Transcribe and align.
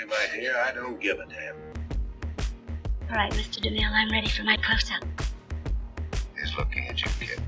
me, 0.00 0.06
my 0.06 0.26
dear. 0.34 0.56
I 0.56 0.72
don't 0.72 1.00
give 1.00 1.18
a 1.20 1.26
damn. 1.26 1.56
All 3.10 3.16
right, 3.16 3.32
Mr. 3.32 3.60
DeMille, 3.60 3.90
I'm 3.90 4.10
ready 4.10 4.28
for 4.28 4.44
my 4.44 4.56
close-up. 4.56 5.04
He's 6.38 6.56
looking 6.56 6.86
at 6.88 7.00
you, 7.00 7.10
kid. 7.18 7.40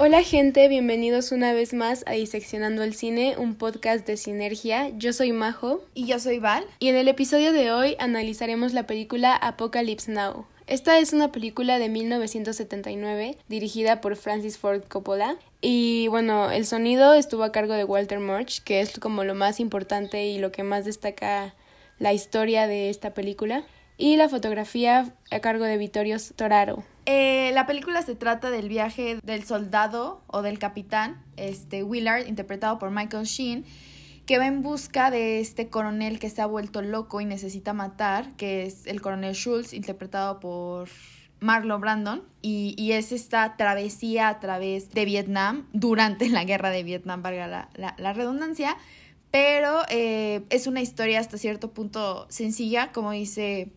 Hola 0.00 0.22
gente, 0.22 0.68
bienvenidos 0.68 1.32
una 1.32 1.52
vez 1.52 1.74
más 1.74 2.04
a 2.06 2.12
Diseccionando 2.12 2.84
el 2.84 2.94
Cine, 2.94 3.34
un 3.36 3.56
podcast 3.56 4.06
de 4.06 4.16
sinergia. 4.16 4.90
Yo 4.96 5.12
soy 5.12 5.32
Majo. 5.32 5.82
Y 5.92 6.06
yo 6.06 6.20
soy 6.20 6.38
Val. 6.38 6.64
Y 6.78 6.88
en 6.88 6.94
el 6.94 7.08
episodio 7.08 7.52
de 7.52 7.72
hoy 7.72 7.96
analizaremos 7.98 8.74
la 8.74 8.86
película 8.86 9.34
Apocalypse 9.34 10.12
Now. 10.12 10.46
Esta 10.68 10.98
es 10.98 11.14
una 11.14 11.32
película 11.32 11.78
de 11.78 11.88
1979 11.88 13.38
dirigida 13.48 14.00
por 14.00 14.14
Francis 14.16 14.58
Ford 14.58 14.82
Coppola 14.86 15.36
y 15.60 16.08
bueno, 16.08 16.50
el 16.50 16.66
sonido 16.66 17.14
estuvo 17.14 17.42
a 17.42 17.52
cargo 17.52 17.74
de 17.74 17.84
Walter 17.84 18.20
Murch, 18.20 18.62
que 18.62 18.80
es 18.80 18.98
como 18.98 19.24
lo 19.24 19.34
más 19.34 19.60
importante 19.60 20.26
y 20.26 20.38
lo 20.38 20.52
que 20.52 20.62
más 20.62 20.84
destaca 20.84 21.54
la 21.98 22.12
historia 22.12 22.66
de 22.66 22.90
esta 22.90 23.12
película, 23.12 23.64
y 23.96 24.16
la 24.16 24.28
fotografía 24.28 25.12
a 25.30 25.40
cargo 25.40 25.64
de 25.64 25.76
Vittorio 25.76 26.18
Storaro. 26.18 26.84
Eh, 27.04 27.50
la 27.52 27.66
película 27.66 28.02
se 28.02 28.14
trata 28.14 28.50
del 28.50 28.68
viaje 28.68 29.18
del 29.24 29.44
soldado 29.44 30.22
o 30.28 30.42
del 30.42 30.60
capitán, 30.60 31.24
este 31.36 31.82
Willard, 31.82 32.28
interpretado 32.28 32.78
por 32.78 32.92
Michael 32.92 33.24
Sheen, 33.24 33.64
que 34.26 34.38
va 34.38 34.46
en 34.46 34.62
busca 34.62 35.10
de 35.10 35.40
este 35.40 35.68
coronel 35.68 36.20
que 36.20 36.30
se 36.30 36.40
ha 36.42 36.46
vuelto 36.46 36.82
loco 36.82 37.20
y 37.20 37.24
necesita 37.24 37.72
matar, 37.72 38.36
que 38.36 38.66
es 38.66 38.86
el 38.86 39.00
coronel 39.00 39.34
Schultz, 39.34 39.72
interpretado 39.72 40.38
por 40.38 40.88
Marlon 41.40 41.80
Brandon, 41.80 42.22
y, 42.42 42.92
es 42.92 43.12
esta 43.12 43.56
travesía 43.56 44.28
a 44.28 44.40
través 44.40 44.90
de 44.90 45.04
Vietnam 45.04 45.66
durante 45.72 46.28
la 46.28 46.44
guerra 46.44 46.70
de 46.70 46.82
Vietnam, 46.82 47.22
valga 47.22 47.68
la, 47.74 48.12
redundancia, 48.12 48.76
pero 49.30 49.82
eh, 49.88 50.44
es 50.50 50.66
una 50.66 50.80
historia 50.80 51.20
hasta 51.20 51.38
cierto 51.38 51.72
punto 51.72 52.26
sencilla, 52.30 52.92
como 52.92 53.12
dice 53.12 53.70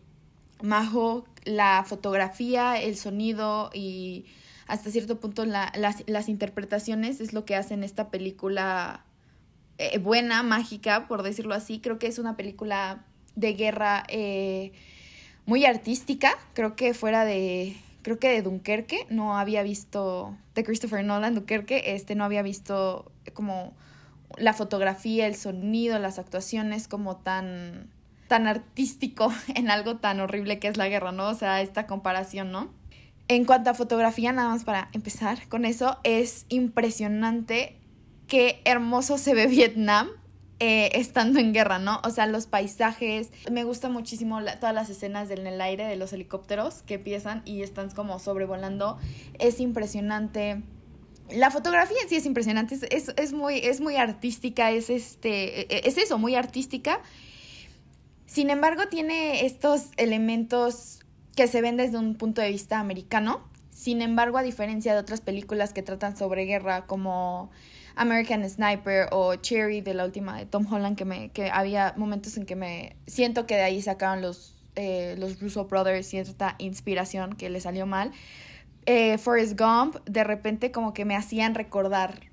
Majo, 0.62 1.24
la 1.44 1.84
fotografía, 1.86 2.80
el 2.80 2.96
sonido 2.96 3.70
y 3.74 4.26
hasta 4.66 4.90
cierto 4.90 5.20
punto 5.20 5.44
las, 5.44 5.72
las 6.06 6.28
interpretaciones 6.28 7.20
es 7.20 7.32
lo 7.32 7.44
que 7.44 7.56
hacen 7.56 7.84
esta 7.84 8.10
película 8.10 9.04
eh, 9.78 9.98
buena, 9.98 10.42
mágica, 10.42 11.08
por 11.08 11.22
decirlo 11.22 11.54
así. 11.54 11.80
Creo 11.80 11.98
que 11.98 12.06
es 12.06 12.18
una 12.18 12.36
película 12.36 13.04
de 13.34 13.54
guerra 13.54 14.04
eh, 14.08 14.72
muy 15.46 15.64
artística. 15.64 16.38
Creo 16.54 16.76
que 16.76 16.94
fuera 16.94 17.24
de. 17.24 17.76
Creo 18.02 18.18
que 18.18 18.28
de 18.28 18.42
Dunkerque 18.42 19.06
no 19.10 19.36
había 19.36 19.62
visto. 19.62 20.36
De 20.54 20.64
Christopher 20.64 21.04
Nolan, 21.04 21.34
Dunkerque, 21.34 21.94
este 21.94 22.14
no 22.14 22.24
había 22.24 22.42
visto 22.42 23.10
como 23.32 23.74
la 24.36 24.52
fotografía, 24.52 25.26
el 25.26 25.34
sonido, 25.34 25.98
las 25.98 26.18
actuaciones 26.18 26.88
como 26.88 27.16
tan 27.16 27.90
tan 28.28 28.46
artístico 28.46 29.30
en 29.54 29.70
algo 29.70 29.96
tan 29.96 30.20
horrible 30.20 30.58
que 30.58 30.68
es 30.68 30.76
la 30.76 30.88
guerra, 30.88 31.12
¿no? 31.12 31.28
O 31.28 31.34
sea, 31.34 31.60
esta 31.60 31.86
comparación, 31.86 32.50
¿no? 32.50 32.70
En 33.28 33.44
cuanto 33.44 33.70
a 33.70 33.74
fotografía, 33.74 34.32
nada 34.32 34.48
más 34.48 34.64
para 34.64 34.88
empezar 34.92 35.48
con 35.48 35.64
eso, 35.64 35.98
es 36.02 36.46
impresionante 36.48 37.78
qué 38.26 38.60
hermoso 38.64 39.18
se 39.18 39.34
ve 39.34 39.46
Vietnam 39.46 40.08
eh, 40.64 40.92
estando 41.00 41.40
en 41.40 41.52
guerra, 41.52 41.80
¿no? 41.80 42.00
O 42.04 42.10
sea, 42.10 42.28
los 42.28 42.46
paisajes. 42.46 43.32
Me 43.50 43.64
gusta 43.64 43.88
muchísimo 43.88 44.38
todas 44.60 44.72
las 44.72 44.90
escenas 44.90 45.28
en 45.32 45.44
el 45.44 45.60
aire 45.60 45.86
de 45.86 45.96
los 45.96 46.12
helicópteros 46.12 46.82
que 46.82 46.94
empiezan 46.94 47.42
y 47.44 47.62
están 47.62 47.90
como 47.90 48.20
sobrevolando. 48.20 48.96
Es 49.40 49.58
impresionante. 49.58 50.62
La 51.32 51.50
fotografía 51.50 51.96
en 52.00 52.08
sí 52.08 52.14
es 52.14 52.26
impresionante, 52.26 52.78
es, 52.90 53.32
muy, 53.32 53.58
es 53.58 53.80
muy 53.80 53.96
artística, 53.96 54.70
es, 54.70 54.88
este, 54.88 55.62
e, 55.62 55.88
es 55.88 55.98
eso, 55.98 56.16
muy 56.16 56.36
artística. 56.36 57.00
Sin 58.26 58.48
embargo, 58.48 58.86
tiene 58.86 59.44
estos 59.44 59.86
elementos 59.96 61.00
que 61.34 61.48
se 61.48 61.60
ven 61.60 61.76
desde 61.76 61.98
un 61.98 62.14
punto 62.14 62.40
de 62.40 62.50
vista 62.50 62.78
americano. 62.78 63.42
Sin 63.70 64.00
embargo, 64.00 64.38
a 64.38 64.44
diferencia 64.44 64.94
de 64.94 65.00
otras 65.00 65.22
películas 65.22 65.72
que 65.72 65.82
tratan 65.82 66.16
sobre 66.16 66.44
guerra, 66.44 66.86
como 66.86 67.50
American 67.96 68.48
Sniper 68.48 69.08
o 69.10 69.34
Cherry 69.36 69.80
de 69.80 69.94
la 69.94 70.04
última 70.04 70.36
de 70.38 70.46
Tom 70.46 70.66
Holland 70.72 70.96
que 70.96 71.04
me 71.04 71.30
que 71.30 71.50
había 71.50 71.94
momentos 71.96 72.36
en 72.36 72.46
que 72.46 72.56
me 72.56 72.96
siento 73.06 73.46
que 73.46 73.56
de 73.56 73.62
ahí 73.62 73.82
sacaron 73.82 74.22
los 74.22 74.54
eh, 74.74 75.16
los 75.18 75.40
Russo 75.40 75.66
Brothers 75.66 76.06
cierta 76.06 76.54
inspiración 76.58 77.34
que 77.34 77.50
le 77.50 77.60
salió 77.60 77.86
mal. 77.86 78.12
Eh, 78.86 79.18
Forrest 79.18 79.58
Gump 79.58 79.96
de 80.06 80.24
repente 80.24 80.72
como 80.72 80.92
que 80.92 81.04
me 81.04 81.14
hacían 81.14 81.54
recordar 81.54 82.32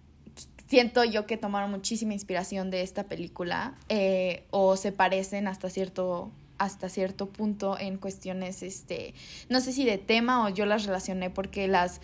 siento 0.69 1.03
yo 1.03 1.25
que 1.25 1.35
tomaron 1.35 1.71
muchísima 1.71 2.13
inspiración 2.13 2.69
de 2.69 2.81
esta 2.81 3.05
película 3.05 3.75
eh, 3.89 4.45
o 4.51 4.77
se 4.77 4.91
parecen 4.91 5.47
hasta 5.47 5.69
cierto 5.69 6.31
hasta 6.59 6.89
cierto 6.89 7.29
punto 7.29 7.79
en 7.79 7.97
cuestiones, 7.97 8.61
este, 8.61 9.13
no 9.49 9.61
sé 9.61 9.71
si 9.71 9.85
de 9.85 9.97
tema 9.97 10.45
o 10.45 10.49
yo 10.49 10.65
las 10.65 10.85
relacioné 10.85 11.29
porque 11.29 11.67
las, 11.67 12.01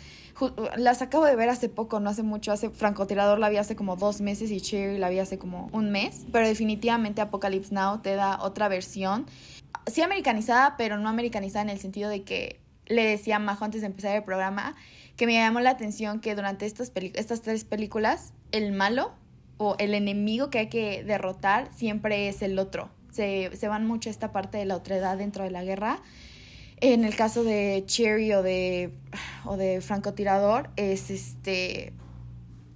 las 0.78 1.02
acabo 1.02 1.26
de 1.26 1.36
ver 1.36 1.50
hace 1.50 1.70
poco, 1.70 2.00
no 2.00 2.10
hace 2.10 2.24
mucho, 2.24 2.52
hace 2.52 2.70
Francotirador 2.70 3.38
la 3.38 3.50
vi 3.50 3.58
hace 3.58 3.76
como 3.76 3.98
dos 3.98 4.22
meses 4.22 4.50
y 4.52 4.62
Cherry 4.62 4.98
la 4.98 5.10
vi 5.10 5.20
hace 5.20 5.38
como 5.38 5.70
un 5.74 5.92
mes, 5.92 6.26
pero 6.32 6.48
definitivamente 6.48 7.22
Apocalypse 7.22 7.76
Now 7.76 8.02
te 8.02 8.16
da 8.16 8.42
otra 8.42 8.70
versión, 8.70 9.26
sí 9.88 10.02
americanizada, 10.02 10.76
pero 10.78 10.98
no 10.98 11.10
americanizada 11.10 11.64
en 11.64 11.70
el 11.70 11.80
sentido 11.80 12.10
de 12.10 12.24
que 12.24 12.60
le 12.88 13.04
decía 13.04 13.36
a 13.36 13.40
Majo 13.40 13.66
antes 13.66 13.82
de 13.82 13.88
empezar 13.88 14.16
el 14.16 14.24
programa 14.24 14.76
que 15.18 15.26
me 15.26 15.34
llamó 15.34 15.60
la 15.60 15.72
atención 15.72 16.20
que 16.20 16.36
durante 16.36 16.66
estas, 16.66 16.92
estas 16.96 17.42
tres 17.42 17.66
películas 17.66 18.34
el 18.52 18.72
malo 18.72 19.14
o 19.58 19.76
el 19.80 19.94
enemigo 19.94 20.50
que 20.50 20.60
hay 20.60 20.70
que 20.70 21.04
derrotar 21.04 21.70
siempre 21.74 22.30
es 22.30 22.42
el 22.42 22.60
otro 22.60 22.90
se, 23.16 23.68
van 23.68 23.88
mucho 23.88 24.10
esta 24.10 24.32
parte 24.32 24.58
de 24.58 24.66
la 24.66 24.76
otredad 24.76 25.18
dentro 25.18 25.44
de 25.44 25.52
la 25.52 25.64
guerra. 25.64 26.00
En 26.82 27.06
el 27.06 27.16
caso 27.16 27.44
de 27.44 27.84
Cherry 27.86 28.34
o 28.34 28.44
de, 28.44 28.92
o 29.46 29.58
de 29.58 29.82
francotirador, 29.82 30.70
es 30.76 31.10
este. 31.10 31.94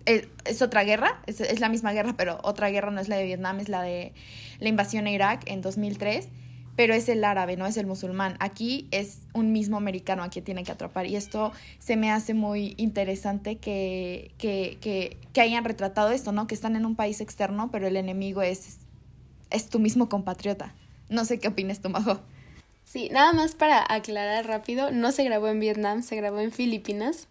Es, 0.05 0.61
otra 0.63 0.83
guerra, 0.83 1.21
es, 1.27 1.39
es, 1.39 1.59
la 1.59 1.69
misma 1.69 1.91
guerra, 1.91 2.15
pero 2.17 2.39
otra 2.41 2.69
guerra 2.71 2.89
no 2.89 2.99
es 2.99 3.09
la 3.09 3.17
de 3.17 3.25
Vietnam, 3.25 3.59
es 3.59 3.69
la 3.69 3.83
de 3.83 4.13
la 4.59 4.69
invasión 4.69 5.05
a 5.05 5.11
Irak 5.11 5.43
en 5.45 5.61
2003, 5.61 6.29
pero 6.75 6.95
es 6.95 7.09
el 7.09 7.23
árabe, 7.23 7.57
no 7.57 7.67
es 7.67 7.77
el 7.77 7.85
musulmán. 7.85 8.35
Aquí 8.39 8.87
es 8.89 9.19
un 9.33 9.51
mismo 9.51 9.77
americano 9.77 10.23
a 10.23 10.29
quien 10.29 10.45
tiene 10.45 10.63
que 10.63 10.71
atrapar 10.71 11.05
y 11.05 11.15
esto 11.15 11.51
se 11.77 11.95
me 11.95 12.09
hace 12.09 12.33
muy 12.33 12.73
interesante 12.77 13.57
que, 13.57 14.31
que, 14.39 14.79
que, 14.81 15.17
que 15.31 15.41
hayan 15.41 15.63
retratado 15.63 16.09
esto, 16.09 16.31
¿no? 16.31 16.47
Que 16.47 16.55
están 16.55 16.75
en 16.75 16.87
un 16.87 16.95
país 16.95 17.21
externo, 17.21 17.69
pero 17.69 17.85
el 17.85 17.95
enemigo 17.95 18.41
es 18.41 18.79
es 19.49 19.69
tu 19.69 19.79
mismo 19.79 20.09
compatriota. 20.09 20.73
No 21.09 21.25
sé 21.25 21.39
qué 21.39 21.47
opinas 21.47 21.81
tú, 21.81 21.89
Majo. 21.89 22.19
Sí, 22.83 23.09
nada 23.11 23.33
más 23.33 23.53
para 23.53 23.85
aclarar 23.87 24.47
rápido, 24.47 24.89
no 24.91 25.11
se 25.11 25.23
grabó 25.23 25.47
en 25.47 25.59
Vietnam, 25.59 26.01
se 26.01 26.15
grabó 26.15 26.39
en 26.39 26.51
Filipinas. 26.51 27.27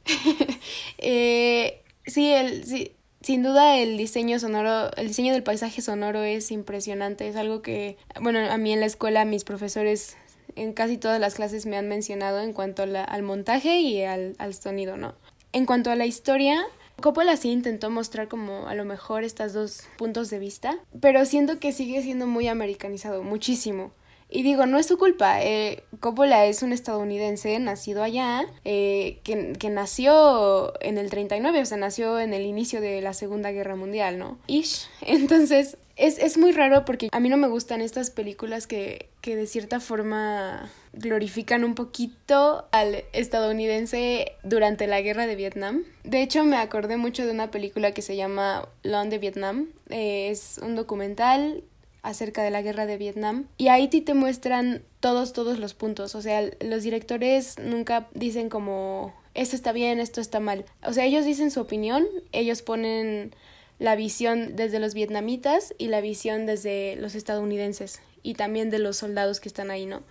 eh, 0.99 1.83
sí, 2.07 2.31
el, 2.31 2.65
sí, 2.65 2.93
sin 3.23 3.43
duda 3.43 3.77
el 3.77 3.97
diseño 3.97 4.39
sonoro, 4.39 4.95
el 4.97 5.09
diseño 5.09 5.33
del 5.33 5.43
paisaje 5.43 5.83
sonoro 5.83 6.23
es 6.23 6.53
impresionante, 6.53 7.27
es 7.27 7.35
algo 7.35 7.61
que, 7.61 7.97
bueno, 8.21 8.39
a 8.39 8.57
mí 8.57 8.73
en 8.73 8.81
la 8.81 8.87
escuela 8.87 9.25
mis 9.25 9.43
profesores 9.43 10.17
en 10.55 10.73
casi 10.73 10.97
todas 10.97 11.21
las 11.21 11.35
clases 11.35 11.67
me 11.67 11.77
han 11.77 11.89
mencionado 11.89 12.41
en 12.41 12.53
cuanto 12.53 12.83
al 12.83 13.23
montaje 13.23 13.81
y 13.81 14.03
al, 14.03 14.35
al 14.39 14.55
sonido, 14.55 14.97
¿no? 14.97 15.15
En 15.53 15.67
cuanto 15.67 15.91
a 15.91 15.97
la 15.97 16.07
historia, 16.07 16.65
Coppola 17.01 17.37
sí 17.37 17.51
intentó 17.51 17.91
mostrar 17.91 18.29
como 18.29 18.67
a 18.67 18.75
lo 18.75 18.85
mejor 18.85 19.23
estos 19.23 19.53
dos 19.53 19.83
puntos 19.97 20.31
de 20.31 20.39
vista, 20.39 20.79
pero 21.01 21.25
siento 21.25 21.61
que 21.61 21.73
sigue 21.73 22.03
siendo 22.03 22.27
muy 22.27 22.49
americanizado, 22.49 23.23
muchísimo. 23.23 23.93
Y 24.31 24.43
digo, 24.43 24.67
no 24.67 24.79
es 24.79 24.87
su 24.87 24.99
culpa. 24.99 25.43
Eh, 25.43 25.85
Coppola 26.01 26.45
es 26.47 26.63
un 26.63 26.73
estadounidense 26.73 27.59
nacido 27.61 28.03
allá, 28.03 28.47
eh, 28.65 29.21
que, 29.25 29.55
que, 29.59 29.71
nació 29.71 30.75
en 30.83 30.99
el 30.99 31.09
39, 31.09 31.63
o 31.63 31.65
sea, 31.65 31.79
nació 31.79 32.21
en 32.21 32.35
el 32.35 32.45
inicio 32.45 32.81
de 32.83 33.01
la 33.01 33.15
Segunda 33.15 33.53
Guerra 33.53 33.75
Mundial, 33.75 34.19
¿no? 34.19 34.39
Ish. 34.47 34.89
Entonces, 35.01 35.79
es, 35.99 36.19
es 36.19 36.39
muy 36.39 36.53
raro 36.53 36.85
porque 36.85 37.09
a 37.13 37.21
mí 37.21 37.29
no 37.29 37.37
me 37.37 37.49
gustan 37.49 37.81
estas 37.81 38.11
películas 38.11 38.67
que, 38.67 39.09
que 39.21 39.37
de 39.37 39.47
cierta 39.47 39.81
forma 39.81 40.71
glorifican 40.93 41.65
un 41.65 41.75
poquito 41.75 42.67
al 42.71 43.05
estadounidense 43.13 44.33
durante 44.45 44.87
la 44.87 45.01
guerra 45.01 45.27
de 45.27 45.37
Vietnam. 45.37 45.85
De 46.05 46.23
hecho, 46.23 46.45
me 46.45 46.57
acordé 46.57 46.97
mucho 46.97 47.27
de 47.27 47.33
una 47.33 47.51
película 47.51 47.93
que 47.93 48.03
se 48.03 48.17
llama 48.17 48.69
Long 48.85 49.11
de 49.11 49.19
Vietnam. 49.19 49.69
Eh, 49.91 50.29
es 50.31 50.59
un 50.63 50.77
documental 50.77 51.65
acerca 52.03 52.43
de 52.43 52.51
la 52.51 52.63
guerra 52.63 52.87
de 52.87 52.97
Vietnam 52.97 53.47
y 53.59 53.69
ahí 53.69 53.89
te 53.89 54.15
muestran 54.15 54.83
todos 55.01 55.33
todos 55.33 55.59
los 55.59 55.75
puntos 55.75 56.15
o 56.15 56.23
sea 56.23 56.49
los 56.61 56.85
directores 56.85 57.59
nunca 57.59 58.09
dicen 58.15 58.49
como 58.49 59.13
esto 59.35 59.57
está 59.57 59.73
bien 59.73 59.99
esto 59.99 60.21
está 60.21 60.39
mal 60.39 60.65
o 60.85 60.93
sea 60.93 61.05
ellos 61.05 61.25
dicen 61.25 61.51
su 61.51 61.61
opinión 61.61 62.07
ellos 62.31 62.63
ponen 62.63 63.35
la 63.79 63.97
visión 63.97 64.57
desde 64.57 64.81
los 64.81 64.95
vietnamitas 64.95 65.75
y 65.79 65.89
la 65.89 66.01
visión 66.01 66.47
desde 66.47 66.97
los 66.97 67.15
estadounidenses 67.15 68.01
y 68.23 68.35
también 68.35 68.71
de 68.71 68.79
los 68.79 68.97
soldados 68.97 69.41
que 69.41 69.49
están 69.49 69.71
ahí 69.71 69.87
no 69.87 70.03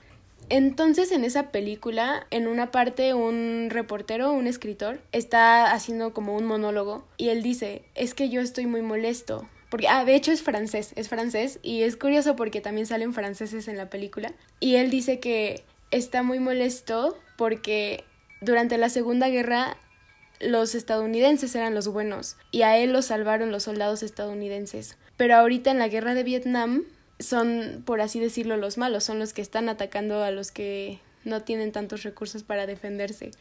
entonces 0.49 1.11
en 1.11 1.25
esa 1.25 1.51
película, 1.51 2.25
en 2.31 2.47
una 2.47 2.71
parte 2.71 3.13
un 3.13 3.67
reportero, 3.69 4.31
un 4.31 4.47
escritor, 4.47 5.01
está 5.11 5.73
haciendo 5.73 6.13
como 6.13 6.35
un 6.37 6.45
monólogo 6.45 7.05
y 7.17 7.29
él 7.29 7.43
dice, 7.43 7.83
es 7.95 8.13
que 8.13 8.29
yo 8.29 8.39
estoy 8.39 8.65
muy 8.65 8.81
molesto 8.81 9.47
porque, 9.69 9.89
ah, 9.89 10.05
de 10.05 10.15
hecho 10.15 10.31
es 10.31 10.43
francés, 10.43 10.93
es 10.95 11.09
francés, 11.09 11.59
y 11.61 11.81
es 11.81 11.97
curioso 11.97 12.37
porque 12.37 12.61
también 12.61 12.87
salen 12.87 13.13
franceses 13.13 13.67
en 13.67 13.75
la 13.75 13.89
película, 13.89 14.31
y 14.61 14.75
él 14.75 14.89
dice 14.89 15.19
que 15.19 15.65
está 15.91 16.23
muy 16.23 16.39
molesto 16.39 17.17
porque 17.37 18.05
durante 18.39 18.77
la 18.77 18.87
Segunda 18.87 19.27
Guerra 19.27 19.75
los 20.39 20.75
estadounidenses 20.75 21.55
eran 21.55 21.73
los 21.73 21.87
buenos 21.87 22.37
y 22.51 22.61
a 22.61 22.77
él 22.77 22.93
lo 22.93 23.01
salvaron 23.01 23.51
los 23.51 23.63
soldados 23.63 24.03
estadounidenses. 24.03 24.97
Pero 25.17 25.35
ahorita 25.35 25.71
en 25.71 25.79
la 25.79 25.87
guerra 25.87 26.13
de 26.13 26.23
Vietnam 26.23 26.83
son, 27.19 27.83
por 27.85 28.01
así 28.01 28.19
decirlo, 28.19 28.57
los 28.57 28.77
malos, 28.77 29.03
son 29.03 29.19
los 29.19 29.33
que 29.33 29.41
están 29.41 29.69
atacando 29.69 30.23
a 30.23 30.31
los 30.31 30.51
que 30.51 30.99
no 31.23 31.41
tienen 31.41 31.71
tantos 31.71 32.03
recursos 32.03 32.43
para 32.43 32.67
defenderse. 32.67 33.31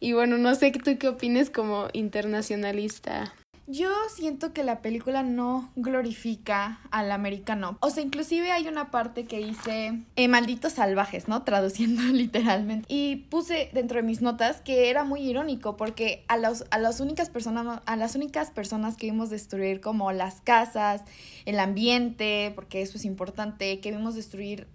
Y 0.00 0.12
bueno, 0.12 0.38
no 0.38 0.54
sé 0.54 0.70
tú 0.72 0.98
qué 0.98 1.08
opines 1.08 1.50
como 1.50 1.88
internacionalista. 1.92 3.34
Yo 3.66 3.88
siento 4.14 4.52
que 4.52 4.62
la 4.62 4.82
película 4.82 5.22
no 5.22 5.72
glorifica 5.74 6.80
al 6.90 7.10
americano. 7.10 7.78
O 7.80 7.88
sea, 7.88 8.02
inclusive 8.02 8.52
hay 8.52 8.68
una 8.68 8.90
parte 8.90 9.24
que 9.24 9.38
dice 9.38 10.02
eh, 10.16 10.28
malditos 10.28 10.74
salvajes, 10.74 11.28
¿no? 11.28 11.42
Traduciendo 11.44 12.02
literalmente. 12.12 12.86
Y 12.92 13.16
puse 13.30 13.70
dentro 13.72 13.96
de 13.96 14.02
mis 14.02 14.20
notas 14.20 14.60
que 14.60 14.90
era 14.90 15.04
muy 15.04 15.20
irónico 15.20 15.78
porque 15.78 16.24
a, 16.28 16.36
los, 16.36 16.66
a 16.70 16.78
las 16.78 17.00
únicas 17.00 17.30
personas, 17.30 17.80
a 17.86 17.96
las 17.96 18.14
únicas 18.14 18.50
personas 18.50 18.96
que 18.96 19.06
vimos 19.06 19.30
destruir 19.30 19.80
como 19.80 20.12
las 20.12 20.42
casas, 20.42 21.02
el 21.46 21.58
ambiente, 21.58 22.52
porque 22.54 22.82
eso 22.82 22.98
es 22.98 23.06
importante, 23.06 23.80
que 23.80 23.92
vimos 23.92 24.14
destruir 24.14 24.68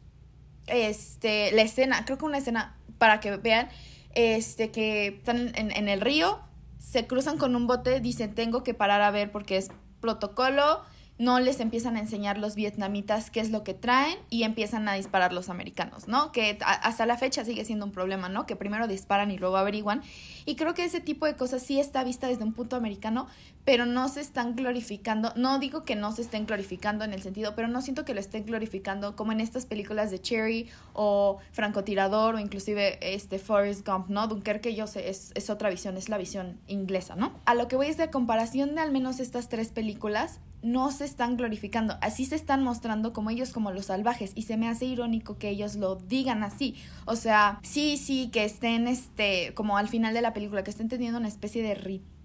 este, 0.65 1.51
la 1.51 1.61
escena, 1.61 2.05
creo 2.05 2.17
que 2.17 2.25
una 2.25 2.39
escena 2.39 2.75
para 2.97 3.19
que 3.19 3.37
vean, 3.37 3.69
este, 4.15 4.71
que 4.71 5.07
están 5.07 5.51
en, 5.55 5.71
en 5.71 5.89
el 5.89 6.01
río 6.01 6.48
se 6.79 7.05
cruzan 7.05 7.37
con 7.37 7.55
un 7.55 7.67
bote, 7.67 7.99
dicen 7.99 8.33
tengo 8.33 8.63
que 8.63 8.73
parar 8.73 9.01
a 9.01 9.11
ver 9.11 9.31
porque 9.31 9.57
es 9.57 9.69
protocolo, 9.99 10.81
no 11.19 11.41
les 11.41 11.59
empiezan 11.59 11.97
a 11.97 11.99
enseñar 11.99 12.37
los 12.37 12.55
vietnamitas 12.55 13.29
qué 13.29 13.41
es 13.41 13.51
lo 13.51 13.65
que 13.65 13.73
traen 13.73 14.17
y 14.29 14.43
empiezan 14.43 14.87
a 14.87 14.93
disparar 14.93 15.33
los 15.33 15.49
americanos, 15.49 16.07
¿no? 16.07 16.31
Que 16.31 16.57
hasta 16.61 17.05
la 17.05 17.17
fecha 17.17 17.43
sigue 17.43 17.65
siendo 17.65 17.85
un 17.85 17.91
problema, 17.91 18.29
¿no? 18.29 18.45
Que 18.45 18.55
primero 18.55 18.87
disparan 18.87 19.29
y 19.29 19.37
luego 19.37 19.57
averiguan. 19.57 20.01
Y 20.45 20.55
creo 20.55 20.73
que 20.73 20.85
ese 20.85 21.01
tipo 21.01 21.25
de 21.25 21.35
cosas 21.35 21.61
sí 21.61 21.77
está 21.77 22.05
vista 22.05 22.29
desde 22.29 22.45
un 22.45 22.53
punto 22.53 22.77
americano, 22.77 23.27
pero 23.69 23.85
no 23.85 24.09
se 24.09 24.19
están 24.19 24.55
glorificando. 24.55 25.31
No 25.35 25.59
digo 25.59 25.83
que 25.83 25.95
no 25.95 26.11
se 26.11 26.23
estén 26.23 26.47
glorificando 26.47 27.05
en 27.05 27.13
el 27.13 27.21
sentido, 27.21 27.53
pero 27.55 27.67
no 27.67 27.83
siento 27.83 28.03
que 28.03 28.15
lo 28.15 28.19
estén 28.19 28.47
glorificando 28.47 29.15
como 29.15 29.31
en 29.31 29.39
estas 29.39 29.67
películas 29.67 30.09
de 30.09 30.19
Cherry 30.19 30.67
o 30.93 31.37
Francotirador 31.51 32.33
o 32.33 32.39
inclusive 32.39 32.97
este 33.13 33.37
Forrest 33.37 33.87
Gump, 33.87 34.09
¿no? 34.09 34.27
Dunkerque 34.27 34.73
yo 34.73 34.87
sé, 34.87 35.07
es, 35.11 35.33
es 35.35 35.51
otra 35.51 35.69
visión, 35.69 35.97
es 35.97 36.09
la 36.09 36.17
visión 36.17 36.57
inglesa, 36.65 37.15
¿no? 37.15 37.31
A 37.45 37.53
lo 37.53 37.67
que 37.67 37.75
voy 37.75 37.85
es 37.85 37.97
de 37.97 38.09
comparación 38.09 38.73
de 38.73 38.81
al 38.81 38.91
menos 38.91 39.19
estas 39.19 39.49
tres 39.49 39.69
películas, 39.69 40.39
no 40.63 40.89
se 40.89 41.05
están 41.05 41.37
glorificando, 41.37 41.99
así 42.01 42.25
se 42.25 42.37
están 42.37 42.63
mostrando 42.63 43.13
como 43.13 43.29
ellos 43.29 43.51
como 43.51 43.71
los 43.71 43.85
salvajes 43.85 44.31
y 44.33 44.41
se 44.41 44.57
me 44.57 44.67
hace 44.67 44.85
irónico 44.85 45.37
que 45.37 45.49
ellos 45.49 45.75
lo 45.75 45.95
digan 45.95 46.41
así, 46.41 46.73
o 47.05 47.15
sea, 47.15 47.59
sí, 47.61 47.97
sí, 47.97 48.29
que 48.29 48.45
estén 48.45 48.87
este, 48.87 49.53
como 49.53 49.77
al 49.77 49.89
final 49.89 50.15
de 50.15 50.23
la 50.23 50.33
película, 50.33 50.63
que 50.63 50.71
estén 50.71 50.89
teniendo 50.89 51.19
una 51.19 51.27
especie 51.27 51.61
de 51.61 51.75
ritual 51.75 52.18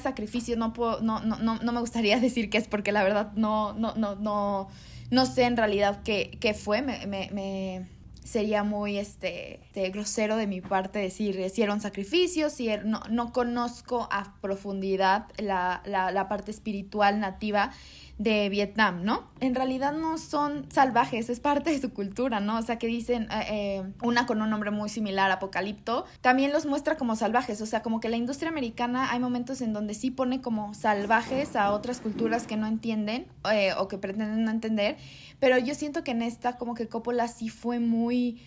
sacrificio, 0.00 0.56
no 0.56 0.72
puedo, 0.72 1.00
no, 1.00 1.20
no, 1.20 1.38
no, 1.38 1.56
no 1.56 1.72
me 1.72 1.80
gustaría 1.80 2.20
decir 2.20 2.50
que 2.50 2.58
es 2.58 2.68
porque 2.68 2.92
la 2.92 3.02
verdad 3.02 3.32
no, 3.34 3.72
no, 3.74 3.94
no, 3.94 4.14
no, 4.16 4.68
no 5.10 5.26
sé 5.26 5.44
en 5.44 5.56
realidad 5.56 6.02
qué, 6.02 6.36
qué 6.40 6.54
fue, 6.54 6.82
me, 6.82 7.06
me, 7.06 7.30
me 7.32 7.86
sería 8.26 8.64
muy 8.64 8.98
este, 8.98 9.60
grosero 9.92 10.36
de 10.36 10.46
mi 10.46 10.60
parte 10.60 10.98
decir 10.98 11.48
si 11.50 11.62
era 11.62 11.72
un 11.72 11.80
sacrificio, 11.80 12.50
si 12.50 12.68
no, 12.84 13.00
no 13.08 13.32
conozco 13.32 14.08
a 14.10 14.34
profundidad 14.40 15.28
la, 15.38 15.82
la, 15.86 16.10
la 16.10 16.28
parte 16.28 16.50
espiritual 16.50 17.20
nativa 17.20 17.70
de 18.18 18.48
Vietnam, 18.48 19.04
¿no? 19.04 19.24
En 19.40 19.54
realidad 19.54 19.92
no 19.92 20.16
son 20.16 20.66
salvajes, 20.72 21.28
es 21.28 21.38
parte 21.40 21.70
de 21.70 21.78
su 21.78 21.92
cultura, 21.92 22.40
¿no? 22.40 22.58
O 22.58 22.62
sea, 22.62 22.78
que 22.78 22.86
dicen 22.86 23.24
eh, 23.30 23.44
eh, 23.50 23.92
una 24.02 24.24
con 24.24 24.40
un 24.40 24.48
nombre 24.48 24.70
muy 24.70 24.88
similar, 24.88 25.30
Apocalipto, 25.30 26.06
también 26.22 26.50
los 26.50 26.64
muestra 26.64 26.96
como 26.96 27.14
salvajes, 27.14 27.60
o 27.60 27.66
sea, 27.66 27.82
como 27.82 28.00
que 28.00 28.08
la 28.08 28.16
industria 28.16 28.50
americana 28.50 29.10
hay 29.10 29.20
momentos 29.20 29.60
en 29.60 29.74
donde 29.74 29.92
sí 29.92 30.10
pone 30.10 30.40
como 30.40 30.72
salvajes 30.72 31.56
a 31.56 31.72
otras 31.72 32.00
culturas 32.00 32.46
que 32.46 32.56
no 32.56 32.66
entienden 32.66 33.26
eh, 33.52 33.74
o 33.76 33.86
que 33.86 33.98
pretenden 33.98 34.44
no 34.44 34.50
entender, 34.50 34.96
pero 35.38 35.58
yo 35.58 35.74
siento 35.74 36.02
que 36.02 36.12
en 36.12 36.22
esta 36.22 36.56
como 36.56 36.74
que 36.74 36.88
Coppola 36.88 37.28
sí 37.28 37.50
fue 37.50 37.80
muy, 37.80 38.40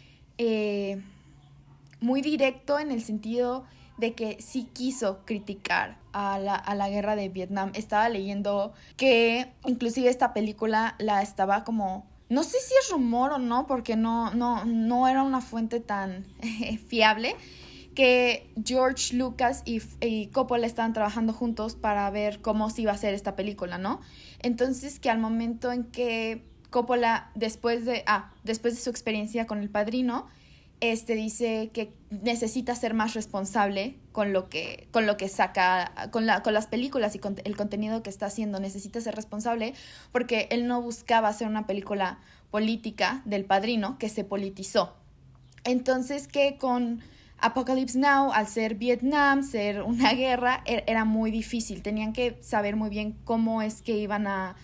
muy 2.02 2.22
directo 2.22 2.80
en 2.80 2.90
el 2.90 3.04
sentido 3.04 3.66
de 3.98 4.14
que 4.14 4.38
sí 4.40 4.68
quiso 4.74 5.20
criticar 5.26 5.99
a 6.14 6.40
la, 6.40 6.56
a 6.56 6.76
la, 6.76 6.90
guerra 6.90 7.16
de 7.16 7.30
Vietnam. 7.30 7.72
Estaba 7.74 8.10
leyendo 8.10 8.74
que 8.98 9.52
inclusive 9.66 10.10
esta 10.10 10.34
película 10.34 10.96
la 11.00 11.22
estaba 11.22 11.64
como... 11.64 12.08
No 12.30 12.44
sé 12.44 12.58
si 12.60 12.74
es 12.82 12.92
rumor 12.92 13.34
o 13.34 13.38
no, 13.40 13.66
porque 13.66 13.96
no, 13.96 14.32
no, 14.34 14.64
no 14.66 15.08
era 15.08 15.24
una 15.24 15.42
fuente 15.42 15.80
tan 15.80 16.26
fiable, 16.88 17.36
que 17.96 18.50
George 18.64 19.16
Lucas 19.16 19.64
y, 19.66 19.82
y, 20.00 20.28
Coppola 20.28 20.68
estaban 20.68 20.94
trabajando 20.94 21.34
juntos 21.34 21.76
para 21.76 22.10
ver 22.12 22.40
cómo 22.40 22.70
se 22.70 22.84
iba 22.84 22.92
a 22.92 22.96
hacer 22.96 23.14
esta 23.14 23.36
película, 23.36 23.78
¿no? 23.78 24.00
Entonces 24.42 25.00
que 25.00 25.10
al 25.10 25.18
momento 25.18 25.72
en 25.72 25.86
que 25.86 26.44
Coppola, 26.70 27.32
después 27.36 27.86
de, 27.86 28.04
ah, 28.06 28.32
después 28.44 28.76
de 28.76 28.82
su 28.82 28.90
experiencia 28.90 29.48
con 29.48 29.60
El 29.60 29.70
Padrino, 29.70 30.28
este 30.82 31.16
dice 31.16 31.72
que 31.74 31.94
necesita 32.10 32.74
ser 32.76 32.94
más 32.94 33.14
responsable 33.14 33.98
con 34.12 34.34
lo 34.34 34.50
que, 34.50 34.88
con 34.92 35.06
lo 35.06 35.18
que 35.18 35.28
saca, 35.28 36.10
con, 36.12 36.26
la, 36.26 36.42
con 36.42 36.54
las 36.54 36.68
películas 36.68 37.16
y 37.16 37.20
con 37.20 37.36
el 37.44 37.56
contenido 37.56 38.02
que 38.04 38.10
está 38.10 38.28
haciendo. 38.28 38.60
Necesita 38.60 39.02
ser 39.02 39.16
responsable 39.16 39.74
porque 40.12 40.48
él 40.52 40.68
no 40.68 40.82
buscaba 40.82 41.28
hacer 41.28 41.48
una 41.48 41.68
película 41.68 42.20
política 42.52 43.22
del 43.26 43.46
padrino 43.46 43.98
que 43.98 44.10
se 44.10 44.24
politizó. 44.24 44.96
Entonces 45.64 46.28
que 46.28 46.58
con 46.58 47.02
Apocalypse 47.42 47.98
Now, 47.98 48.32
al 48.32 48.48
ser 48.48 48.76
Vietnam, 48.76 49.44
ser 49.44 49.82
una 49.82 50.14
guerra, 50.14 50.64
e-, 50.66 50.84
era 50.88 51.06
muy 51.06 51.32
difícil. 51.32 51.82
Tenían 51.82 52.14
que 52.14 52.38
saber 52.42 52.76
muy 52.76 52.90
bien 52.90 53.18
cómo 53.24 53.62
es 53.62 53.82
que 53.82 53.98
iban 53.98 54.28
a 54.28 54.56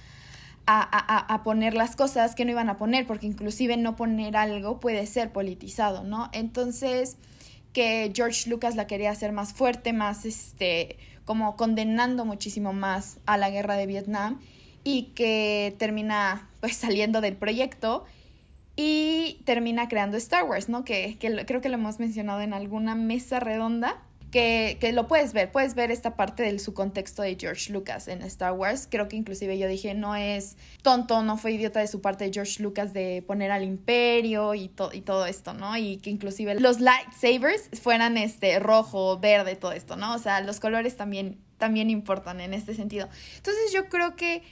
a, 0.67 1.33
a, 1.33 1.43
poner 1.43 1.75
las 1.75 1.95
cosas 1.95 2.33
que 2.33 2.45
no 2.45 2.51
iban 2.51 2.69
a 2.69 2.77
poner, 2.77 3.05
porque 3.05 3.27
inclusive 3.27 3.77
no 3.77 3.95
poner 3.95 4.35
algo 4.35 4.79
puede 4.79 5.05
ser 5.05 5.31
politizado, 5.31 6.03
¿no? 6.03 6.29
Entonces, 6.33 7.17
que 7.73 8.11
George 8.15 8.49
Lucas 8.49 8.75
la 8.75 8.87
quería 8.87 9.11
hacer 9.11 9.31
más 9.31 9.53
fuerte, 9.53 9.93
más, 9.93 10.25
este, 10.25 10.97
como 11.25 11.55
condenando 11.55 12.25
muchísimo 12.25 12.73
más 12.73 13.19
a 13.25 13.37
la 13.37 13.49
guerra 13.49 13.75
de 13.75 13.85
Vietnam 13.85 14.39
y 14.83 15.11
que 15.15 15.75
termina, 15.77 16.49
pues, 16.61 16.75
saliendo 16.77 17.21
del 17.21 17.35
proyecto 17.35 18.05
y 18.75 19.41
termina 19.45 19.87
creando 19.87 20.17
Star 20.17 20.43
Wars, 20.45 20.67
¿no? 20.67 20.83
Que, 20.83 21.17
que 21.19 21.45
creo 21.45 21.61
que 21.61 21.69
lo 21.69 21.75
hemos 21.75 21.99
mencionado 21.99 22.41
en 22.41 22.53
alguna 22.53 22.95
mesa 22.95 23.39
redonda 23.39 24.01
que, 24.35 24.91
lo 24.91 25.07
puedes 25.07 25.31
ver, 25.31 25.49
puedes 25.49 25.75
ver 25.75 25.91
esta 25.91 26.17
parte 26.17 26.43
de 26.43 26.59
su 26.59 26.73
contexto 26.73 27.21
de 27.21 27.37
George 27.39 27.71
Lucas 27.71 28.09
en 28.09 28.21
Star 28.23 28.51
Wars. 28.51 28.85
Creo 28.91 29.07
que 29.07 29.15
inclusive 29.15 29.57
yo 29.57 29.65
dije, 29.65 29.93
no 29.93 30.13
es 30.13 30.57
tonto, 30.81 31.23
no 31.23 31.37
fue 31.37 31.53
idiota 31.53 31.79
de 31.79 31.87
su 31.87 32.01
parte 32.01 32.25
de 32.25 32.33
George 32.33 32.61
Lucas 32.61 32.91
de 32.91 33.23
poner 33.25 33.51
al 33.51 33.63
imperio 33.63 34.53
y, 34.53 34.69
y 34.91 35.01
todo 35.01 35.25
esto, 35.25 35.53
¿no? 35.53 35.77
Y 35.77 35.97
que 35.97 36.09
inclusive 36.09 36.59
los 36.59 36.81
lightsabers 36.81 37.69
fueran 37.81 38.17
este 38.17 38.59
rojo, 38.59 39.17
verde, 39.19 39.55
todo 39.55 39.71
esto, 39.71 39.95
¿no? 39.95 40.13
O 40.13 40.19
sea, 40.19 40.41
los 40.41 40.59
colores 40.59 40.97
también, 40.97 41.39
también 41.57 41.89
importan 41.89 42.41
en 42.41 42.53
este 42.53 42.73
sentido. 42.73 43.07
Entonces 43.37 43.71
yo 43.71 43.87
creo 43.87 44.17
que 44.17 44.43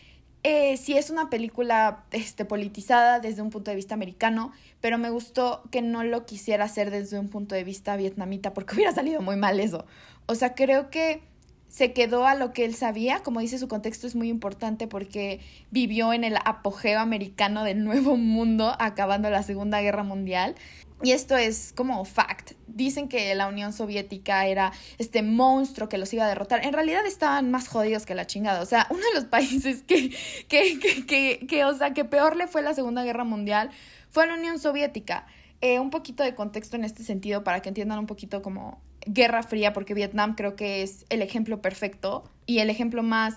eh, 0.43 0.75
sí 0.77 0.97
es 0.97 1.09
una 1.09 1.29
película 1.29 2.03
este, 2.11 2.43
politizada 2.43 3.19
desde 3.19 3.41
un 3.41 3.49
punto 3.49 3.71
de 3.71 3.75
vista 3.75 3.93
americano, 3.93 4.51
pero 4.81 4.97
me 4.97 5.09
gustó 5.09 5.63
que 5.71 5.81
no 5.81 6.03
lo 6.03 6.25
quisiera 6.25 6.65
hacer 6.65 6.91
desde 6.91 7.17
un 7.17 7.29
punto 7.29 7.55
de 7.55 7.63
vista 7.63 7.95
vietnamita 7.95 8.53
porque 8.53 8.73
hubiera 8.75 8.93
salido 8.93 9.21
muy 9.21 9.37
mal 9.37 9.59
eso. 9.59 9.85
O 10.25 10.35
sea, 10.35 10.53
creo 10.53 10.89
que 10.89 11.21
se 11.69 11.91
quedó 11.91 12.27
a 12.27 12.35
lo 12.35 12.53
que 12.53 12.65
él 12.65 12.75
sabía, 12.75 13.21
como 13.23 13.39
dice 13.39 13.57
su 13.57 13.67
contexto 13.67 14.05
es 14.05 14.15
muy 14.15 14.29
importante 14.29 14.87
porque 14.87 15.39
vivió 15.71 16.13
en 16.13 16.23
el 16.23 16.37
apogeo 16.45 16.99
americano 16.99 17.63
del 17.63 17.83
nuevo 17.83 18.15
mundo 18.15 18.75
acabando 18.77 19.29
la 19.31 19.41
Segunda 19.41 19.81
Guerra 19.81 20.03
Mundial 20.03 20.55
y 21.03 21.11
esto 21.11 21.35
es 21.35 21.73
como 21.75 22.03
fact. 22.05 22.53
Dicen 22.67 23.09
que 23.09 23.35
la 23.35 23.47
Unión 23.47 23.73
Soviética 23.73 24.47
era 24.47 24.71
este 24.97 25.21
monstruo 25.21 25.89
que 25.89 25.97
los 25.97 26.11
iba 26.13 26.25
a 26.25 26.27
derrotar. 26.27 26.65
En 26.65 26.73
realidad 26.73 27.05
estaban 27.05 27.51
más 27.51 27.67
jodidos 27.67 28.05
que 28.05 28.15
la 28.15 28.25
chingada. 28.25 28.61
O 28.61 28.65
sea, 28.65 28.87
uno 28.89 29.01
de 29.01 29.13
los 29.13 29.25
países 29.25 29.83
que, 29.83 30.15
que, 30.47 30.79
que, 31.05 31.45
que, 31.45 31.65
o 31.65 31.77
sea, 31.77 31.93
que 31.93 32.05
peor 32.05 32.37
le 32.37 32.47
fue 32.47 32.61
la 32.61 32.73
Segunda 32.73 33.03
Guerra 33.03 33.25
Mundial 33.25 33.69
fue 34.09 34.25
la 34.27 34.35
Unión 34.35 34.59
Soviética. 34.59 35.27
Eh, 35.61 35.79
un 35.79 35.89
poquito 35.89 36.23
de 36.23 36.35
contexto 36.35 36.75
en 36.75 36.83
este 36.83 37.03
sentido 37.03 37.43
para 37.43 37.61
que 37.61 37.69
entiendan 37.69 37.99
un 37.99 38.07
poquito 38.07 38.41
como 38.41 38.81
Guerra 39.05 39.43
Fría, 39.43 39.73
porque 39.73 39.93
Vietnam 39.93 40.35
creo 40.35 40.55
que 40.55 40.83
es 40.83 41.05
el 41.09 41.21
ejemplo 41.21 41.61
perfecto 41.61 42.23
y 42.45 42.59
el 42.59 42.69
ejemplo 42.69 43.03
más 43.03 43.35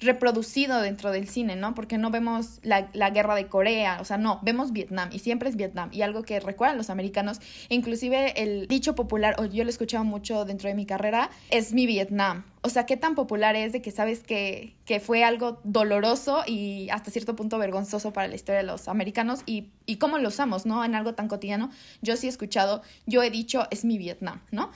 reproducido 0.00 0.80
dentro 0.80 1.10
del 1.10 1.28
cine, 1.28 1.56
¿no? 1.56 1.74
Porque 1.74 1.98
no 1.98 2.10
vemos 2.10 2.60
la, 2.62 2.88
la, 2.92 3.10
guerra 3.10 3.34
de 3.34 3.48
Corea, 3.48 3.98
o 4.00 4.04
sea, 4.04 4.16
no, 4.16 4.38
vemos 4.42 4.72
Vietnam 4.72 5.08
y 5.12 5.18
siempre 5.18 5.48
es 5.48 5.56
Vietnam 5.56 5.90
y 5.92 6.02
algo 6.02 6.22
que 6.22 6.38
recuerdan 6.38 6.78
los 6.78 6.88
americanos, 6.88 7.40
inclusive 7.68 8.40
el 8.40 8.68
dicho 8.68 8.94
popular, 8.94 9.34
o 9.38 9.44
yo 9.44 9.64
lo 9.64 9.68
he 9.68 9.72
escuchado 9.72 10.04
mucho 10.04 10.44
dentro 10.44 10.68
de 10.68 10.76
mi 10.76 10.86
carrera, 10.86 11.30
es 11.50 11.72
mi 11.72 11.86
Vietnam. 11.86 12.44
O 12.62 12.70
sea, 12.70 12.86
qué 12.86 12.96
tan 12.96 13.14
popular 13.14 13.56
es 13.56 13.72
de 13.72 13.82
que 13.82 13.90
sabes 13.90 14.22
que, 14.22 14.74
que 14.84 15.00
fue 15.00 15.24
algo 15.24 15.60
doloroso 15.64 16.42
y 16.46 16.88
hasta 16.90 17.10
cierto 17.10 17.34
punto 17.34 17.58
vergonzoso 17.58 18.12
para 18.12 18.28
la 18.28 18.34
historia 18.34 18.60
de 18.60 18.66
los 18.66 18.88
americanos 18.88 19.42
y, 19.46 19.68
y 19.86 19.96
cómo 19.96 20.18
lo 20.18 20.28
usamos, 20.28 20.66
¿no? 20.66 20.84
En 20.84 20.94
algo 20.94 21.14
tan 21.14 21.28
cotidiano. 21.28 21.70
Yo 22.02 22.16
sí 22.16 22.26
he 22.26 22.30
escuchado, 22.30 22.82
yo 23.06 23.22
he 23.22 23.30
dicho, 23.30 23.66
es 23.70 23.84
mi 23.84 23.96
Vietnam, 23.96 24.40
¿no? 24.50 24.70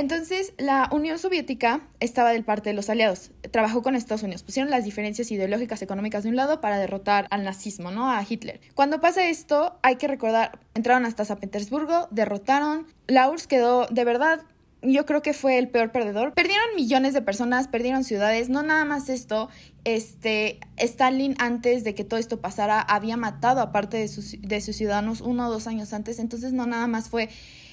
Entonces, 0.00 0.54
la 0.56 0.88
Unión 0.92 1.18
Soviética 1.18 1.82
estaba 2.00 2.30
del 2.30 2.42
parte 2.42 2.70
de 2.70 2.74
los 2.74 2.88
aliados, 2.88 3.32
trabajó 3.50 3.82
con 3.82 3.94
Estados 3.94 4.22
Unidos, 4.22 4.42
pusieron 4.42 4.70
las 4.70 4.86
diferencias 4.86 5.30
ideológicas 5.30 5.82
económicas 5.82 6.22
de 6.22 6.30
un 6.30 6.36
lado 6.36 6.62
para 6.62 6.78
derrotar 6.78 7.26
al 7.28 7.44
nazismo, 7.44 7.90
¿no? 7.90 8.10
A 8.10 8.24
Hitler. 8.26 8.62
Cuando 8.74 9.02
pasa 9.02 9.28
esto, 9.28 9.78
hay 9.82 9.96
que 9.96 10.08
recordar, 10.08 10.58
entraron 10.72 11.04
hasta 11.04 11.26
San 11.26 11.36
Petersburgo, 11.36 12.08
derrotaron, 12.12 12.86
la 13.08 13.28
URSS 13.28 13.46
quedó 13.46 13.86
de 13.88 14.04
verdad 14.06 14.40
yo 14.80 15.04
creo 15.04 15.20
que 15.20 15.34
fue 15.34 15.58
el 15.58 15.68
peor 15.68 15.92
perdedor. 15.92 16.32
Perdieron 16.32 16.64
millones 16.74 17.12
de 17.12 17.20
personas, 17.20 17.68
perdieron 17.68 18.02
ciudades, 18.02 18.48
no 18.48 18.62
nada 18.62 18.86
más 18.86 19.10
esto, 19.10 19.50
este, 19.84 20.60
Stalin 20.78 21.34
antes 21.38 21.84
de 21.84 21.94
que 21.94 22.04
todo 22.04 22.18
esto 22.18 22.40
pasara 22.40 22.80
había 22.80 23.18
matado 23.18 23.60
a 23.60 23.70
parte 23.70 23.98
de 23.98 24.08
sus, 24.08 24.40
de 24.40 24.62
sus 24.62 24.76
ciudadanos 24.76 25.20
uno 25.20 25.48
o 25.48 25.50
dos 25.50 25.66
años 25.66 25.92
antes, 25.92 26.18
entonces 26.18 26.54
no 26.54 26.64
nada 26.64 26.86
más 26.86 27.10
fue 27.10 27.28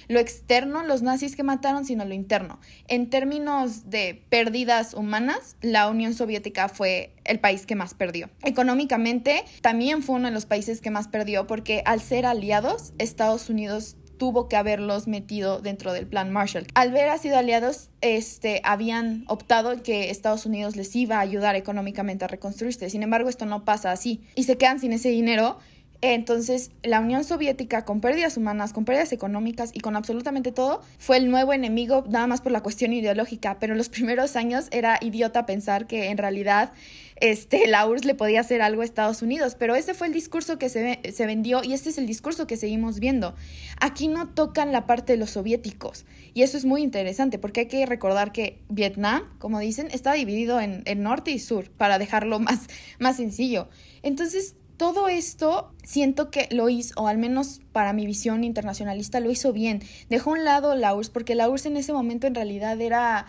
lo 0.08 0.20
externo, 0.20 0.84
los 0.84 1.02
nazis 1.02 1.36
que 1.36 1.44
mataron, 1.44 1.86
sino 1.86 2.06
lo 2.06 2.14
interno. 2.14 2.60
En 2.88 3.10
términos 3.10 3.90
de 3.90 4.24
pérdidas 4.30 4.94
humanas, 4.94 5.56
la 5.62 5.90
Unión 5.90 6.14
Soviética 6.14 6.70
fue 6.70 7.14
el 7.24 7.40
país 7.40 7.66
que 7.66 7.76
más 7.76 7.94
perdió. 7.94 8.30
Económicamente, 8.44 9.44
también 9.62 10.04
fue 10.04 10.16
uno 10.16 10.28
de 10.28 10.34
los 10.34 10.46
países 10.46 10.82
que 10.82 10.92
más 10.92 11.08
perdió 11.08 11.48
porque 11.48 11.82
al 11.86 12.02
ser 12.02 12.26
aliados, 12.26 12.94
Estados 12.98 13.50
Unidos 13.50 13.98
tuvo 14.18 14.48
que 14.48 14.56
haberlos 14.56 15.08
metido 15.08 15.60
dentro 15.60 15.94
del 15.94 16.08
plan 16.08 16.32
Marshall. 16.32 16.68
Al 16.74 16.92
ver 16.92 17.10
a 17.10 17.18
sido 17.18 17.38
aliados, 17.38 17.90
este, 18.02 18.62
habían 18.64 19.24
optado 19.28 19.82
que 19.84 20.10
Estados 20.10 20.46
Unidos 20.46 20.76
les 20.76 20.96
iba 20.96 21.18
a 21.18 21.22
ayudar 21.22 21.56
económicamente 21.56 22.26
a 22.26 22.28
reconstruirse. 22.28 22.90
Sin 22.90 23.04
embargo, 23.04 23.30
esto 23.30 23.46
no 23.46 23.64
pasa 23.64 23.92
así 23.92 24.22
y 24.36 24.44
se 24.44 24.58
quedan 24.58 24.80
sin 24.80 24.94
ese 24.94 25.10
dinero 25.10 25.60
entonces, 26.01 26.70
la 26.84 27.00
Unión 27.00 27.24
Soviética, 27.24 27.84
con 27.84 28.01
pérdidas 28.01 28.38
humanas, 28.38 28.72
con 28.72 28.86
pérdidas 28.86 29.12
económicas 29.13 29.72
y 29.74 29.80
con 29.80 29.96
absolutamente 29.96 30.51
todo, 30.51 30.82
fue 31.00 31.18
el 31.18 31.32
nuevo 31.32 31.54
enemigo, 31.54 32.06
nada 32.08 32.27
más 32.27 32.42
por 32.42 32.51
la 32.51 32.62
cuestión 32.62 32.94
ideológica. 32.94 33.58
Pero 33.60 33.74
en 33.74 33.80
los 33.80 33.89
primeros 33.98 34.36
años 34.36 34.68
era 34.72 35.00
idiota 35.01 35.48
pensar 35.48 35.88
que 35.88 36.10
en 36.10 36.20
realidad 36.20 36.72
este, 37.20 37.66
la 37.68 37.88
URSS 37.88 38.06
le 38.06 38.13
podía 38.13 38.42
hacer 38.42 38.62
algo 38.62 38.84
a 38.84 38.86
Estados 38.86 39.24
Unidos. 39.24 39.56
Pero 39.58 39.75
ese 39.75 39.96
fue 39.96 40.06
el 40.06 40.13
discurso 40.13 40.60
que 40.60 40.70
se, 40.70 41.00
se 41.12 41.25
vendió 41.25 41.63
y 41.63 41.74
este 41.74 41.89
es 41.89 41.98
el 41.98 42.06
discurso 42.06 42.46
que 42.46 42.58
seguimos 42.58 43.00
viendo. 43.00 43.34
Aquí 43.82 44.08
no 44.08 44.30
tocan 44.30 44.72
la 44.72 44.86
parte 44.86 45.13
de 45.13 45.18
los 45.18 45.32
soviéticos. 45.32 46.06
Y 46.36 46.44
eso 46.44 46.58
es 46.58 46.66
muy 46.66 46.84
interesante 46.84 47.39
porque 47.39 47.62
hay 47.62 47.68
que 47.68 47.84
recordar 47.88 48.32
que 48.32 48.60
Vietnam, 48.70 49.24
como 49.39 49.58
dicen, 49.58 49.88
está 49.92 50.13
dividido 50.13 50.60
en, 50.60 50.84
en 50.86 51.01
norte 51.01 51.32
y 51.32 51.39
sur, 51.39 51.72
para 51.72 51.98
dejarlo 51.98 52.38
más, 52.39 52.68
más 53.00 53.18
sencillo. 53.18 53.68
Entonces, 54.04 54.54
todo 54.77 55.07
esto 55.07 55.74
siento 55.84 56.29
que 56.29 56.48
lo 56.51 56.69
hizo, 56.69 56.93
o 57.01 57.07
al 57.07 57.17
menos 57.17 57.62
para 57.72 57.93
mi 57.93 58.05
visión 58.05 58.43
internacionalista, 58.43 59.19
lo 59.19 59.31
hizo 59.31 59.51
bien. 59.51 59.81
Dejó 60.10 60.29
a 60.29 60.34
un 60.34 60.46
lado 60.46 60.75
la 60.75 60.96
URSS, 60.96 61.10
porque 61.10 61.36
la 61.36 61.50
URSS 61.50 61.65
en 61.67 61.77
ese 61.77 61.93
momento 61.93 62.27
en 62.27 62.36
realidad 62.36 62.79
era... 62.79 63.25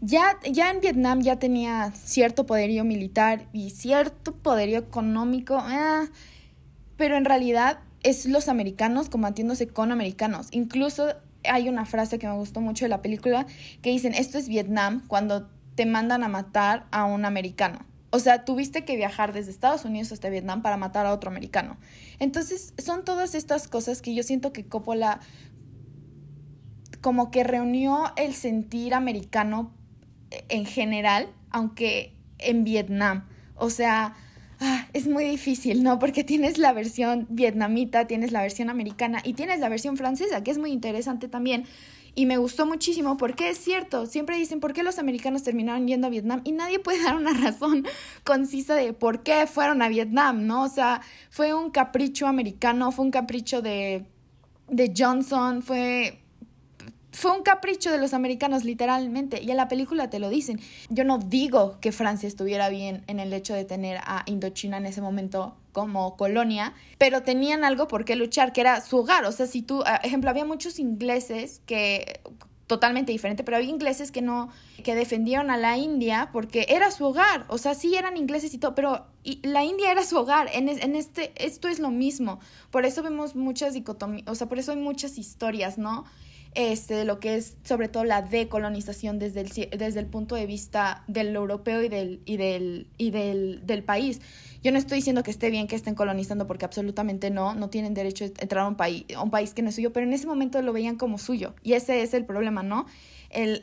Ya, 0.00 0.36
ya 0.50 0.70
en 0.72 0.80
Vietnam 0.80 1.20
ya 1.20 1.38
tenía 1.38 1.92
cierto 1.92 2.44
poderío 2.44 2.82
militar 2.82 3.46
y 3.52 3.70
cierto 3.70 4.32
poderío 4.32 4.80
económico, 4.80 5.58
eh, 5.58 6.08
pero 6.96 7.16
en 7.16 7.24
realidad 7.24 7.78
es 8.02 8.26
los 8.26 8.48
americanos 8.48 9.08
combatiéndose 9.08 9.68
con 9.68 9.92
americanos. 9.92 10.48
Incluso 10.50 11.14
hay 11.44 11.68
una 11.68 11.84
frase 11.84 12.18
que 12.18 12.26
me 12.26 12.34
gustó 12.34 12.60
mucho 12.60 12.84
de 12.84 12.88
la 12.88 13.00
película 13.00 13.46
que 13.80 13.90
dicen, 13.90 14.14
esto 14.14 14.38
es 14.38 14.48
Vietnam 14.48 15.02
cuando 15.06 15.48
te 15.76 15.86
mandan 15.86 16.24
a 16.24 16.28
matar 16.28 16.86
a 16.90 17.04
un 17.04 17.24
americano. 17.24 17.86
O 18.14 18.18
sea, 18.18 18.44
tuviste 18.44 18.84
que 18.84 18.94
viajar 18.94 19.32
desde 19.32 19.50
Estados 19.50 19.86
Unidos 19.86 20.12
hasta 20.12 20.28
Vietnam 20.28 20.60
para 20.60 20.76
matar 20.76 21.06
a 21.06 21.14
otro 21.14 21.30
americano. 21.30 21.78
Entonces, 22.18 22.74
son 22.76 23.06
todas 23.06 23.34
estas 23.34 23.68
cosas 23.68 24.02
que 24.02 24.14
yo 24.14 24.22
siento 24.22 24.52
que 24.52 24.66
Coppola 24.66 25.20
como 27.00 27.30
que 27.30 27.42
reunió 27.42 28.12
el 28.16 28.34
sentir 28.34 28.92
americano 28.92 29.72
en 30.50 30.66
general, 30.66 31.30
aunque 31.50 32.14
en 32.38 32.64
Vietnam. 32.64 33.26
O 33.56 33.70
sea, 33.70 34.14
ah, 34.60 34.86
es 34.92 35.08
muy 35.08 35.24
difícil, 35.24 35.82
¿no? 35.82 35.98
Porque 35.98 36.22
tienes 36.22 36.58
la 36.58 36.74
versión 36.74 37.26
vietnamita, 37.30 38.06
tienes 38.06 38.30
la 38.30 38.42
versión 38.42 38.68
americana 38.68 39.20
y 39.24 39.32
tienes 39.32 39.58
la 39.58 39.70
versión 39.70 39.96
francesa, 39.96 40.44
que 40.44 40.50
es 40.50 40.58
muy 40.58 40.70
interesante 40.70 41.28
también 41.28 41.64
y 42.14 42.26
me 42.26 42.36
gustó 42.36 42.66
muchísimo. 42.66 43.16
Porque 43.16 43.50
es 43.50 43.58
cierto, 43.58 44.06
siempre 44.06 44.36
dicen 44.36 44.60
por 44.60 44.72
qué 44.72 44.82
los 44.82 44.98
americanos 44.98 45.42
terminaron 45.42 45.86
yendo 45.86 46.06
a 46.06 46.10
Vietnam 46.10 46.40
y 46.44 46.52
nadie 46.52 46.78
puede 46.78 47.02
dar 47.02 47.16
una 47.16 47.32
razón 47.42 47.86
concisa 48.24 48.74
de 48.74 48.92
por 48.92 49.22
qué 49.22 49.46
fueron 49.46 49.82
a 49.82 49.88
Vietnam, 49.88 50.46
¿no? 50.46 50.62
O 50.64 50.68
sea, 50.68 51.02
fue 51.30 51.54
un 51.54 51.70
capricho 51.70 52.26
americano, 52.26 52.92
fue 52.92 53.04
un 53.04 53.10
capricho 53.10 53.62
de, 53.62 54.06
de 54.68 54.92
Johnson, 54.96 55.62
fue 55.62 56.18
fue 57.12 57.30
un 57.30 57.42
capricho 57.42 57.90
de 57.90 57.98
los 57.98 58.14
americanos, 58.14 58.64
literalmente, 58.64 59.42
y 59.42 59.50
en 59.50 59.58
la 59.58 59.68
película 59.68 60.08
te 60.08 60.18
lo 60.18 60.30
dicen. 60.30 60.60
Yo 60.88 61.04
no 61.04 61.18
digo 61.18 61.78
que 61.80 61.92
Francia 61.92 62.26
estuviera 62.26 62.70
bien 62.70 63.04
en 63.06 63.20
el 63.20 63.32
hecho 63.34 63.52
de 63.52 63.66
tener 63.66 63.98
a 63.98 64.22
Indochina 64.26 64.78
en 64.78 64.86
ese 64.86 65.02
momento 65.02 65.54
como 65.72 66.16
colonia, 66.16 66.74
pero 66.98 67.22
tenían 67.22 67.64
algo 67.64 67.88
por 67.88 68.04
qué 68.04 68.16
luchar, 68.16 68.52
que 68.52 68.60
era 68.60 68.80
su 68.80 68.98
hogar. 68.98 69.24
O 69.24 69.32
sea, 69.32 69.46
si 69.46 69.62
tú, 69.62 69.82
ejemplo, 70.02 70.30
había 70.30 70.44
muchos 70.44 70.78
ingleses 70.78 71.60
que 71.66 72.20
totalmente 72.66 73.12
diferente, 73.12 73.44
pero 73.44 73.58
había 73.58 73.68
ingleses 73.68 74.10
que 74.10 74.22
no, 74.22 74.48
que 74.82 74.94
defendieron 74.94 75.50
a 75.50 75.58
la 75.58 75.76
India 75.76 76.30
porque 76.32 76.64
era 76.70 76.90
su 76.90 77.04
hogar, 77.04 77.44
o 77.48 77.58
sea, 77.58 77.74
sí 77.74 77.96
eran 77.96 78.16
ingleses 78.16 78.54
y 78.54 78.58
todo, 78.58 78.74
pero 78.74 79.04
y 79.22 79.46
la 79.46 79.62
India 79.62 79.92
era 79.92 80.04
su 80.04 80.16
hogar, 80.16 80.48
en, 80.54 80.70
en 80.70 80.96
este, 80.96 81.32
esto 81.36 81.68
es 81.68 81.80
lo 81.80 81.90
mismo, 81.90 82.40
por 82.70 82.86
eso 82.86 83.02
vemos 83.02 83.36
muchas 83.36 83.74
dicotomías, 83.74 84.26
o 84.26 84.34
sea, 84.34 84.48
por 84.48 84.58
eso 84.58 84.70
hay 84.72 84.78
muchas 84.78 85.18
historias, 85.18 85.76
¿no? 85.76 86.04
este, 86.54 86.94
de 86.94 87.04
lo 87.04 87.18
que 87.18 87.36
es 87.36 87.56
sobre 87.64 87.88
todo 87.88 88.04
la 88.04 88.22
decolonización 88.22 89.18
desde 89.18 89.40
el, 89.40 89.78
desde 89.78 90.00
el 90.00 90.06
punto 90.06 90.34
de 90.34 90.46
vista 90.46 91.04
del 91.06 91.34
europeo 91.34 91.82
y 91.82 91.88
del, 91.88 92.20
y 92.24 92.36
del, 92.36 92.88
y 92.98 93.10
del, 93.10 93.62
del 93.64 93.82
país. 93.82 94.20
Yo 94.62 94.70
no 94.70 94.78
estoy 94.78 94.98
diciendo 94.98 95.22
que 95.22 95.30
esté 95.30 95.50
bien 95.50 95.66
que 95.66 95.74
estén 95.74 95.94
colonizando 95.94 96.46
porque 96.46 96.64
absolutamente 96.64 97.30
no, 97.30 97.54
no 97.54 97.68
tienen 97.68 97.94
derecho 97.94 98.24
a 98.24 98.26
entrar 98.26 98.64
a 98.64 98.68
un 98.68 98.76
país, 98.76 99.04
a 99.16 99.22
un 99.22 99.30
país 99.30 99.54
que 99.54 99.62
no 99.62 99.70
es 99.70 99.74
suyo, 99.74 99.92
pero 99.92 100.06
en 100.06 100.12
ese 100.12 100.26
momento 100.26 100.62
lo 100.62 100.72
veían 100.72 100.96
como 100.96 101.18
suyo 101.18 101.54
y 101.62 101.72
ese 101.72 102.02
es 102.02 102.14
el 102.14 102.24
problema, 102.24 102.62
¿no? 102.62 102.86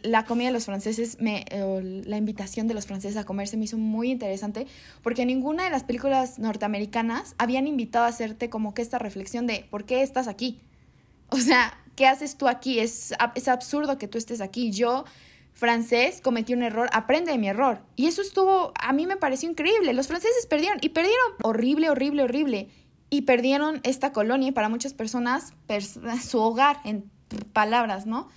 La 0.01 0.25
comida 0.25 0.47
de 0.47 0.53
los 0.53 0.65
franceses, 0.65 1.17
me, 1.21 1.45
la 2.05 2.17
invitación 2.17 2.67
de 2.67 2.73
los 2.73 2.87
franceses 2.87 3.17
a 3.17 3.23
comer 3.23 3.47
se 3.47 3.55
me 3.55 3.65
hizo 3.65 3.77
muy 3.77 4.09
interesante 4.09 4.65
porque 5.03 5.25
ninguna 5.25 5.63
de 5.65 5.69
las 5.69 5.83
películas 5.83 6.39
norteamericanas 6.39 7.35
habían 7.37 7.67
invitado 7.67 8.05
a 8.05 8.07
hacerte 8.07 8.49
como 8.49 8.73
que 8.73 8.81
esta 8.81 8.97
reflexión 8.97 9.45
de 9.45 9.67
¿por 9.69 9.85
qué 9.85 10.01
estás 10.01 10.27
aquí? 10.27 10.59
O 11.29 11.37
sea, 11.37 11.77
¿qué 11.95 12.07
haces 12.07 12.37
tú 12.37 12.47
aquí? 12.47 12.79
Es 12.79 13.13
absurdo 13.47 13.99
que 13.99 14.07
tú 14.07 14.17
estés 14.17 14.41
aquí. 14.41 14.71
Yo, 14.71 15.05
francés, 15.53 16.21
cometí 16.21 16.53
un 16.53 16.63
error, 16.63 16.89
aprende 16.93 17.31
de 17.31 17.37
mi 17.37 17.49
error. 17.49 17.81
Y 17.95 18.07
eso 18.07 18.21
estuvo, 18.21 18.71
a 18.79 18.93
mí 18.93 19.05
me 19.07 19.17
pareció 19.17 19.49
increíble. 19.49 19.93
Los 19.93 20.07
franceses 20.07 20.45
perdieron 20.47 20.79
y 20.81 20.89
perdieron 20.89 21.33
horrible, 21.43 21.89
horrible, 21.89 22.23
horrible. 22.23 22.69
Y 23.09 23.23
perdieron 23.23 23.81
esta 23.83 24.13
colonia 24.13 24.49
y 24.49 24.51
para 24.51 24.69
muchas 24.69 24.93
personas 24.93 25.53
su 26.23 26.39
hogar, 26.39 26.77
en 26.85 27.09
palabras, 27.53 28.05
¿no? 28.05 28.29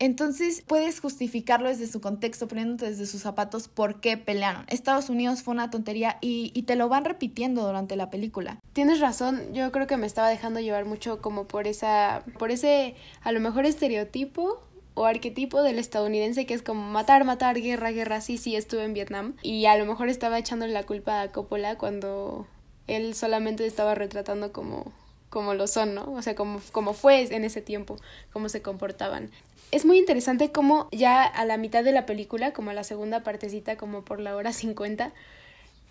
Entonces 0.00 0.62
puedes 0.66 1.00
justificarlo 1.00 1.68
desde 1.68 1.86
su 1.86 2.00
contexto, 2.00 2.48
poniéndote 2.48 2.90
desde 2.90 3.06
sus 3.06 3.22
zapatos 3.22 3.68
por 3.68 4.00
qué 4.00 4.16
pelearon. 4.16 4.64
Estados 4.68 5.08
Unidos 5.08 5.42
fue 5.42 5.54
una 5.54 5.70
tontería 5.70 6.18
y, 6.20 6.50
y, 6.52 6.62
te 6.62 6.74
lo 6.74 6.88
van 6.88 7.04
repitiendo 7.04 7.64
durante 7.64 7.94
la 7.94 8.10
película. 8.10 8.58
Tienes 8.72 8.98
razón, 8.98 9.54
yo 9.54 9.70
creo 9.70 9.86
que 9.86 9.96
me 9.96 10.06
estaba 10.06 10.28
dejando 10.28 10.58
llevar 10.58 10.84
mucho 10.84 11.22
como 11.22 11.46
por 11.46 11.68
esa, 11.68 12.24
por 12.38 12.50
ese 12.50 12.96
a 13.22 13.30
lo 13.30 13.38
mejor 13.38 13.66
estereotipo 13.66 14.60
o 14.94 15.04
arquetipo 15.04 15.62
del 15.62 15.78
estadounidense 15.78 16.46
que 16.46 16.54
es 16.54 16.62
como 16.62 16.82
matar, 16.88 17.24
matar, 17.24 17.60
guerra, 17.60 17.90
guerra, 17.90 18.20
sí, 18.20 18.38
sí, 18.38 18.56
estuve 18.56 18.84
en 18.84 18.94
Vietnam. 18.94 19.34
Y 19.42 19.66
a 19.66 19.76
lo 19.76 19.86
mejor 19.86 20.08
estaba 20.08 20.38
echándole 20.38 20.72
la 20.72 20.84
culpa 20.84 21.20
a 21.20 21.32
Coppola 21.32 21.76
cuando 21.76 22.46
él 22.86 23.14
solamente 23.14 23.66
estaba 23.66 23.94
retratando 23.94 24.52
como 24.52 24.92
como 25.34 25.54
lo 25.54 25.66
son, 25.66 25.96
¿no? 25.96 26.12
O 26.12 26.22
sea, 26.22 26.36
como, 26.36 26.60
como 26.70 26.94
fue 26.94 27.22
en 27.34 27.44
ese 27.44 27.60
tiempo, 27.60 27.96
cómo 28.32 28.48
se 28.48 28.62
comportaban. 28.62 29.32
Es 29.72 29.84
muy 29.84 29.98
interesante 29.98 30.52
cómo 30.52 30.88
ya 30.92 31.24
a 31.24 31.44
la 31.44 31.56
mitad 31.56 31.82
de 31.82 31.90
la 31.90 32.06
película, 32.06 32.52
como 32.52 32.70
a 32.70 32.74
la 32.74 32.84
segunda 32.84 33.24
partecita, 33.24 33.76
como 33.76 34.04
por 34.04 34.20
la 34.20 34.36
hora 34.36 34.52
50, 34.52 35.12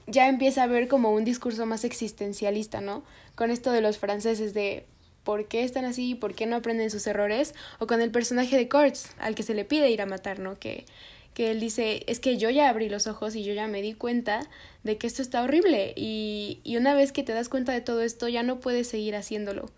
ya 0.07 0.29
empieza 0.29 0.63
a 0.63 0.67
ver 0.67 0.87
como 0.87 1.11
un 1.11 1.25
discurso 1.25 1.65
más 1.65 1.83
existencialista, 1.83 2.79
¿no? 2.79 3.03
Con 3.35 3.51
esto 3.51 3.73
de 3.73 3.81
los 3.81 3.97
franceses 3.97 4.53
de 4.53 4.85
por 5.23 5.47
qué 5.47 5.63
están 5.63 5.85
así, 5.85 6.15
por 6.15 6.35
qué 6.35 6.45
no 6.45 6.55
aprenden 6.55 6.89
sus 6.89 7.07
errores, 7.07 7.53
o 7.79 7.87
con 7.87 8.01
el 8.01 8.11
personaje 8.11 8.57
de 8.57 8.69
Kurtz, 8.69 9.11
al 9.19 9.35
que 9.35 9.43
se 9.43 9.53
le 9.53 9.65
pide 9.65 9.89
ir 9.89 10.01
a 10.01 10.05
matar, 10.05 10.39
¿no? 10.39 10.59
Que, 10.59 10.85
que 11.33 11.51
él 11.51 11.59
dice, 11.59 12.03
es 12.07 12.19
que 12.19 12.37
yo 12.37 12.49
ya 12.49 12.69
abrí 12.69 12.89
los 12.89 13.07
ojos 13.07 13.35
y 13.35 13.43
yo 13.43 13.53
ya 13.53 13.67
me 13.67 13.81
di 13.81 13.93
cuenta 13.93 14.47
de 14.83 14.97
que 14.97 15.07
esto 15.07 15.21
está 15.21 15.41
horrible 15.41 15.93
y, 15.95 16.59
y 16.63 16.77
una 16.77 16.93
vez 16.93 17.11
que 17.11 17.23
te 17.23 17.33
das 17.33 17.49
cuenta 17.49 17.71
de 17.71 17.81
todo 17.81 18.01
esto 18.01 18.27
ya 18.27 18.43
no 18.43 18.59
puedes 18.59 18.87
seguir 18.87 19.15
haciéndolo. 19.15 19.69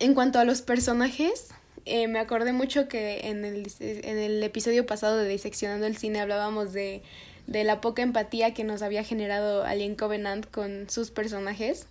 En 0.00 0.14
cuanto 0.14 0.38
a 0.38 0.44
los 0.44 0.62
personajes, 0.62 1.48
eh, 1.86 2.06
me 2.06 2.18
acordé 2.18 2.52
mucho 2.52 2.88
que 2.88 3.28
en 3.28 3.44
el, 3.44 3.66
en 3.80 4.18
el 4.18 4.42
episodio 4.42 4.84
pasado 4.84 5.16
de 5.16 5.28
Diseccionando 5.28 5.86
el 5.86 5.96
Cine 5.96 6.20
hablábamos 6.20 6.72
de, 6.72 7.02
de 7.46 7.64
la 7.64 7.80
poca 7.80 8.02
empatía 8.02 8.52
que 8.52 8.62
nos 8.62 8.82
había 8.82 9.02
generado 9.02 9.64
Alien 9.64 9.94
Covenant 9.94 10.50
con 10.50 10.90
sus 10.90 11.10
personajes. 11.10 11.86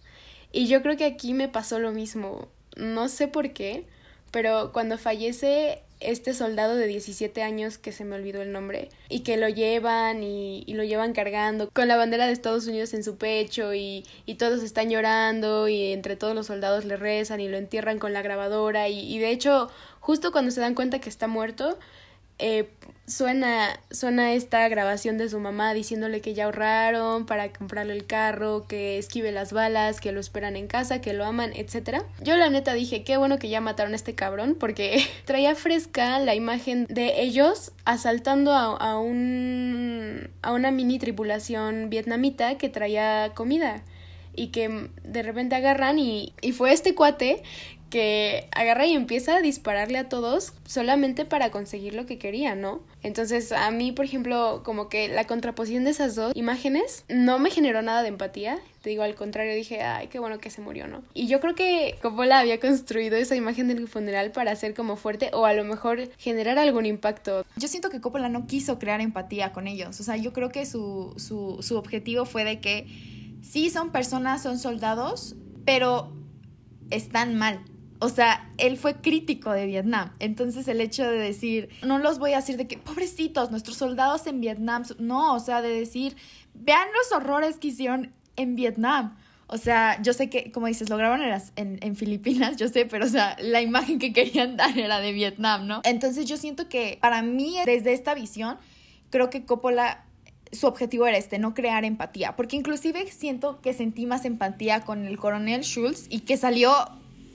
Y 0.52 0.68
yo 0.68 0.82
creo 0.82 0.96
que 0.96 1.06
aquí 1.06 1.34
me 1.34 1.48
pasó 1.48 1.80
lo 1.80 1.92
mismo. 1.92 2.48
No 2.78 3.10
sé 3.10 3.28
por 3.28 3.52
qué, 3.52 3.86
pero 4.32 4.72
cuando 4.72 4.98
fallece 4.98 5.82
este 6.00 6.36
soldado 6.36 6.76
de 6.76 6.86
17 6.86 7.42
años 7.42 7.80
que 7.80 7.92
se 7.92 8.06
me 8.06 8.16
olvidó 8.16 8.42
el 8.44 8.52
nombre 8.52 8.90
y 9.10 9.22
que 9.22 9.36
lo 9.36 9.50
llevan 9.50 10.22
y, 10.22 10.64
lo 10.68 10.84
llevan 10.84 11.14
cargando 11.14 11.70
con 11.72 11.88
la 11.88 11.98
bandera 11.98 12.28
de 12.28 12.34
Estados 12.34 12.68
Unidos 12.68 12.94
en 12.94 13.04
su 13.04 13.18
pecho 13.18 13.74
y, 13.74 14.06
y, 14.28 14.36
todos 14.36 14.62
están 14.62 14.92
llorando 14.92 15.68
y 15.68 15.92
entre 15.92 16.16
todos 16.16 16.36
los 16.36 16.48
soldados 16.48 16.86
le 16.86 16.98
rezan 16.98 17.40
y 17.40 17.48
lo 17.48 17.58
entierran 17.58 17.98
con 17.98 18.14
la 18.14 18.22
grabadora 18.22 18.90
y, 18.90 19.00
y 19.12 19.18
de 19.18 19.32
hecho 19.32 19.72
justo 20.00 20.32
cuando 20.32 20.52
se 20.52 20.62
dan 20.62 20.76
cuenta 20.76 21.00
que 21.00 21.10
está 21.10 21.28
muerto 21.28 21.80
eh, 22.40 22.70
suena, 23.08 23.80
suena 23.90 24.34
esta 24.34 24.68
grabación 24.68 25.18
de 25.18 25.30
su 25.30 25.40
mamá 25.40 25.74
diciéndole 25.74 26.22
que 26.22 26.34
ya 26.34 26.46
ahorraron 26.46 27.26
para 27.26 27.52
comprarle 27.52 27.94
el 27.94 28.06
carro, 28.06 28.68
que 28.68 28.98
esquive 28.98 29.32
las 29.32 29.54
balas, 29.54 30.02
que 30.02 30.12
lo 30.12 30.20
esperan 30.20 30.56
en 30.56 30.68
casa, 30.68 31.02
que 31.02 31.14
lo 31.14 31.26
aman, 31.26 31.52
etc. 31.56 32.04
Yo 32.22 32.36
la 32.36 32.50
neta 32.50 32.74
dije, 32.74 33.04
qué 33.04 33.18
bueno 33.18 33.40
que 33.40 33.50
ya 33.50 33.62
mataron 33.62 33.94
a 33.94 33.96
este 33.96 34.14
cabrón, 34.14 34.56
porque 34.60 35.02
traía 35.26 35.56
fresca 35.56 36.20
la 36.20 36.36
imagen 36.36 36.86
de 36.90 37.22
ellos 37.22 37.72
asaltando 37.86 38.54
a, 38.54 38.76
a, 38.76 39.00
un, 39.00 40.30
a 40.42 40.52
una 40.54 40.72
mini 40.72 41.00
tripulación 41.00 41.90
vietnamita 41.90 42.58
que 42.58 42.70
traía 42.70 43.32
comida 43.34 43.84
y 44.36 44.48
que 44.50 44.90
de 45.04 45.24
repente 45.24 45.56
agarran 45.56 45.98
y, 45.98 46.34
y 46.42 46.52
fue 46.52 46.72
este 46.72 46.94
cuate 46.94 47.42
que 47.90 48.50
agarra 48.52 48.86
y 48.86 48.94
empieza 48.94 49.38
a 49.38 49.42
dispararle 49.42 49.98
a 49.98 50.10
todos 50.10 50.54
solamente 50.66 51.26
para 51.26 51.52
conseguir 51.52 51.94
lo 51.94 52.06
que 52.06 52.18
quería, 52.18 52.56
¿no? 52.56 52.82
Entonces 53.04 53.52
a 53.52 53.72
mí, 53.72 53.92
por 53.92 54.06
ejemplo, 54.06 54.62
como 54.64 54.90
que 54.90 55.08
la 55.08 55.26
contraposición 55.26 55.84
de 55.84 55.92
esas 55.92 56.16
dos 56.16 56.36
imágenes 56.36 57.06
no 57.08 57.40
me 57.40 57.50
generó 57.50 57.82
nada 57.82 58.02
de 58.02 58.10
empatía. 58.10 58.60
Te 58.82 58.90
digo, 58.90 59.04
al 59.04 59.16
contrario, 59.16 59.56
dije, 59.56 59.82
ay, 59.82 60.08
qué 60.08 60.20
bueno 60.20 60.40
que 60.40 60.50
se 60.50 60.62
murió, 60.62 60.88
¿no? 60.88 61.04
Y 61.14 61.28
yo 61.28 61.40
creo 61.40 61.56
que 61.56 61.96
Coppola 62.02 62.40
había 62.40 62.60
construido 62.60 63.16
esa 63.18 63.36
imagen 63.36 63.68
del 63.68 63.88
funeral 63.88 64.32
para 64.32 64.56
ser 64.56 64.74
como 64.74 64.96
fuerte 64.96 65.30
o 65.34 65.46
a 65.46 65.54
lo 65.54 65.64
mejor 65.64 66.10
generar 66.18 66.60
algún 66.60 66.86
impacto. 66.86 67.46
Yo 67.56 67.68
siento 67.68 67.90
que 67.90 68.02
Coppola 68.02 68.30
no 68.30 68.48
quiso 68.48 68.80
crear 68.80 69.02
empatía 69.02 69.52
con 69.54 69.68
ellos. 69.68 70.00
O 70.00 70.04
sea, 70.04 70.18
yo 70.18 70.34
creo 70.34 70.50
que 70.50 70.66
su, 70.66 71.14
su, 71.18 71.58
su 71.62 71.78
objetivo 71.78 72.26
fue 72.26 72.44
de 72.44 72.60
que 72.60 72.88
sí 73.42 73.70
son 73.70 73.92
personas, 73.92 74.44
son 74.44 74.60
soldados, 74.60 75.36
pero 75.66 76.12
están 76.90 77.36
mal. 77.36 77.60
O 78.00 78.10
sea, 78.10 78.50
él 78.58 78.78
fue 78.78 78.96
crítico 78.96 79.52
de 79.52 79.66
Vietnam. 79.66 80.14
Entonces 80.20 80.68
el 80.68 80.82
hecho 80.82 81.04
de 81.04 81.18
decir, 81.18 81.70
no 81.84 81.98
los 81.98 82.20
voy 82.20 82.34
a 82.34 82.38
decir 82.38 82.58
de 82.58 82.68
que, 82.68 82.78
pobrecitos, 82.78 83.50
nuestros 83.52 83.78
soldados 83.78 84.28
en 84.28 84.40
Vietnam, 84.40 84.84
no, 85.00 85.34
o 85.34 85.40
sea, 85.40 85.62
de 85.62 85.70
decir, 85.70 86.16
vean 86.54 86.88
los 86.96 87.12
horrores 87.12 87.58
que 87.58 87.70
hicieron 87.70 88.14
en 88.36 88.56
Vietnam. 88.56 89.18
O 89.48 89.58
sea, 89.58 90.02
yo 90.02 90.14
sé 90.14 90.30
que, 90.30 90.52
como 90.52 90.68
dices, 90.68 90.90
lo 90.90 90.98
grabaron 90.98 91.26
en, 91.56 91.80
en, 91.82 91.96
Filipinas, 91.96 92.58
yo 92.58 92.68
sé, 92.68 92.86
pero 92.86 93.06
o 93.06 93.10
sea, 93.10 93.38
la 93.40 93.62
imagen 93.62 93.98
que 93.98 94.12
querían 94.12 94.58
dar 94.58 94.78
era 94.78 95.00
de 95.00 95.14
Vietnam, 95.14 95.68
¿no? 95.68 95.82
Entonces 95.86 96.26
yo 96.26 96.38
siento 96.38 96.68
que 96.68 96.98
para 97.02 97.22
mí, 97.22 97.58
desde 97.66 97.94
esta 97.94 98.14
visión, 98.14 98.58
creo 99.10 99.30
que 99.30 99.46
Coppola 99.46 100.04
su 100.52 100.68
objetivo 100.68 101.08
era 101.08 101.18
este, 101.18 101.40
no 101.40 101.54
crear 101.54 101.84
empatía, 101.84 102.36
porque 102.36 102.56
inclusive 102.56 103.08
siento 103.12 103.60
que 103.62 103.74
sentí 103.74 104.06
más 104.06 104.26
empatía 104.26 104.82
con 104.82 105.06
el 105.06 105.18
coronel 105.18 105.62
Schultz 105.62 106.06
y 106.10 106.22
que 106.22 106.38
salió 106.38 106.74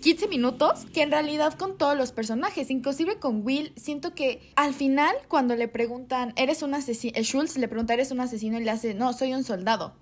15 0.02 0.26
minutos 0.26 0.85
que 0.92 1.02
en 1.02 1.12
realidad 1.12 1.54
con 1.54 1.78
todos 1.78 1.97
los 1.97 2.11
personajes, 2.11 2.71
inclusive 2.71 3.18
con 3.18 3.47
Will, 3.47 3.73
siento 3.76 4.14
que 4.14 4.52
al 4.56 4.75
final 4.75 5.14
cuando 5.28 5.54
le 5.54 5.68
preguntan, 5.68 6.35
¿eres 6.37 6.62
un 6.62 6.75
asesino? 6.75 7.16
El 7.16 7.25
Schultz 7.25 7.56
le 7.56 7.68
pregunta, 7.68 7.94
¿eres 7.94 8.11
un 8.11 8.21
asesino? 8.21 8.61
Y 8.61 8.64
le 8.64 8.71
hace, 8.73 8.94
no, 8.94 9.12
soy 9.12 9.32
un 9.32 9.44
soldado. 9.44 9.94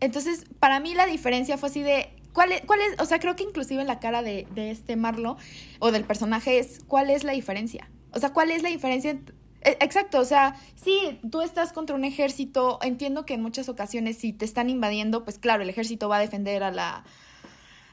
Entonces, 0.00 0.44
para 0.58 0.80
mí 0.80 0.94
la 0.94 1.06
diferencia 1.06 1.56
fue 1.56 1.68
así 1.68 1.82
de, 1.82 2.10
¿cuál 2.32 2.50
es? 2.50 2.62
Cuál 2.66 2.80
es 2.80 3.00
o 3.00 3.04
sea, 3.04 3.20
creo 3.20 3.36
que 3.36 3.44
inclusive 3.44 3.80
en 3.80 3.86
la 3.86 4.00
cara 4.00 4.22
de, 4.22 4.48
de 4.54 4.72
este 4.72 4.96
Marlo 4.96 5.36
o 5.78 5.92
del 5.92 6.04
personaje 6.04 6.58
es, 6.58 6.80
¿cuál 6.86 7.10
es 7.10 7.22
la 7.22 7.32
diferencia? 7.32 7.88
O 8.12 8.18
sea, 8.18 8.32
¿cuál 8.32 8.50
es 8.50 8.62
la 8.64 8.70
diferencia 8.70 9.12
e, 9.12 9.78
Exacto, 9.80 10.18
o 10.18 10.24
sea, 10.24 10.56
sí, 10.74 11.20
tú 11.30 11.42
estás 11.42 11.72
contra 11.72 11.94
un 11.94 12.04
ejército, 12.04 12.80
entiendo 12.82 13.24
que 13.24 13.34
en 13.34 13.42
muchas 13.42 13.68
ocasiones 13.68 14.18
si 14.18 14.32
te 14.32 14.44
están 14.44 14.68
invadiendo, 14.68 15.22
pues 15.22 15.38
claro, 15.38 15.62
el 15.62 15.70
ejército 15.70 16.08
va 16.08 16.16
a 16.16 16.20
defender 16.20 16.64
a 16.64 16.72
la, 16.72 17.04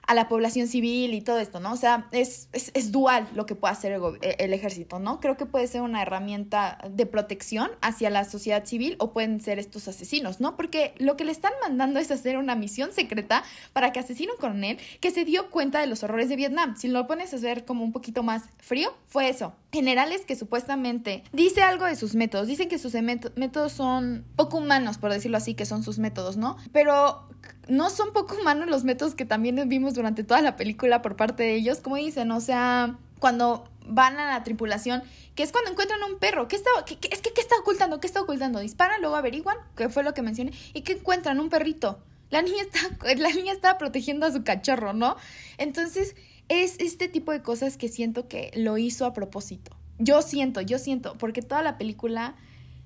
a 0.07 0.13
la 0.13 0.29
población 0.29 0.67
civil 0.67 1.13
y 1.13 1.21
todo 1.21 1.37
esto, 1.37 1.59
¿no? 1.59 1.73
O 1.73 1.75
sea, 1.75 2.07
es, 2.11 2.47
es, 2.53 2.71
es 2.73 2.91
dual 2.93 3.27
lo 3.35 3.45
que 3.45 3.55
puede 3.55 3.73
hacer 3.73 3.91
el, 3.91 4.01
e, 4.21 4.37
el, 4.39 4.53
ejército, 4.53 4.99
¿no? 4.99 5.19
Creo 5.19 5.35
que 5.35 5.45
puede 5.45 5.67
ser 5.67 5.81
una 5.81 6.01
herramienta 6.01 6.77
de 6.89 7.05
protección 7.05 7.69
hacia 7.81 8.09
la 8.09 8.23
sociedad 8.23 8.65
civil 8.65 8.95
o 8.99 9.11
pueden 9.11 9.41
ser 9.41 9.59
estos 9.59 9.87
asesinos, 9.89 10.39
¿no? 10.39 10.55
Porque 10.55 10.93
lo 10.97 11.17
que 11.17 11.25
le 11.25 11.33
están 11.33 11.51
mandando 11.61 11.99
es 11.99 12.09
hacer 12.09 12.37
una 12.37 12.55
misión 12.55 12.93
secreta 12.93 13.43
para 13.73 13.91
que 13.91 13.99
asesine 13.99 14.31
un 14.31 14.37
coronel 14.37 14.77
que 15.01 15.11
se 15.11 15.25
dio 15.25 15.49
cuenta 15.49 15.81
de 15.81 15.87
los 15.87 16.03
horrores 16.03 16.29
de 16.29 16.37
Vietnam. 16.37 16.77
Si 16.77 16.87
lo 16.87 17.05
pones 17.05 17.33
a 17.33 17.37
ver 17.37 17.65
como 17.65 17.83
un 17.83 17.91
poquito 17.91 18.23
más 18.23 18.43
frío, 18.59 18.93
fue 19.07 19.27
eso. 19.27 19.53
Generales 19.71 20.25
que 20.25 20.35
supuestamente 20.35 21.23
dice 21.33 21.61
algo 21.61 21.85
de 21.85 21.95
sus 21.95 22.15
métodos, 22.15 22.47
dicen 22.47 22.69
que 22.69 22.79
sus 22.79 22.93
métodos 22.93 23.71
son 23.73 24.25
poco 24.35 24.57
humanos, 24.57 24.97
por 24.97 25.11
decirlo 25.11 25.37
así, 25.37 25.55
que 25.55 25.65
son 25.65 25.83
sus 25.83 25.99
métodos, 25.99 26.37
¿no? 26.37 26.57
Pero 26.71 27.27
no 27.67 27.89
son 27.89 28.13
poco 28.13 28.35
humanos 28.39 28.69
los 28.69 28.83
métodos 28.83 29.15
que 29.15 29.25
también 29.25 29.67
vimos 29.67 29.93
durante 29.93 30.23
toda 30.23 30.41
la 30.41 30.55
película 30.55 31.01
por 31.01 31.15
parte 31.15 31.43
de 31.43 31.55
ellos, 31.55 31.79
como 31.79 31.97
dicen, 31.97 32.31
o 32.31 32.39
sea, 32.39 32.97
cuando 33.19 33.69
van 33.85 34.19
a 34.19 34.31
la 34.31 34.43
tripulación, 34.43 35.03
que 35.35 35.43
es 35.43 35.51
cuando 35.51 35.71
encuentran 35.71 36.01
un 36.03 36.19
perro, 36.19 36.47
¿qué 36.47 36.55
está, 36.55 36.69
qué, 36.85 36.97
qué, 36.97 37.09
es 37.11 37.21
que, 37.21 37.31
¿qué 37.33 37.41
está 37.41 37.55
ocultando? 37.59 37.99
¿Qué 37.99 38.07
está 38.07 38.21
ocultando? 38.21 38.59
Disparan, 38.59 39.01
luego 39.01 39.15
averiguan, 39.15 39.57
que 39.75 39.89
fue 39.89 40.03
lo 40.03 40.13
que 40.13 40.21
mencioné, 40.21 40.51
y 40.73 40.81
que 40.81 40.93
encuentran 40.93 41.39
un 41.39 41.49
perrito. 41.49 41.99
La 42.29 42.41
niña 42.41 42.63
está, 42.63 42.79
la 43.15 43.29
niña 43.29 43.53
está 43.53 43.77
protegiendo 43.77 44.25
a 44.25 44.31
su 44.31 44.43
cachorro, 44.43 44.93
¿no? 44.93 45.15
Entonces, 45.57 46.15
es 46.49 46.79
este 46.79 47.07
tipo 47.07 47.31
de 47.31 47.41
cosas 47.41 47.77
que 47.77 47.89
siento 47.89 48.27
que 48.27 48.51
lo 48.55 48.77
hizo 48.77 49.05
a 49.05 49.13
propósito. 49.13 49.75
Yo 49.99 50.21
siento, 50.21 50.61
yo 50.61 50.79
siento, 50.79 51.17
porque 51.17 51.41
toda 51.41 51.61
la 51.61 51.77
película 51.77 52.35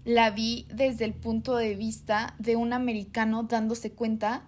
la 0.06 0.32
vi 0.32 0.66
desde 0.74 1.06
el 1.06 1.14
punto 1.14 1.56
de 1.56 1.76
vista 1.76 2.36
de 2.40 2.56
un 2.56 2.74
americano 2.74 3.44
dándose 3.44 3.92
cuenta 3.92 4.44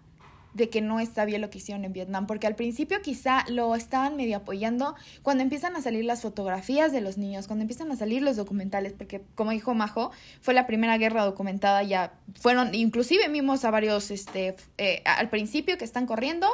de 0.54 0.70
que 0.70 0.82
no 0.82 1.00
está 1.00 1.26
bien 1.26 1.42
lo 1.42 1.50
que 1.50 1.58
hicieron 1.58 1.86
en 1.86 1.94
Vietnam, 1.94 2.28
porque 2.28 2.48
al 2.48 2.56
principio 2.56 3.02
quizá 3.02 3.44
lo 3.50 3.76
estaban 3.76 4.16
medio 4.16 4.38
apoyando 4.38 4.96
cuando 5.22 5.44
empiezan 5.44 5.76
a 5.76 5.82
salir 5.82 6.06
las 6.06 6.22
fotografías 6.22 6.92
de 6.92 7.02
los 7.02 7.18
niños, 7.18 7.48
cuando 7.48 7.64
empiezan 7.64 7.92
a 7.92 7.96
salir 7.96 8.22
los 8.22 8.36
documentales, 8.36 8.94
porque 8.94 9.24
como 9.36 9.52
dijo 9.52 9.74
Majo, 9.74 10.12
fue 10.42 10.54
la 10.54 10.68
primera 10.68 10.98
guerra 10.98 11.26
documentada, 11.26 11.84
ya 11.84 12.14
fueron, 12.36 12.74
inclusive 12.76 13.28
vimos 13.30 13.66
a 13.66 13.72
varios, 13.72 14.12
este, 14.12 14.56
eh, 14.78 15.02
al 15.06 15.30
principio 15.30 15.78
que 15.78 15.86
están 15.86 16.06
corriendo, 16.06 16.48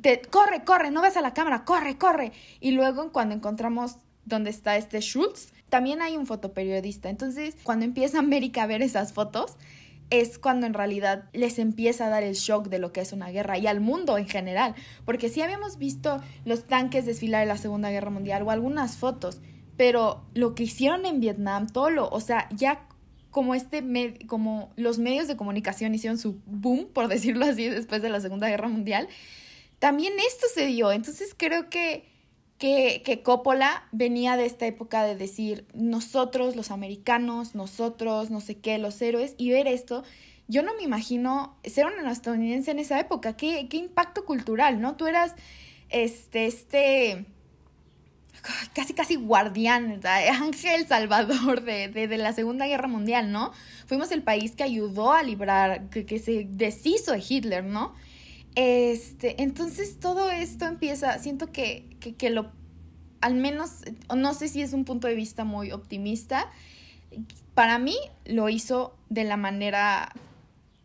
te, 0.00 0.22
corre, 0.22 0.64
corre, 0.64 0.90
no 0.90 1.02
ves 1.02 1.16
a 1.16 1.20
la 1.20 1.34
cámara, 1.34 1.64
corre, 1.64 1.98
corre, 1.98 2.32
y 2.60 2.72
luego 2.72 3.12
cuando 3.12 3.34
encontramos 3.34 3.96
donde 4.24 4.50
está 4.50 4.76
este 4.76 5.00
Schultz, 5.00 5.52
también 5.68 6.00
hay 6.00 6.16
un 6.16 6.26
fotoperiodista, 6.26 7.10
entonces 7.10 7.56
cuando 7.62 7.84
empieza 7.84 8.18
América 8.18 8.62
a 8.62 8.66
ver 8.66 8.80
esas 8.80 9.12
fotos, 9.12 9.56
es 10.10 10.38
cuando 10.38 10.66
en 10.66 10.74
realidad 10.74 11.24
les 11.32 11.58
empieza 11.58 12.06
a 12.06 12.10
dar 12.10 12.22
el 12.22 12.34
shock 12.34 12.68
de 12.68 12.78
lo 12.78 12.92
que 12.92 13.00
es 13.00 13.12
una 13.12 13.30
guerra 13.30 13.58
y 13.58 13.66
al 13.66 13.80
mundo 13.80 14.18
en 14.18 14.28
general. 14.28 14.74
Porque 15.04 15.28
sí 15.28 15.42
habíamos 15.42 15.78
visto 15.78 16.20
los 16.44 16.66
tanques 16.66 17.06
desfilar 17.06 17.42
en 17.42 17.48
la 17.48 17.58
Segunda 17.58 17.90
Guerra 17.90 18.10
Mundial 18.10 18.42
o 18.42 18.50
algunas 18.50 18.96
fotos, 18.96 19.40
pero 19.76 20.24
lo 20.34 20.54
que 20.54 20.64
hicieron 20.64 21.04
en 21.06 21.20
Vietnam, 21.20 21.66
todo 21.66 21.90
lo, 21.90 22.08
o 22.08 22.20
sea, 22.20 22.48
ya 22.54 22.86
como 23.30 23.56
este 23.56 23.82
como 24.28 24.72
los 24.76 25.00
medios 25.00 25.26
de 25.26 25.36
comunicación 25.36 25.94
hicieron 25.94 26.18
su 26.18 26.40
boom, 26.46 26.86
por 26.92 27.08
decirlo 27.08 27.46
así, 27.46 27.68
después 27.68 28.00
de 28.02 28.08
la 28.08 28.20
Segunda 28.20 28.48
Guerra 28.48 28.68
Mundial, 28.68 29.08
también 29.80 30.14
esto 30.26 30.46
se 30.54 30.66
dio. 30.66 30.92
Entonces 30.92 31.34
creo 31.36 31.68
que 31.68 32.13
que, 32.58 33.02
que 33.04 33.22
Coppola 33.22 33.84
venía 33.92 34.36
de 34.36 34.46
esta 34.46 34.66
época 34.66 35.04
de 35.04 35.16
decir 35.16 35.66
nosotros 35.74 36.56
los 36.56 36.70
americanos, 36.70 37.54
nosotros, 37.54 38.30
no 38.30 38.40
sé 38.40 38.58
qué, 38.58 38.78
los 38.78 39.00
héroes, 39.02 39.34
y 39.38 39.50
ver 39.50 39.66
esto, 39.66 40.04
yo 40.46 40.62
no 40.62 40.74
me 40.74 40.82
imagino 40.82 41.56
ser 41.64 41.86
una 41.86 42.10
estadounidense 42.10 42.70
en 42.70 42.78
esa 42.78 43.00
época, 43.00 43.36
qué, 43.36 43.68
qué 43.68 43.78
impacto 43.78 44.24
cultural, 44.24 44.80
¿no? 44.80 44.96
Tú 44.96 45.06
eras 45.06 45.34
este, 45.88 46.46
este, 46.46 47.26
casi 48.74 48.94
casi 48.94 49.16
guardián, 49.16 50.00
ángel 50.40 50.86
salvador 50.86 51.62
de, 51.62 51.88
de, 51.88 52.08
de, 52.08 52.18
la 52.18 52.32
Segunda 52.32 52.66
Guerra 52.66 52.88
Mundial, 52.88 53.32
¿no? 53.32 53.52
Fuimos 53.86 54.10
el 54.12 54.22
país 54.22 54.52
que 54.54 54.62
ayudó 54.62 55.12
a 55.12 55.22
librar, 55.22 55.88
que, 55.88 56.04
que 56.04 56.18
se 56.18 56.46
deshizo 56.48 57.12
de 57.12 57.24
Hitler, 57.26 57.64
¿no? 57.64 57.94
Este, 58.54 59.42
entonces 59.42 59.98
todo 59.98 60.30
esto 60.30 60.66
empieza, 60.66 61.18
siento 61.18 61.50
que, 61.50 61.96
que, 62.00 62.14
que, 62.14 62.30
lo, 62.30 62.52
al 63.20 63.34
menos, 63.34 63.82
no 64.14 64.34
sé 64.34 64.48
si 64.48 64.62
es 64.62 64.72
un 64.72 64.84
punto 64.84 65.08
de 65.08 65.14
vista 65.14 65.44
muy 65.44 65.72
optimista, 65.72 66.50
para 67.54 67.78
mí 67.78 67.96
lo 68.24 68.48
hizo 68.48 68.94
de 69.08 69.24
la 69.24 69.36
manera 69.36 70.12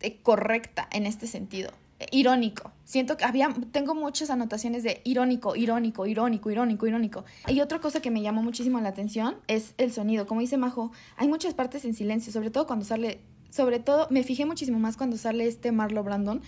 eh, 0.00 0.18
correcta 0.22 0.88
en 0.92 1.06
este 1.06 1.26
sentido. 1.26 1.70
Eh, 1.98 2.06
Irónico. 2.12 2.72
Siento 2.84 3.16
que 3.16 3.24
había, 3.24 3.54
tengo 3.70 3.94
muchas 3.94 4.30
anotaciones 4.30 4.82
de 4.82 5.00
irónico, 5.04 5.54
irónico, 5.54 6.06
irónico, 6.06 6.50
irónico, 6.50 6.86
irónico. 6.88 7.24
Y 7.46 7.60
otra 7.60 7.78
cosa 7.78 8.00
que 8.00 8.10
me 8.10 8.20
llamó 8.20 8.42
muchísimo 8.42 8.80
la 8.80 8.88
atención 8.88 9.36
es 9.46 9.74
el 9.78 9.92
sonido. 9.92 10.26
Como 10.26 10.40
dice 10.40 10.56
Majo, 10.56 10.90
hay 11.16 11.28
muchas 11.28 11.54
partes 11.54 11.84
en 11.84 11.94
silencio, 11.94 12.32
sobre 12.32 12.50
todo 12.50 12.66
cuando 12.66 12.84
sale, 12.84 13.20
sobre 13.48 13.78
todo 13.78 14.08
me 14.10 14.24
fijé 14.24 14.44
muchísimo 14.44 14.80
más 14.80 14.96
cuando 14.96 15.18
sale 15.18 15.46
este 15.46 15.70
Marlo 15.70 16.02
Brandon 16.02 16.42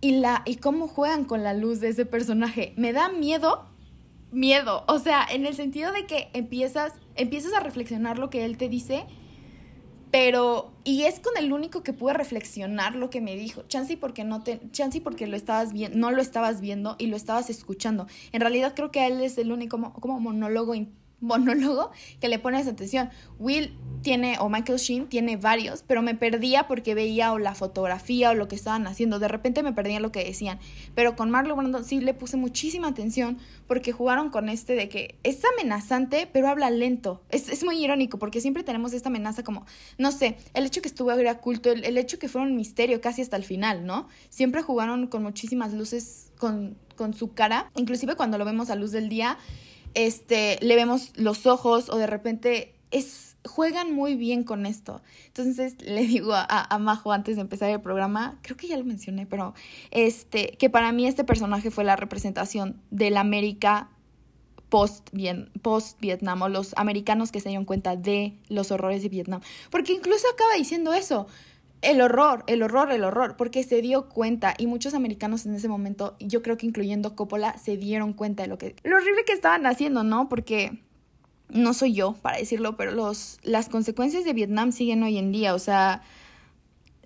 y 0.00 0.20
la 0.20 0.42
y 0.44 0.56
cómo 0.56 0.88
juegan 0.88 1.24
con 1.24 1.42
la 1.42 1.54
luz 1.54 1.80
de 1.80 1.88
ese 1.88 2.06
personaje. 2.06 2.72
Me 2.76 2.92
da 2.92 3.08
miedo, 3.08 3.66
miedo, 4.30 4.84
o 4.88 4.98
sea, 4.98 5.26
en 5.30 5.46
el 5.46 5.54
sentido 5.54 5.92
de 5.92 6.06
que 6.06 6.28
empiezas 6.32 6.92
empiezas 7.16 7.52
a 7.52 7.60
reflexionar 7.60 8.18
lo 8.18 8.30
que 8.30 8.44
él 8.44 8.56
te 8.56 8.68
dice 8.68 9.06
pero, 10.10 10.72
y 10.84 11.04
es 11.04 11.20
con 11.20 11.36
el 11.36 11.52
único 11.52 11.82
que 11.82 11.92
pude 11.92 12.14
reflexionar 12.14 12.94
lo 12.94 13.10
que 13.10 13.20
me 13.20 13.36
dijo. 13.36 13.62
Chansey 13.68 13.96
porque 13.96 14.24
no 14.24 14.42
te, 14.42 14.60
Chansey 14.70 15.00
porque 15.00 15.26
lo 15.26 15.36
estabas 15.36 15.72
viendo, 15.72 15.98
no 15.98 16.10
lo 16.10 16.22
estabas 16.22 16.60
viendo 16.60 16.96
y 16.98 17.08
lo 17.08 17.16
estabas 17.16 17.50
escuchando. 17.50 18.06
En 18.32 18.40
realidad 18.40 18.72
creo 18.74 18.90
que 18.90 19.06
él 19.06 19.20
es 19.20 19.36
el 19.36 19.52
único 19.52 19.76
como, 19.76 19.92
como 19.92 20.18
monólogo 20.18 20.74
monólogo 21.20 21.90
que 22.20 22.28
le 22.28 22.38
pones 22.38 22.66
atención. 22.66 23.10
Will 23.38 23.76
tiene, 24.02 24.38
o 24.38 24.48
Michael 24.48 24.78
Sheen 24.78 25.08
tiene 25.08 25.36
varios, 25.36 25.82
pero 25.86 26.02
me 26.02 26.14
perdía 26.14 26.68
porque 26.68 26.94
veía 26.94 27.32
o 27.32 27.38
la 27.38 27.54
fotografía 27.54 28.30
o 28.30 28.34
lo 28.34 28.48
que 28.48 28.56
estaban 28.56 28.86
haciendo. 28.86 29.18
De 29.18 29.28
repente 29.28 29.62
me 29.62 29.72
perdía 29.72 30.00
lo 30.00 30.12
que 30.12 30.24
decían. 30.24 30.58
Pero 30.94 31.16
con 31.16 31.30
Marlon 31.30 31.58
Brando 31.58 31.82
sí 31.82 32.00
le 32.00 32.14
puse 32.14 32.36
muchísima 32.36 32.88
atención 32.88 33.38
porque 33.66 33.92
jugaron 33.92 34.30
con 34.30 34.48
este 34.48 34.74
de 34.74 34.88
que 34.88 35.16
es 35.24 35.42
amenazante, 35.44 36.28
pero 36.32 36.48
habla 36.48 36.70
lento. 36.70 37.22
Es, 37.30 37.48
es 37.48 37.64
muy 37.64 37.82
irónico 37.82 38.18
porque 38.18 38.40
siempre 38.40 38.62
tenemos 38.62 38.92
esta 38.92 39.08
amenaza 39.08 39.42
como, 39.42 39.66
no 39.98 40.12
sé, 40.12 40.36
el 40.54 40.64
hecho 40.64 40.82
que 40.82 40.88
estuvo 40.88 41.10
era 41.12 41.38
culto, 41.38 41.70
el, 41.70 41.84
el 41.84 41.98
hecho 41.98 42.18
que 42.18 42.28
fue 42.28 42.42
un 42.42 42.56
misterio 42.56 43.00
casi 43.00 43.22
hasta 43.22 43.36
el 43.36 43.44
final, 43.44 43.84
¿no? 43.84 44.08
Siempre 44.30 44.62
jugaron 44.62 45.08
con 45.08 45.22
muchísimas 45.22 45.72
luces 45.72 46.30
con, 46.38 46.76
con 46.96 47.14
su 47.14 47.32
cara, 47.32 47.70
inclusive 47.76 48.14
cuando 48.14 48.38
lo 48.38 48.44
vemos 48.44 48.70
a 48.70 48.76
luz 48.76 48.92
del 48.92 49.08
día 49.08 49.38
este, 49.98 50.58
le 50.62 50.76
vemos 50.76 51.10
los 51.16 51.44
ojos 51.46 51.88
o 51.90 51.96
de 51.96 52.06
repente 52.06 52.76
es, 52.92 53.36
juegan 53.44 53.92
muy 53.92 54.14
bien 54.14 54.44
con 54.44 54.64
esto. 54.64 55.02
Entonces 55.26 55.74
le 55.82 56.06
digo 56.06 56.34
a, 56.34 56.46
a, 56.46 56.78
Majo 56.78 57.10
antes 57.10 57.34
de 57.34 57.42
empezar 57.42 57.68
el 57.70 57.80
programa, 57.80 58.38
creo 58.42 58.56
que 58.56 58.68
ya 58.68 58.76
lo 58.76 58.84
mencioné, 58.84 59.26
pero 59.26 59.54
este, 59.90 60.56
que 60.56 60.70
para 60.70 60.92
mí 60.92 61.08
este 61.08 61.24
personaje 61.24 61.72
fue 61.72 61.82
la 61.82 61.96
representación 61.96 62.80
de 62.92 63.10
la 63.10 63.20
América 63.20 63.90
post, 64.68 65.10
post 65.62 65.98
o 66.40 66.48
los 66.48 66.74
americanos 66.76 67.32
que 67.32 67.40
se 67.40 67.48
dieron 67.48 67.64
cuenta 67.64 67.96
de 67.96 68.38
los 68.48 68.70
horrores 68.70 69.02
de 69.02 69.08
Vietnam. 69.08 69.40
Porque 69.70 69.94
incluso 69.94 70.26
acaba 70.32 70.54
diciendo 70.54 70.94
eso 70.94 71.26
el 71.82 72.00
horror, 72.00 72.44
el 72.46 72.62
horror, 72.62 72.90
el 72.90 73.04
horror, 73.04 73.36
porque 73.36 73.62
se 73.62 73.80
dio 73.82 74.08
cuenta 74.08 74.54
y 74.58 74.66
muchos 74.66 74.94
americanos 74.94 75.46
en 75.46 75.54
ese 75.54 75.68
momento, 75.68 76.16
yo 76.18 76.42
creo 76.42 76.56
que 76.56 76.66
incluyendo 76.66 77.14
Coppola, 77.14 77.56
se 77.58 77.76
dieron 77.76 78.12
cuenta 78.12 78.42
de 78.42 78.48
lo 78.48 78.58
que 78.58 78.74
lo 78.82 78.96
horrible 78.96 79.24
que 79.24 79.32
estaban 79.32 79.66
haciendo, 79.66 80.02
¿no? 80.02 80.28
Porque 80.28 80.80
no 81.48 81.74
soy 81.74 81.94
yo 81.94 82.14
para 82.14 82.38
decirlo, 82.38 82.76
pero 82.76 82.90
los 82.90 83.38
las 83.42 83.68
consecuencias 83.68 84.24
de 84.24 84.32
Vietnam 84.32 84.72
siguen 84.72 85.02
hoy 85.02 85.18
en 85.18 85.30
día, 85.30 85.54
o 85.54 85.58
sea, 85.58 86.02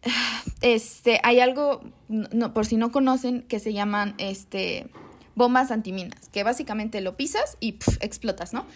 este 0.62 1.20
hay 1.22 1.40
algo 1.40 1.82
no, 2.08 2.54
por 2.54 2.66
si 2.66 2.76
no 2.76 2.92
conocen 2.92 3.42
que 3.42 3.60
se 3.60 3.72
llaman 3.72 4.14
este 4.18 4.88
bombas 5.34 5.70
antiminas, 5.70 6.28
que 6.28 6.44
básicamente 6.44 7.00
lo 7.00 7.16
pisas 7.16 7.56
y 7.60 7.78
explotas, 8.00 8.52
¿no? 8.52 8.66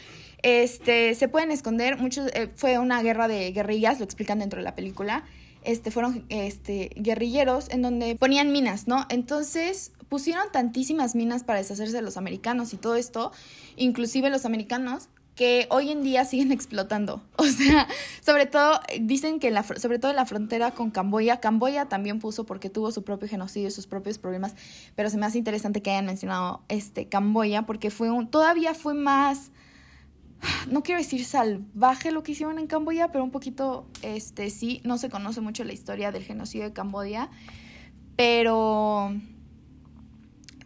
Este, 0.43 1.15
se 1.15 1.29
pueden 1.29 1.51
esconder, 1.51 1.99
muchos, 1.99 2.31
eh, 2.35 2.49
fue 2.55 2.79
una 2.79 3.03
guerra 3.03 3.29
de 3.29 3.51
guerrillas, 3.53 3.99
lo 3.99 4.05
explican 4.05 4.39
dentro 4.39 4.59
de 4.59 4.65
la 4.65 4.75
película, 4.75 5.25
este, 5.67 5.91
fueron 5.91 6.25
este, 6.29 6.91
guerrilleros 6.97 7.69
en 7.71 7.83
donde 7.83 8.17
ponían 8.17 8.53
minas, 8.53 8.87
¿no? 8.87 9.05
Entonces 9.11 9.93
pusieron 10.09 10.45
tantísimas 10.53 11.15
minas 11.15 11.43
para 11.43 11.59
deshacerse 11.59 11.97
de 11.97 12.03
los 12.03 12.17
americanos 12.17 12.73
y 12.73 12.77
todo 12.77 12.95
esto, 12.95 13.33
inclusive 13.77 14.31
los 14.31 14.45
americanos, 14.45 15.09
que 15.35 15.67
hoy 15.71 15.91
en 15.91 16.03
día 16.03 16.25
siguen 16.25 16.51
explotando. 16.59 17.23
O 17.37 17.45
sea, 17.45 17.87
sobre 18.25 18.47
todo, 18.47 18.81
dicen 19.01 19.39
que 19.39 19.51
la, 19.51 19.63
sobre 19.63 19.99
todo 19.99 20.11
en 20.11 20.17
la 20.17 20.25
frontera 20.25 20.71
con 20.71 20.91
Camboya, 20.91 21.41
Camboya 21.41 21.87
también 21.87 22.21
puso 22.21 22.47
porque 22.47 22.71
tuvo 22.71 22.91
su 22.93 23.05
propio 23.05 23.29
genocidio 23.29 23.71
sus 23.71 23.87
propios 23.87 24.19
problemas, 24.19 24.55
pero 24.95 25.11
se 25.11 25.19
me 25.19 25.27
hace 25.27 25.39
interesante 25.39 25.83
que 25.83 25.91
hayan 25.91 26.07
mencionado 26.07 26.63
este 26.69 27.09
Camboya 27.09 27.63
porque 27.67 27.91
fue 27.91 28.11
un, 28.11 28.29
todavía 28.29 28.73
fue 28.73 28.95
más 28.95 29.51
no 30.69 30.83
quiero 30.83 31.01
decir 31.01 31.25
salvaje 31.25 32.11
lo 32.11 32.23
que 32.23 32.33
hicieron 32.33 32.59
en 32.59 32.67
Camboya, 32.67 33.09
pero 33.13 33.25
un 33.25 33.31
poquito, 33.31 33.87
este, 34.03 34.51
sí, 34.51 34.81
no 34.85 34.99
se 34.99 35.11
conoce 35.11 35.41
mucho 35.41 35.65
la 35.65 35.73
historia 35.73 36.13
del 36.13 36.25
genocidio 36.25 36.65
de 36.65 36.73
Camboya, 36.73 37.31
pero, 38.17 39.15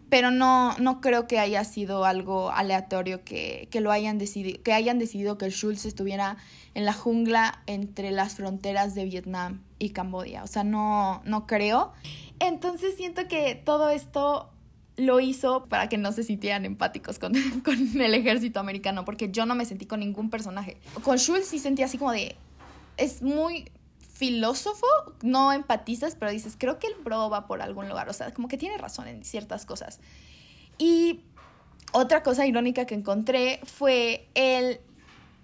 pero 0.09 0.31
no, 0.31 0.77
no 0.79 1.01
creo 1.01 1.27
que 1.27 1.39
haya 1.39 1.65
sido 1.65 2.05
algo 2.05 2.51
aleatorio 2.51 3.25
que, 3.25 3.69
que 3.71 3.81
lo 3.81 3.91
hayan 3.91 4.19
decidido, 4.19 4.63
que 4.63 4.73
hayan 4.73 4.99
decidido 4.99 5.39
que 5.39 5.47
el 5.47 5.53
Schultz 5.53 5.85
estuviera 5.85 6.37
en 6.75 6.85
la 6.85 6.93
jungla 6.93 7.63
entre 7.67 8.11
las 8.11 8.35
fronteras 8.35 8.95
de 8.95 9.05
Vietnam 9.05 9.63
y 9.79 9.91
Camboya, 9.91 10.45
o 10.45 10.47
sea, 10.47 10.65
no, 10.65 11.23
no 11.25 11.47
creo. 11.47 11.93
Entonces 12.39 12.97
siento 12.97 13.29
que 13.29 13.55
todo 13.55 13.91
esto 13.91 14.51
lo 15.01 15.21
hizo 15.21 15.67
para 15.67 15.89
que 15.89 15.99
no 15.99 16.13
se 16.13 16.23
sintieran 16.23 16.65
empáticos 16.65 17.19
con, 17.19 17.33
con, 17.65 18.01
el 18.01 18.15
ejército 18.15 18.61
americano, 18.61 19.05
porque 19.05 19.31
yo 19.31 19.47
no 19.47 19.55
me 19.55 19.65
sentí 19.65 19.87
con 19.87 20.01
ningún 20.01 20.31
personaje. 20.31 20.77
Con 21.03 21.17
Schultz 21.17 21.47
sí 21.47 21.59
sentí 21.59 21.83
así 21.83 21.99
como 21.99 22.13
de... 22.13 22.37
Es 22.97 23.23
muy 23.23 23.71
filósofo, 24.13 24.87
no 25.23 25.53
empatizas, 25.53 26.15
pero 26.15 26.31
dices, 26.31 26.55
creo 26.59 26.79
que 26.79 26.87
el 26.87 26.95
bro 27.03 27.31
va 27.31 27.47
por 27.47 27.63
algún 27.63 27.89
lugar, 27.89 28.11
o 28.11 28.13
sea, 28.13 28.35
como 28.35 28.49
que 28.49 28.59
tiene 28.59 28.77
razón 28.77 29.09
en 29.09 29.25
ciertas 29.25 29.65
cosas. 29.65 30.01
Y 30.77 31.21
otra 31.93 32.23
cosa 32.23 32.47
irónica 32.47 32.85
que 32.85 32.95
encontré 32.95 33.61
fue 33.65 34.29
el 34.35 34.81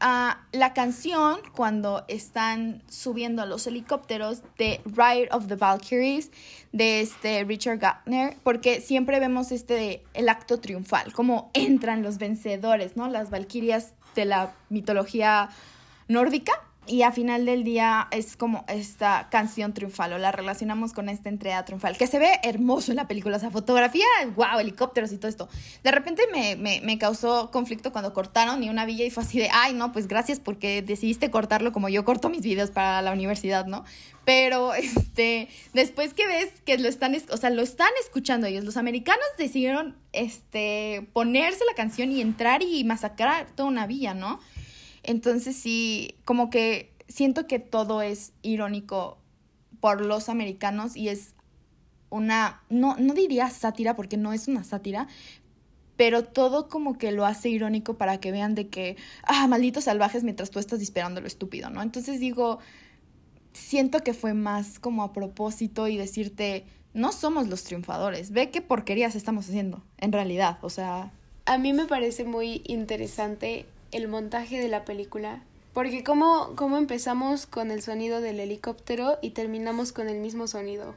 la 0.00 0.72
canción 0.74 1.38
cuando 1.54 2.04
están 2.08 2.82
subiendo 2.88 3.42
a 3.42 3.46
los 3.46 3.66
helicópteros 3.66 4.42
de 4.58 4.80
Ride 4.84 5.28
of 5.32 5.46
the 5.46 5.56
Valkyries 5.56 6.30
de 6.72 7.00
este 7.00 7.44
Richard 7.44 7.78
Gardner, 7.78 8.36
porque 8.42 8.80
siempre 8.80 9.20
vemos 9.20 9.52
este 9.52 10.02
el 10.12 10.28
acto 10.28 10.60
triunfal, 10.60 11.12
como 11.12 11.50
entran 11.54 12.02
los 12.02 12.18
vencedores, 12.18 12.96
¿no? 12.96 13.08
Las 13.08 13.30
valquirias 13.30 13.92
de 14.14 14.26
la 14.26 14.54
mitología 14.68 15.48
nórdica 16.08 16.65
y 16.86 17.02
a 17.02 17.12
final 17.12 17.44
del 17.46 17.64
día 17.64 18.08
es 18.10 18.36
como 18.36 18.64
esta 18.68 19.28
canción 19.30 19.72
triunfal 19.74 20.12
o 20.12 20.18
la 20.18 20.32
relacionamos 20.32 20.92
con 20.92 21.08
esta 21.08 21.28
entrega 21.28 21.64
triunfal, 21.64 21.96
que 21.96 22.06
se 22.06 22.18
ve 22.18 22.30
hermoso 22.42 22.92
en 22.92 22.96
la 22.96 23.08
película, 23.08 23.36
o 23.36 23.40
sea, 23.40 23.50
fotografía, 23.50 24.04
wow, 24.34 24.58
helicópteros 24.58 25.12
y 25.12 25.18
todo 25.18 25.28
esto. 25.28 25.48
De 25.82 25.90
repente 25.90 26.22
me, 26.32 26.56
me, 26.56 26.80
me, 26.82 26.98
causó 26.98 27.50
conflicto 27.50 27.92
cuando 27.92 28.12
cortaron 28.12 28.62
y 28.62 28.68
una 28.68 28.84
villa 28.84 29.04
y 29.04 29.10
fue 29.10 29.22
así 29.22 29.38
de, 29.38 29.48
ay, 29.52 29.74
no, 29.74 29.92
pues 29.92 30.08
gracias 30.08 30.40
porque 30.40 30.82
decidiste 30.82 31.30
cortarlo 31.30 31.72
como 31.72 31.88
yo 31.88 32.04
corto 32.04 32.28
mis 32.28 32.42
videos 32.42 32.70
para 32.70 33.02
la 33.02 33.12
universidad, 33.12 33.66
¿no? 33.66 33.84
Pero, 34.24 34.74
este, 34.74 35.48
después 35.72 36.14
que 36.14 36.26
ves 36.26 36.52
que 36.64 36.78
lo 36.78 36.88
están, 36.88 37.16
o 37.30 37.36
sea, 37.36 37.50
lo 37.50 37.62
están 37.62 37.90
escuchando 38.02 38.46
ellos, 38.46 38.64
los 38.64 38.76
americanos 38.76 39.24
decidieron, 39.38 39.96
este, 40.12 41.08
ponerse 41.12 41.64
la 41.68 41.74
canción 41.74 42.12
y 42.12 42.20
entrar 42.20 42.62
y 42.62 42.84
masacrar 42.84 43.46
toda 43.54 43.68
una 43.68 43.86
villa, 43.86 44.14
¿no? 44.14 44.40
Entonces 45.06 45.56
sí, 45.56 46.16
como 46.24 46.50
que 46.50 46.92
siento 47.08 47.46
que 47.46 47.60
todo 47.60 48.02
es 48.02 48.32
irónico 48.42 49.18
por 49.80 50.04
los 50.04 50.28
americanos 50.28 50.96
y 50.96 51.08
es 51.08 51.34
una, 52.10 52.62
no, 52.68 52.96
no 52.96 53.14
diría 53.14 53.48
sátira 53.50 53.94
porque 53.94 54.16
no 54.16 54.32
es 54.32 54.48
una 54.48 54.64
sátira, 54.64 55.06
pero 55.96 56.24
todo 56.24 56.68
como 56.68 56.98
que 56.98 57.12
lo 57.12 57.24
hace 57.24 57.48
irónico 57.48 57.96
para 57.96 58.18
que 58.18 58.32
vean 58.32 58.54
de 58.56 58.68
que, 58.68 58.96
ah, 59.22 59.46
malditos 59.46 59.84
salvajes 59.84 60.24
mientras 60.24 60.50
tú 60.50 60.58
estás 60.58 60.80
disparando 60.80 61.20
lo 61.20 61.28
estúpido, 61.28 61.70
¿no? 61.70 61.82
Entonces 61.82 62.18
digo, 62.18 62.58
siento 63.52 64.00
que 64.00 64.12
fue 64.12 64.34
más 64.34 64.80
como 64.80 65.04
a 65.04 65.12
propósito 65.12 65.86
y 65.86 65.96
decirte, 65.96 66.66
no 66.94 67.12
somos 67.12 67.46
los 67.46 67.62
triunfadores, 67.62 68.32
ve 68.32 68.50
qué 68.50 68.60
porquerías 68.60 69.14
estamos 69.14 69.48
haciendo, 69.48 69.84
en 69.98 70.12
realidad, 70.12 70.58
o 70.62 70.70
sea... 70.70 71.12
A 71.48 71.58
mí 71.58 71.72
me 71.72 71.86
parece 71.86 72.24
muy 72.24 72.62
interesante 72.64 73.66
el 73.96 74.08
montaje 74.08 74.60
de 74.60 74.68
la 74.68 74.84
película. 74.84 75.42
Porque 75.72 76.04
como, 76.04 76.54
como 76.56 76.78
empezamos 76.78 77.46
con 77.46 77.70
el 77.70 77.82
sonido 77.82 78.20
del 78.20 78.40
helicóptero 78.40 79.18
y 79.20 79.30
terminamos 79.30 79.92
con 79.92 80.08
el 80.08 80.20
mismo 80.20 80.46
sonido. 80.46 80.94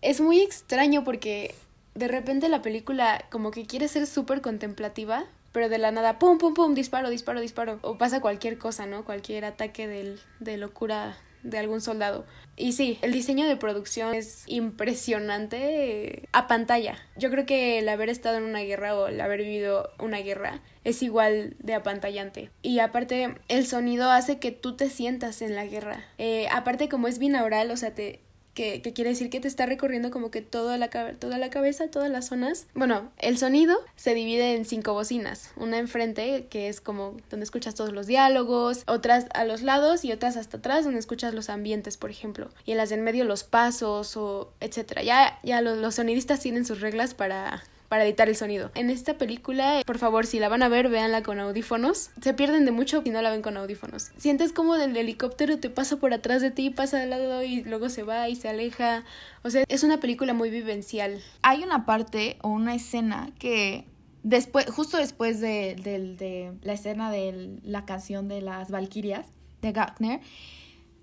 Es 0.00 0.20
muy 0.20 0.40
extraño 0.40 1.04
porque 1.04 1.54
de 1.94 2.08
repente 2.08 2.48
la 2.48 2.62
película 2.62 3.24
como 3.30 3.50
que 3.50 3.66
quiere 3.66 3.88
ser 3.88 4.06
súper 4.06 4.40
contemplativa, 4.40 5.24
pero 5.52 5.68
de 5.68 5.78
la 5.78 5.92
nada, 5.92 6.18
pum, 6.18 6.38
pum, 6.38 6.54
pum, 6.54 6.74
disparo, 6.74 7.10
disparo, 7.10 7.40
disparo. 7.40 7.78
O 7.82 7.98
pasa 7.98 8.20
cualquier 8.20 8.58
cosa, 8.58 8.86
¿no? 8.86 9.04
Cualquier 9.04 9.44
ataque 9.44 10.16
de 10.40 10.56
locura 10.56 11.16
de 11.42 11.58
algún 11.58 11.80
soldado. 11.80 12.24
Y 12.56 12.72
sí, 12.72 12.98
el 13.02 13.12
diseño 13.12 13.46
de 13.46 13.56
producción 13.56 14.14
es 14.14 14.44
impresionante 14.46 16.28
a 16.32 16.46
pantalla. 16.46 16.98
Yo 17.16 17.30
creo 17.30 17.46
que 17.46 17.78
el 17.78 17.88
haber 17.88 18.08
estado 18.08 18.36
en 18.36 18.44
una 18.44 18.60
guerra 18.60 18.96
o 18.96 19.08
el 19.08 19.20
haber 19.20 19.40
vivido 19.40 19.90
una 19.98 20.18
guerra 20.18 20.60
es 20.84 21.02
igual 21.02 21.56
de 21.58 21.74
apantallante. 21.74 22.50
Y 22.60 22.80
aparte, 22.80 23.34
el 23.48 23.66
sonido 23.66 24.10
hace 24.10 24.38
que 24.38 24.52
tú 24.52 24.76
te 24.76 24.90
sientas 24.90 25.40
en 25.42 25.54
la 25.54 25.64
guerra. 25.64 26.04
Eh, 26.18 26.46
aparte, 26.52 26.88
como 26.88 27.08
es 27.08 27.18
binaural, 27.18 27.70
o 27.70 27.76
sea, 27.76 27.94
te, 27.94 28.20
que, 28.54 28.80
quiere 28.80 29.10
decir 29.10 29.30
que 29.30 29.40
te 29.40 29.48
está 29.48 29.66
recorriendo 29.66 30.10
como 30.10 30.30
que 30.30 30.42
toda 30.42 30.78
la, 30.78 30.88
toda 30.88 31.38
la 31.38 31.50
cabeza, 31.50 31.88
todas 31.88 32.10
las 32.10 32.28
zonas. 32.28 32.66
Bueno, 32.74 33.10
el 33.18 33.38
sonido 33.38 33.76
se 33.96 34.14
divide 34.14 34.54
en 34.54 34.64
cinco 34.64 34.92
bocinas, 34.92 35.50
una 35.56 35.78
enfrente 35.78 36.46
que 36.48 36.68
es 36.68 36.80
como 36.80 37.16
donde 37.30 37.44
escuchas 37.44 37.74
todos 37.74 37.92
los 37.92 38.06
diálogos, 38.06 38.84
otras 38.86 39.26
a 39.34 39.44
los 39.44 39.62
lados 39.62 40.04
y 40.04 40.12
otras 40.12 40.36
hasta 40.36 40.58
atrás 40.58 40.84
donde 40.84 41.00
escuchas 41.00 41.34
los 41.34 41.50
ambientes, 41.50 41.96
por 41.96 42.10
ejemplo, 42.10 42.50
y 42.64 42.72
en 42.72 42.76
las 42.76 42.90
de 42.90 42.92
en 42.92 43.02
medio 43.02 43.24
los 43.24 43.44
pasos 43.44 44.16
o 44.16 44.52
etcétera. 44.60 45.02
Ya, 45.02 45.38
ya 45.42 45.60
los 45.60 45.94
sonidistas 45.94 46.40
tienen 46.40 46.64
sus 46.64 46.80
reglas 46.80 47.14
para 47.14 47.64
para 47.92 48.06
editar 48.06 48.26
el 48.30 48.36
sonido. 48.36 48.70
En 48.74 48.88
esta 48.88 49.18
película, 49.18 49.82
por 49.84 49.98
favor, 49.98 50.24
si 50.24 50.38
la 50.38 50.48
van 50.48 50.62
a 50.62 50.70
ver, 50.70 50.88
véanla 50.88 51.22
con 51.22 51.38
audífonos. 51.38 52.08
Se 52.22 52.32
pierden 52.32 52.64
de 52.64 52.70
mucho 52.70 53.02
si 53.02 53.10
no 53.10 53.20
la 53.20 53.28
ven 53.28 53.42
con 53.42 53.58
audífonos. 53.58 54.12
Sientes 54.16 54.54
como 54.54 54.76
del 54.76 54.96
helicóptero 54.96 55.58
te 55.58 55.68
pasa 55.68 55.98
por 55.98 56.14
atrás 56.14 56.40
de 56.40 56.50
ti, 56.50 56.70
pasa 56.70 57.02
al 57.02 57.10
lado 57.10 57.42
y 57.42 57.62
luego 57.64 57.90
se 57.90 58.02
va 58.02 58.30
y 58.30 58.34
se 58.34 58.48
aleja. 58.48 59.04
O 59.42 59.50
sea, 59.50 59.64
es 59.68 59.82
una 59.82 60.00
película 60.00 60.32
muy 60.32 60.48
vivencial. 60.48 61.20
Hay 61.42 61.62
una 61.64 61.84
parte 61.84 62.38
o 62.40 62.48
una 62.48 62.74
escena 62.74 63.28
que 63.38 63.84
después, 64.22 64.70
justo 64.70 64.96
después 64.96 65.42
de, 65.42 66.56
la 66.62 66.72
escena 66.72 67.10
de 67.10 67.58
la 67.62 67.84
canción 67.84 68.26
de 68.26 68.40
las 68.40 68.70
Valquirias 68.70 69.26
de 69.60 69.72
Gagner, 69.72 70.20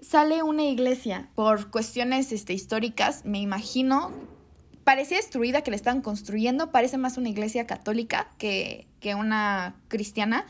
sale 0.02 0.41
una 0.41 0.63
iglesia 0.63 1.30
por 1.36 1.69
cuestiones 1.69 2.32
este, 2.32 2.54
históricas, 2.54 3.25
me 3.25 3.39
imagino 3.39 4.38
parecía 4.84 5.18
destruida 5.18 5.62
que 5.62 5.72
le 5.72 5.78
estaban 5.78 6.02
construyendo, 6.02 6.72
parece 6.72 6.98
más 6.98 7.18
una 7.18 7.30
iglesia 7.30 7.68
católica 7.68 8.30
que, 8.38 8.88
que 9.00 9.15
una 9.15 9.76
cristiana. 9.88 10.46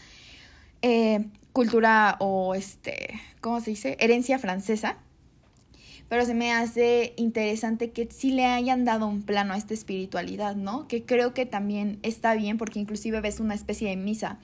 Eh, 0.82 1.26
cultura 1.54 2.16
o 2.20 2.56
este, 2.56 3.20
¿cómo 3.42 3.60
se 3.60 3.72
dice? 3.72 3.98
Herencia 4.00 4.40
francesa. 4.40 4.98
Pero 6.08 6.26
se 6.26 6.34
me 6.34 6.52
hace 6.52 7.14
interesante 7.18 7.92
que 7.92 8.08
sí 8.10 8.32
le 8.32 8.46
hayan 8.46 8.84
dado 8.84 9.06
un 9.06 9.22
plano 9.22 9.54
a 9.54 9.58
esta 9.58 9.76
espiritualidad, 9.76 10.56
¿no? 10.56 10.88
Que 10.88 11.04
creo 11.04 11.36
que 11.36 11.46
también 11.46 12.00
está 12.02 12.34
bien 12.34 12.58
porque 12.58 12.80
inclusive 12.80 13.22
ves 13.22 13.40
una 13.40 13.54
especie 13.54 13.90
de 13.90 13.96
misa. 13.96 14.40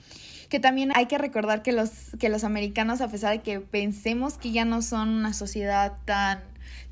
Que 0.48 0.60
también 0.60 0.92
hay 0.94 1.06
que 1.06 1.18
recordar 1.18 1.62
que 1.62 1.72
los, 1.72 1.90
que 2.20 2.28
los 2.28 2.44
americanos, 2.44 3.00
a 3.00 3.08
pesar 3.08 3.32
de 3.32 3.42
que 3.42 3.60
pensemos 3.60 4.38
que 4.38 4.52
ya 4.52 4.64
no 4.64 4.80
son 4.80 5.08
una 5.08 5.32
sociedad 5.32 5.94
tan, 6.04 6.40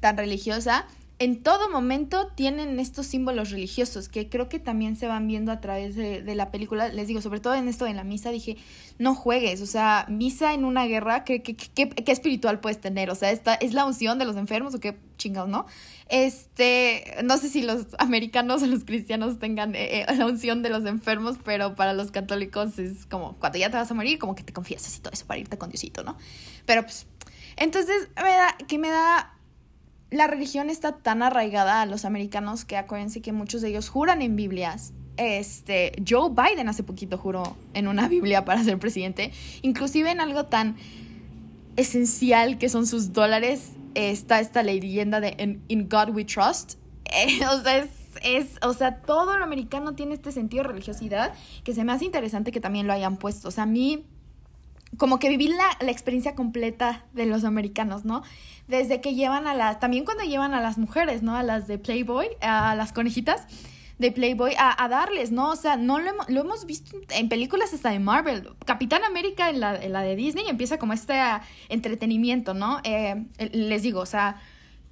tan 0.00 0.16
religiosa, 0.16 0.87
en 1.20 1.42
todo 1.42 1.70
momento 1.70 2.27
tienen 2.35 2.81
estos 2.81 3.07
símbolos 3.07 3.50
religiosos 3.50 4.09
que 4.09 4.29
creo 4.29 4.48
que 4.48 4.59
también 4.59 4.96
se 4.96 5.07
van 5.07 5.29
viendo 5.29 5.53
a 5.53 5.61
través 5.61 5.94
de, 5.94 6.22
la 6.35 6.50
película. 6.50 6.88
Les 6.88 7.07
digo, 7.07 7.20
sobre 7.20 7.38
todo 7.38 7.55
en 7.55 7.68
esto 7.68 7.85
de 7.85 7.94
la 7.94 8.03
misa, 8.03 8.31
dije, 8.31 8.57
no 8.98 9.14
juegues, 9.14 9.61
o 9.61 9.66
sea, 9.66 10.07
misa 10.09 10.55
en 10.55 10.64
una 10.64 10.87
guerra, 10.87 11.22
¿qué, 11.22 11.40
qué, 11.42 11.55
qué, 11.55 12.12
espiritual 12.12 12.59
puedes 12.59 12.81
tener? 12.81 13.11
O 13.11 13.14
sea, 13.14 13.31
esta 13.31 13.55
es 13.55 13.74
la 13.74 13.85
unción 13.85 14.18
de 14.18 14.24
los 14.24 14.37
enfermos 14.37 14.74
o 14.74 14.81
qué 14.81 14.98
chingados, 15.16 15.48
¿no? 15.48 15.66
Este, 16.09 17.16
no 17.22 17.38
sé 17.38 17.48
si 17.48 17.62
los 17.62 17.87
americanos 17.98 18.62
o 18.64 18.66
los 18.66 18.85
cristianos 18.85 19.38
tengan 19.38 19.77
eh, 19.77 20.00
eh, 20.00 20.16
la 20.16 20.27
unción 20.27 20.62
de 20.62 20.70
los 20.70 20.85
enfermos, 20.85 21.37
pero 21.44 21.77
para 21.77 21.92
los 21.92 22.11
católicos 22.11 22.79
es 22.81 23.07
como 23.07 23.37
cuando 23.37 23.59
ya 23.59 23.70
te 23.70 23.77
vas 23.77 23.90
a 23.90 23.94
morir, 23.94 24.18
como 24.18 24.35
que 24.35 24.42
te 24.42 24.53
confiesas 24.53 24.96
y 24.96 25.00
todo 25.00 25.12
eso 25.12 25.27
para 25.27 25.38
irte 25.38 25.59
con 25.59 25.70
Diosito, 25.70 26.03
¿no? 26.03 26.16
Pero 26.66 26.83
pues, 26.83 27.07
entonces, 27.57 28.09
me 28.16 28.31
da, 28.31 28.57
que 28.66 28.79
me 28.79 28.88
da 28.88 29.34
la 30.14 30.27
religión 30.27 30.70
está 30.70 30.92
tan 30.92 31.22
arraigada 31.22 31.83
a 31.83 31.87
los 31.87 32.05
americanos 32.05 32.64
que 32.64 32.77
acuérdense 32.77 33.20
que 33.20 33.33
muchos 33.33 33.62
de 33.62 33.68
ellos 33.68 33.88
juran 33.88 34.22
en 34.22 34.37
Biblias. 34.37 34.92
Este, 35.16 35.92
Joe 36.09 36.31
Biden 36.31 36.68
hace 36.68 36.83
poquito 36.83 37.18
juró 37.18 37.57
en 37.74 37.88
una 37.88 38.09
Biblia 38.14 38.44
para 38.44 38.62
ser 38.62 38.79
presidente, 38.79 39.33
inclusive 39.62 40.11
en 40.11 40.20
algo 40.20 40.46
tan 40.46 40.77
esencial 41.77 42.59
que 42.59 42.68
son 42.68 42.87
sus 42.87 43.12
dólares, 43.12 43.72
está 43.94 44.40
esta 44.40 44.62
leyenda 44.62 45.20
de 45.20 45.61
In, 45.68 45.88
God 45.88 46.11
We 46.11 46.24
Trust. 46.24 46.74
Eh, 47.16 47.46
o 47.46 47.62
sea, 47.62 47.87
es, 48.24 48.59
o 48.62 48.72
sea, 48.72 49.03
todo 49.03 49.37
lo 49.37 49.44
americano 49.44 49.94
tiene 49.94 50.14
este 50.14 50.33
sentido 50.33 50.62
de 50.64 50.70
religiosidad 50.70 51.35
que 51.62 51.74
se 51.74 51.85
me 51.85 51.92
hace 51.92 52.07
interesante 52.07 52.50
que 52.50 52.61
también 52.61 52.87
lo 52.87 52.92
hayan 52.92 53.18
puesto. 53.18 53.48
O 53.48 53.50
sea, 53.50 53.64
a 53.64 53.66
mí 53.66 54.05
como 54.98 55.18
que 55.18 55.28
viví 55.28 55.48
la, 55.48 55.76
la, 55.80 55.90
experiencia 55.90 56.35
completa 56.35 57.04
de 57.12 57.26
los 57.26 57.44
americanos, 57.44 58.04
¿no? 58.04 58.22
Desde 58.68 59.00
que 59.00 59.14
llevan 59.14 59.46
a 59.46 59.54
las, 59.54 59.80
también 59.80 60.04
cuando 60.04 60.24
llevan 60.24 60.54
a 60.54 60.61
las 60.61 60.78
mujeres, 60.78 61.22
¿no? 61.22 61.37
A 61.37 61.42
las 61.42 61.66
de 61.66 61.78
Playboy, 61.78 62.28
a 62.40 62.74
las 62.74 62.92
conejitas 62.92 63.46
de 63.98 64.11
Playboy, 64.11 64.54
a, 64.59 64.88
darles, 64.88 65.30
¿no? 65.30 65.50
O 65.50 65.57
sea, 65.57 65.76
no 65.76 66.00
lo, 66.00 66.12
lo, 66.28 66.40
hemos 66.40 66.66
visto 66.66 66.96
en 67.11 67.28
películas 67.28 67.72
hasta 67.72 67.90
de 67.90 68.00
Marvel. 68.00 68.48
Capitán 68.64 69.04
América 69.04 69.50
en 69.50 69.61
la, 69.61 69.76
en 69.76 69.92
la 69.92 70.02
de 70.02 70.16
Disney 70.16 70.46
empieza 70.48 70.78
como 70.78 70.92
este 70.92 71.14
entretenimiento, 71.68 72.54
¿no? 72.54 72.80
Eh, 72.83 73.24
les 73.52 73.83
digo, 73.83 74.00
o 74.00 74.07
sea, 74.07 74.40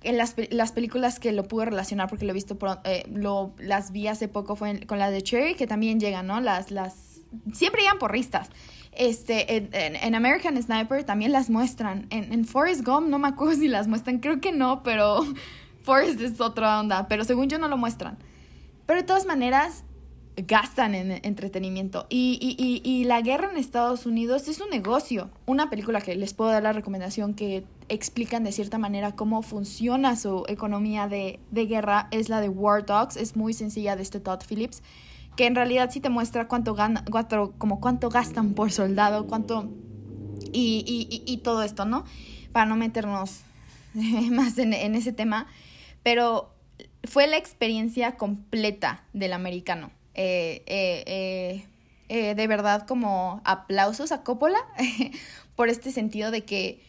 en 0.03 0.17
las, 0.19 0.35
las, 0.51 0.73
películas 0.73 1.19
que 1.19 1.33
lo 1.33 1.45
pude 1.45 1.67
relacionar 1.67 2.09
porque 2.09 2.25
lo 2.25 2.31
he 2.31 2.35
visto, 2.35 2.57
eh, 2.85 3.05
lo, 3.13 3.55
las 3.59 3.93
vi 3.93 4.07
hace 4.07 4.29
poco 4.29 4.57
fue 4.57 4.87
con 4.87 4.99
la 4.99 5.11
de 5.11 5.23
Cherry, 5.23 5.55
que 5.55 5.67
también 5.67 5.99
llegan, 5.99 6.27
¿no? 6.27 6.41
Las, 6.41 6.71
las, 6.71 7.12
siempre 7.53 7.83
llegan 7.83 7.99
porristas. 7.99 8.51
Este, 8.93 9.69
en, 9.73 10.15
American 10.15 10.61
Sniper 10.63 11.05
también 11.05 11.33
las 11.33 11.49
muestran. 11.51 12.07
En, 12.11 12.33
en 12.33 12.45
Forrest 12.45 12.85
Gump 12.85 13.09
no 13.09 13.19
me 13.19 13.29
acuerdo 13.29 13.55
si 13.55 13.69
las 13.69 13.89
muestran, 13.89 14.19
creo 14.19 14.41
que 14.41 14.53
no, 14.53 14.83
pero 14.83 15.25
Forrest 15.83 16.21
es 16.21 16.41
otra 16.41 16.81
onda, 16.81 17.09
pero 17.09 17.25
según 17.25 17.49
yo 17.49 17.59
no 17.59 17.69
lo 17.69 17.77
muestran. 17.77 18.19
Pero 18.87 19.01
de 19.01 19.07
todas 19.07 19.27
maneras, 19.27 19.85
gastan 20.37 20.95
en 20.95 21.11
entretenimiento. 21.25 22.07
Y, 22.09 22.39
y, 22.41 22.81
y, 22.89 23.05
la 23.05 23.21
guerra 23.21 23.51
en 23.51 23.59
Estados 23.59 24.07
Unidos 24.07 24.49
es 24.49 24.61
un 24.61 24.71
negocio. 24.71 25.31
Una 25.47 25.69
película 25.69 26.01
que 26.01 26.15
les 26.15 26.33
puedo 26.33 26.51
dar 26.51 26.63
la 26.63 26.73
recomendación 26.73 27.35
que 27.35 27.65
explican 27.89 28.45
de 28.45 28.53
cierta 28.53 28.79
manera 28.79 29.13
cómo 29.13 29.43
funciona 29.43 30.17
su 30.17 30.45
economía 30.49 31.07
de, 31.07 31.39
de 31.51 31.67
guerra 31.67 32.09
es 32.11 32.29
la 32.29 32.41
de 32.41 32.49
War 32.49 32.85
Dogs. 32.85 33.17
Es 33.17 33.37
muy 33.37 33.53
sencilla 33.53 33.97
de 33.97 34.03
este 34.03 34.21
Todd 34.21 34.41
Phillips 34.49 34.83
que 35.37 35.47
en 35.47 35.55
realidad 35.55 35.91
sí 35.91 36.01
te 36.01 36.11
muestra 36.11 36.49
cuánto 36.49 36.75
gana, 36.75 37.05
cuánto, 37.11 37.53
como 37.59 37.81
cuánto 37.81 38.09
gastan 38.09 38.55
por 38.55 38.71
soldado, 38.71 39.27
cuánto 39.27 39.71
y, 40.53 40.85
y, 40.87 41.23
y, 41.31 41.39
todo 41.39 41.63
esto, 41.63 41.85
¿no? 41.85 42.05
Para 42.53 42.67
no 42.67 42.77
meternos 42.77 43.41
más 43.95 44.59
en, 44.59 44.75
en, 44.75 44.95
ese 44.95 45.13
tema, 45.13 45.47
pero 46.03 46.53
fue 47.05 47.27
la 47.27 47.37
experiencia 47.37 48.17
completa 48.17 49.05
del 49.13 49.33
americano. 49.33 49.91
Eh, 50.15 50.63
eh, 50.67 51.67
eh, 52.09 52.35
de 52.35 52.47
verdad 52.47 52.87
como 52.87 53.41
aplausos 53.45 54.13
a 54.13 54.23
Coppola 54.23 54.59
por 55.57 55.71
este 55.71 55.91
sentido 55.91 56.31
de 56.31 56.45
que 56.45 56.85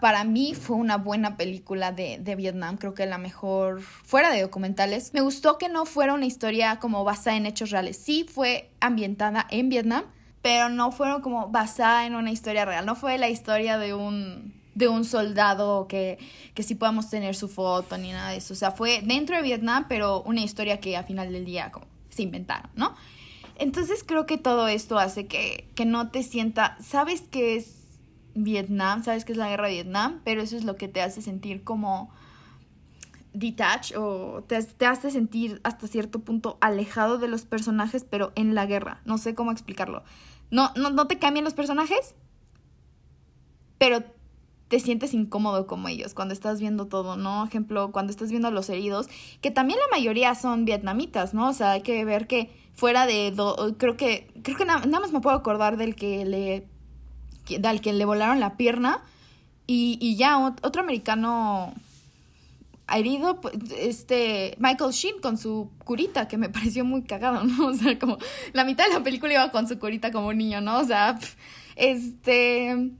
para 0.00 0.24
mí 0.24 0.54
fue 0.54 0.76
una 0.76 0.96
buena 0.96 1.36
película 1.36 1.92
de, 1.92 2.18
de, 2.18 2.36
Vietnam, 2.36 2.76
creo 2.76 2.94
que 2.94 3.06
la 3.06 3.18
mejor 3.18 3.82
fuera 3.82 4.30
de 4.30 4.40
documentales. 4.40 5.12
Me 5.12 5.20
gustó 5.20 5.58
que 5.58 5.68
no 5.68 5.84
fuera 5.84 6.14
una 6.14 6.26
historia 6.26 6.78
como 6.80 7.04
basada 7.04 7.36
en 7.36 7.46
hechos 7.46 7.70
reales, 7.70 7.96
sí 7.96 8.26
fue 8.28 8.70
ambientada 8.80 9.46
en 9.50 9.68
Vietnam, 9.68 10.04
pero 10.42 10.68
no 10.68 10.90
fueron 10.90 11.20
como 11.22 11.48
basada 11.48 12.06
en 12.06 12.14
una 12.14 12.30
historia 12.30 12.64
real, 12.64 12.86
no 12.86 12.96
fue 12.96 13.18
la 13.18 13.28
historia 13.28 13.78
de 13.78 13.94
un 13.94 14.54
de 14.74 14.88
un 14.88 15.04
soldado 15.04 15.86
que, 15.86 16.18
que 16.54 16.62
sí 16.62 16.74
podamos 16.74 17.08
tener 17.08 17.36
su 17.36 17.48
foto 17.48 17.96
ni 17.96 18.10
nada 18.10 18.30
de 18.30 18.38
eso. 18.38 18.54
O 18.54 18.56
sea, 18.56 18.72
fue 18.72 19.02
dentro 19.02 19.36
de 19.36 19.42
Vietnam, 19.42 19.86
pero 19.88 20.22
una 20.22 20.40
historia 20.40 20.80
que 20.80 20.96
a 20.96 21.04
final 21.04 21.32
del 21.32 21.44
día 21.44 21.70
se 22.08 22.22
inventaron, 22.22 22.70
¿no? 22.74 22.94
Entonces 23.56 24.02
creo 24.04 24.26
que 24.26 24.36
todo 24.36 24.66
esto 24.66 24.98
hace 24.98 25.26
que, 25.26 25.68
que 25.76 25.84
no 25.84 26.10
te 26.10 26.24
sienta, 26.24 26.76
sabes 26.80 27.22
que 27.22 27.54
es 27.54 27.83
Vietnam, 28.34 29.04
sabes 29.04 29.24
que 29.24 29.32
es 29.32 29.38
la 29.38 29.48
guerra 29.48 29.68
de 29.68 29.74
Vietnam, 29.74 30.20
pero 30.24 30.42
eso 30.42 30.56
es 30.56 30.64
lo 30.64 30.76
que 30.76 30.88
te 30.88 31.02
hace 31.02 31.22
sentir 31.22 31.64
como 31.64 32.10
detach 33.32 33.92
o 33.96 34.44
te, 34.46 34.62
te, 34.62 34.86
hace 34.86 35.10
sentir 35.10 35.60
hasta 35.64 35.86
cierto 35.86 36.20
punto 36.20 36.56
alejado 36.60 37.18
de 37.18 37.28
los 37.28 37.44
personajes, 37.44 38.04
pero 38.08 38.32
en 38.36 38.54
la 38.54 38.66
guerra. 38.66 39.00
No 39.04 39.18
sé 39.18 39.34
cómo 39.34 39.50
explicarlo. 39.50 40.04
No, 40.50 40.70
no, 40.76 40.90
no 40.90 41.06
te 41.06 41.18
cambian 41.18 41.44
los 41.44 41.54
personajes, 41.54 42.14
pero 43.78 44.04
te 44.68 44.80
sientes 44.80 45.14
incómodo 45.14 45.66
como 45.66 45.88
ellos 45.88 46.14
cuando 46.14 46.32
estás 46.32 46.60
viendo 46.60 46.86
todo, 46.86 47.16
¿no? 47.16 47.44
Ejemplo, 47.44 47.92
cuando 47.92 48.10
estás 48.10 48.30
viendo 48.30 48.48
a 48.48 48.50
los 48.50 48.70
heridos, 48.70 49.08
que 49.40 49.50
también 49.50 49.78
la 49.78 49.96
mayoría 49.96 50.34
son 50.34 50.64
vietnamitas, 50.64 51.34
¿no? 51.34 51.48
O 51.48 51.52
sea, 51.52 51.72
hay 51.72 51.82
que 51.82 52.04
ver 52.04 52.26
que 52.26 52.50
fuera 52.74 53.06
de... 53.06 53.32
creo 53.78 53.96
que 53.96 54.32
creo 54.42 54.56
que 54.56 54.64
nada 54.64 54.86
más 54.86 55.12
me 55.12 55.20
puedo 55.20 55.36
acordar 55.36 55.76
del 55.76 55.94
que 55.94 56.24
le 56.24 56.68
al 57.64 57.80
que 57.80 57.92
le 57.92 58.04
volaron 58.04 58.40
la 58.40 58.56
pierna 58.56 59.02
y, 59.66 59.98
y 60.00 60.16
ya 60.16 60.38
otro 60.38 60.82
americano 60.82 61.74
herido, 62.92 63.40
pues, 63.40 63.54
este, 63.78 64.54
Michael 64.58 64.92
Sheen 64.92 65.20
con 65.20 65.38
su 65.38 65.70
curita, 65.84 66.28
que 66.28 66.36
me 66.36 66.48
pareció 66.50 66.84
muy 66.84 67.02
cagado, 67.02 67.44
¿no? 67.44 67.68
O 67.68 67.74
sea, 67.74 67.98
como 67.98 68.18
la 68.52 68.64
mitad 68.64 68.86
de 68.86 68.94
la 68.94 69.02
película 69.02 69.32
iba 69.32 69.50
con 69.50 69.68
su 69.68 69.78
curita 69.78 70.10
como 70.12 70.28
un 70.28 70.38
niño, 70.38 70.60
¿no? 70.60 70.78
O 70.78 70.84
sea, 70.84 71.18
este, 71.76 72.90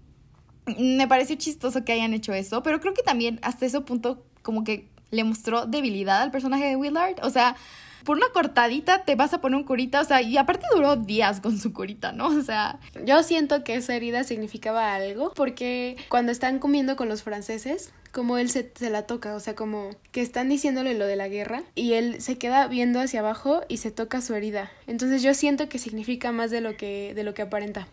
me 0.79 1.09
pareció 1.09 1.37
chistoso 1.37 1.85
que 1.85 1.93
hayan 1.93 2.15
hecho 2.15 2.33
eso, 2.33 2.63
pero 2.63 2.81
creo 2.81 2.95
que 2.95 3.03
también 3.03 3.39
hasta 3.43 3.67
ese 3.67 3.81
punto 3.81 4.25
como 4.43 4.65
que 4.65 4.89
le 5.11 5.25
mostró 5.25 5.67
debilidad 5.67 6.23
al 6.23 6.31
personaje 6.31 6.67
de 6.67 6.77
Willard. 6.77 7.17
O 7.23 7.31
sea, 7.31 7.57
por 8.05 8.17
una 8.17 8.29
cortadita 8.33 9.05
te 9.05 9.15
vas 9.15 9.33
a 9.35 9.41
poner 9.41 9.57
un 9.57 9.65
curita, 9.65 10.01
o 10.01 10.05
sea, 10.05 10.23
y 10.23 10.37
aparte 10.37 10.67
duró 10.75 10.97
días 10.97 11.41
con 11.41 11.59
su 11.59 11.73
curita, 11.73 12.13
¿no? 12.13 12.27
O 12.29 12.43
sea... 12.43 12.79
Yo 13.05 13.23
siento 13.23 13.65
que 13.65 13.75
esa 13.75 13.95
herida 13.95 14.25
significaba 14.25 14.95
algo, 14.95 15.33
porque 15.35 15.97
cuando 16.09 16.33
están 16.33 16.59
comiendo 16.59 16.97
con 16.97 17.09
los 17.09 17.23
franceses, 17.23 17.93
como 18.13 18.39
él 18.39 18.49
se, 18.49 18.73
se, 18.75 18.91
la 18.91 19.03
toca, 19.03 19.35
o 19.35 19.41
sea, 19.41 19.55
como 19.55 19.91
que 20.13 20.21
están 20.21 20.49
diciéndole 20.49 20.95
lo 20.95 21.07
de 21.07 21.17
la 21.17 21.29
guerra 21.29 21.65
y 21.75 21.95
él 21.95 22.21
se 22.21 22.39
queda 22.39 22.67
viendo 22.69 23.01
hacia 23.01 23.21
abajo 23.21 23.63
y 23.69 23.79
se 23.79 23.91
toca 23.91 24.21
su 24.21 24.35
herida. 24.35 24.71
Entonces 24.87 25.23
yo 25.23 25.35
siento 25.35 25.69
que 25.69 25.79
significa 25.79 26.31
más 26.31 26.51
de 26.51 26.61
lo 26.61 26.77
que, 26.77 27.13
de 27.15 27.25
lo 27.25 27.35
que 27.35 27.43
aparenta. 27.43 27.89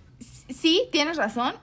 Sí, 0.49 0.83
tienes 0.91 1.17
razón 1.17 1.55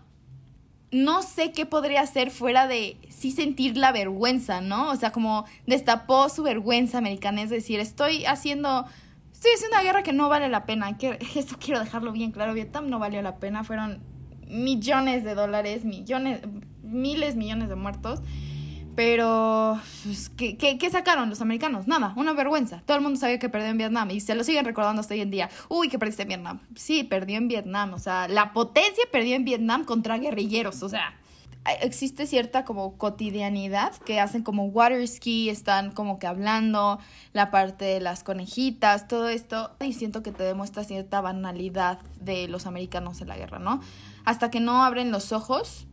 no 0.90 1.22
sé 1.22 1.52
qué 1.52 1.66
podría 1.66 2.00
hacer 2.00 2.30
fuera 2.30 2.66
de 2.66 2.96
sí 3.10 3.30
sentir 3.30 3.76
la 3.76 3.92
vergüenza, 3.92 4.60
¿no? 4.60 4.90
O 4.90 4.96
sea, 4.96 5.12
como 5.12 5.44
destapó 5.66 6.28
su 6.28 6.42
vergüenza 6.42 6.98
americana, 6.98 7.42
es 7.42 7.50
decir, 7.50 7.78
estoy 7.78 8.24
haciendo, 8.24 8.86
estoy 9.32 9.52
haciendo 9.54 9.76
una 9.76 9.84
guerra 9.84 10.02
que 10.02 10.12
no 10.12 10.28
vale 10.28 10.48
la 10.48 10.64
pena. 10.64 10.96
Que, 10.96 11.18
esto 11.34 11.56
quiero 11.60 11.80
dejarlo 11.80 12.12
bien 12.12 12.32
claro, 12.32 12.54
Vietnam 12.54 12.88
no 12.88 12.98
valió 12.98 13.20
la 13.22 13.36
pena, 13.36 13.64
fueron 13.64 14.00
millones 14.46 15.24
de 15.24 15.34
dólares, 15.34 15.84
millones, 15.84 16.40
miles, 16.82 17.36
millones 17.36 17.68
de 17.68 17.76
muertos. 17.76 18.20
Pero, 18.98 19.80
pues, 20.02 20.28
¿qué, 20.30 20.56
qué, 20.56 20.90
sacaron 20.90 21.30
los 21.30 21.40
americanos? 21.40 21.86
Nada, 21.86 22.12
una 22.16 22.32
vergüenza. 22.32 22.82
Todo 22.84 22.96
el 22.96 23.02
mundo 23.04 23.16
sabía 23.16 23.38
que 23.38 23.48
perdió 23.48 23.68
en 23.68 23.78
Vietnam 23.78 24.10
y 24.10 24.18
se 24.18 24.34
lo 24.34 24.42
siguen 24.42 24.64
recordando 24.64 24.98
hasta 24.98 25.14
hoy 25.14 25.20
en 25.20 25.30
día. 25.30 25.50
Uy, 25.68 25.88
que 25.88 26.00
perdiste 26.00 26.22
en 26.22 26.28
Vietnam. 26.30 26.60
Sí, 26.74 27.04
perdió 27.04 27.36
en 27.36 27.46
Vietnam. 27.46 27.94
O 27.94 28.00
sea, 28.00 28.26
la 28.26 28.52
potencia 28.52 29.04
perdió 29.12 29.36
en 29.36 29.44
Vietnam 29.44 29.84
contra 29.84 30.18
guerrilleros. 30.18 30.82
O 30.82 30.88
sea, 30.88 31.14
existe 31.80 32.26
cierta 32.26 32.64
como 32.64 32.98
cotidianidad 32.98 33.94
que 33.98 34.18
hacen 34.18 34.42
como 34.42 34.64
water 34.64 35.06
ski, 35.06 35.48
están 35.48 35.92
como 35.92 36.18
que 36.18 36.26
hablando, 36.26 36.98
la 37.32 37.52
parte 37.52 37.84
de 37.84 38.00
las 38.00 38.24
conejitas, 38.24 39.06
todo 39.06 39.28
esto. 39.28 39.76
Y 39.78 39.92
siento 39.92 40.24
que 40.24 40.32
te 40.32 40.42
demuestra 40.42 40.82
cierta 40.82 41.20
banalidad 41.20 42.00
de 42.20 42.48
los 42.48 42.66
americanos 42.66 43.20
en 43.20 43.28
la 43.28 43.36
guerra, 43.36 43.60
¿no? 43.60 43.80
Hasta 44.24 44.50
que 44.50 44.58
no 44.58 44.82
abren 44.82 45.12
los 45.12 45.30
ojos 45.30 45.86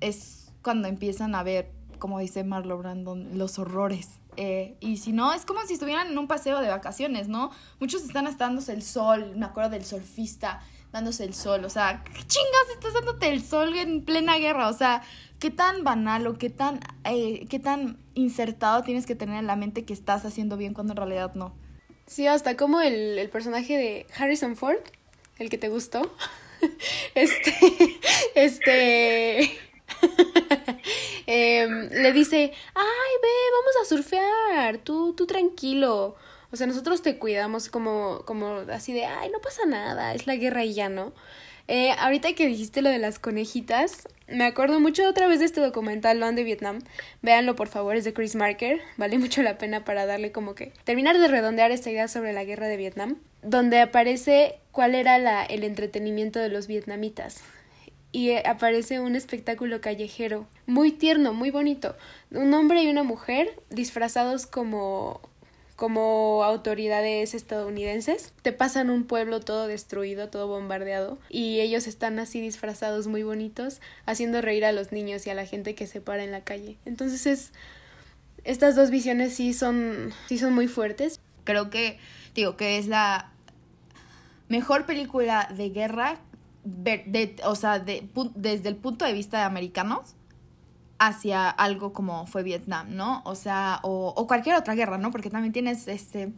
es 0.00 0.52
cuando 0.62 0.88
empiezan 0.88 1.36
a 1.36 1.44
ver 1.44 1.78
como 2.00 2.18
dice 2.18 2.42
Marlo 2.42 2.76
Brandon, 2.78 3.38
los 3.38 3.60
horrores. 3.60 4.08
Eh, 4.36 4.74
y 4.80 4.96
si 4.96 5.12
no, 5.12 5.32
es 5.32 5.44
como 5.44 5.60
si 5.66 5.74
estuvieran 5.74 6.08
en 6.08 6.18
un 6.18 6.26
paseo 6.26 6.60
de 6.60 6.68
vacaciones, 6.68 7.28
¿no? 7.28 7.52
Muchos 7.78 8.02
están 8.02 8.26
hasta 8.26 8.46
dándose 8.46 8.72
el 8.72 8.82
sol, 8.82 9.34
me 9.36 9.46
acuerdo 9.46 9.70
del 9.70 9.84
surfista 9.84 10.60
dándose 10.92 11.24
el 11.24 11.34
sol, 11.34 11.64
o 11.64 11.70
sea, 11.70 12.02
¿qué 12.04 12.22
chingas 12.26 12.70
estás 12.74 12.94
dándote 12.94 13.28
el 13.28 13.44
sol 13.44 13.76
en 13.76 14.02
plena 14.04 14.36
guerra? 14.38 14.68
O 14.68 14.72
sea, 14.72 15.02
¿qué 15.38 15.50
tan 15.50 15.84
banal 15.84 16.26
o 16.26 16.36
qué 16.36 16.50
tan, 16.50 16.80
eh, 17.04 17.46
qué 17.48 17.60
tan 17.60 17.98
insertado 18.14 18.82
tienes 18.82 19.06
que 19.06 19.14
tener 19.14 19.36
en 19.36 19.46
la 19.46 19.54
mente 19.54 19.84
que 19.84 19.92
estás 19.92 20.24
haciendo 20.24 20.56
bien 20.56 20.74
cuando 20.74 20.94
en 20.94 20.96
realidad 20.96 21.34
no? 21.34 21.54
Sí, 22.06 22.26
hasta 22.26 22.56
como 22.56 22.80
el, 22.80 23.18
el 23.18 23.30
personaje 23.30 23.76
de 23.76 24.06
Harrison 24.18 24.56
Ford, 24.56 24.78
el 25.38 25.48
que 25.48 25.58
te 25.58 25.68
gustó, 25.68 26.12
este, 27.14 27.54
este 28.34 29.50
Em, 31.26 31.88
le 31.90 32.12
dice, 32.12 32.52
ay, 32.74 33.12
ve, 33.22 33.28
vamos 33.52 33.76
a 33.80 33.84
surfear, 33.84 34.78
tú, 34.78 35.14
tú 35.14 35.26
tranquilo. 35.26 36.16
O 36.50 36.56
sea, 36.56 36.66
nosotros 36.66 37.02
te 37.02 37.18
cuidamos 37.18 37.68
como, 37.68 38.22
como 38.24 38.64
así 38.72 38.92
de, 38.92 39.04
ay, 39.04 39.30
no 39.30 39.38
pasa 39.40 39.64
nada, 39.64 40.12
es 40.12 40.26
la 40.26 40.34
guerra 40.34 40.64
y 40.64 40.74
ya, 40.74 40.88
¿no? 40.88 41.12
Eh, 41.68 41.92
ahorita 42.00 42.32
que 42.32 42.48
dijiste 42.48 42.82
lo 42.82 42.88
de 42.88 42.98
las 42.98 43.20
conejitas, 43.20 44.08
me 44.26 44.44
acuerdo 44.44 44.80
mucho 44.80 45.08
otra 45.08 45.28
vez 45.28 45.38
de 45.38 45.44
este 45.44 45.60
documental, 45.60 46.18
Lo 46.18 46.32
de 46.32 46.42
Vietnam. 46.42 46.80
Véanlo, 47.22 47.54
por 47.54 47.68
favor, 47.68 47.94
es 47.94 48.02
de 48.02 48.12
Chris 48.12 48.34
Marker. 48.34 48.80
Vale 48.96 49.18
mucho 49.18 49.42
la 49.42 49.56
pena 49.56 49.84
para 49.84 50.06
darle 50.06 50.32
como 50.32 50.56
que 50.56 50.72
terminar 50.82 51.16
de 51.18 51.28
redondear 51.28 51.70
esta 51.70 51.90
idea 51.90 52.08
sobre 52.08 52.32
la 52.32 52.42
guerra 52.42 52.66
de 52.66 52.76
Vietnam, 52.76 53.18
donde 53.42 53.80
aparece 53.80 54.58
cuál 54.72 54.96
era 54.96 55.18
la, 55.18 55.44
el 55.44 55.62
entretenimiento 55.62 56.40
de 56.40 56.48
los 56.48 56.66
vietnamitas 56.66 57.44
y 58.12 58.30
eh, 58.30 58.42
aparece 58.46 59.00
un 59.00 59.14
espectáculo 59.14 59.80
callejero 59.80 60.46
muy 60.66 60.92
tierno, 60.92 61.32
muy 61.32 61.50
bonito. 61.50 61.96
Un 62.30 62.52
hombre 62.54 62.82
y 62.82 62.90
una 62.90 63.02
mujer 63.02 63.48
disfrazados 63.70 64.46
como 64.46 65.20
como 65.80 66.44
autoridades 66.44 67.32
estadounidenses. 67.32 68.34
Te 68.42 68.52
pasan 68.52 68.90
un 68.90 69.04
pueblo 69.04 69.40
todo 69.40 69.66
destruido, 69.66 70.28
todo 70.28 70.46
bombardeado 70.46 71.18
y 71.30 71.60
ellos 71.60 71.86
están 71.86 72.18
así 72.18 72.38
disfrazados 72.38 73.06
muy 73.06 73.22
bonitos, 73.22 73.80
haciendo 74.04 74.42
reír 74.42 74.66
a 74.66 74.72
los 74.72 74.92
niños 74.92 75.26
y 75.26 75.30
a 75.30 75.34
la 75.34 75.46
gente 75.46 75.74
que 75.74 75.86
se 75.86 76.02
para 76.02 76.22
en 76.22 76.32
la 76.32 76.44
calle. 76.44 76.76
Entonces 76.84 77.24
es 77.24 77.52
estas 78.44 78.76
dos 78.76 78.90
visiones 78.90 79.34
sí 79.34 79.54
son 79.54 80.12
sí 80.28 80.36
son 80.36 80.52
muy 80.52 80.68
fuertes. 80.68 81.18
Creo 81.44 81.70
que 81.70 81.98
digo 82.34 82.58
que 82.58 82.76
es 82.76 82.86
la 82.86 83.32
mejor 84.50 84.84
película 84.84 85.48
de 85.56 85.70
guerra 85.70 86.20
de, 86.64 87.36
o 87.44 87.54
sea, 87.54 87.78
de, 87.78 88.08
desde 88.34 88.68
el 88.68 88.76
punto 88.76 89.04
de 89.04 89.12
vista 89.12 89.38
de 89.38 89.44
americanos 89.44 90.14
hacia 90.98 91.48
algo 91.48 91.92
como 91.92 92.26
fue 92.26 92.42
Vietnam, 92.42 92.94
¿no? 92.94 93.22
O 93.24 93.34
sea, 93.34 93.80
o, 93.82 94.12
o, 94.14 94.26
cualquier 94.26 94.56
otra 94.56 94.74
guerra, 94.74 94.98
¿no? 94.98 95.10
Porque 95.10 95.30
también 95.30 95.52
tienes 95.52 95.88
este, 95.88 96.32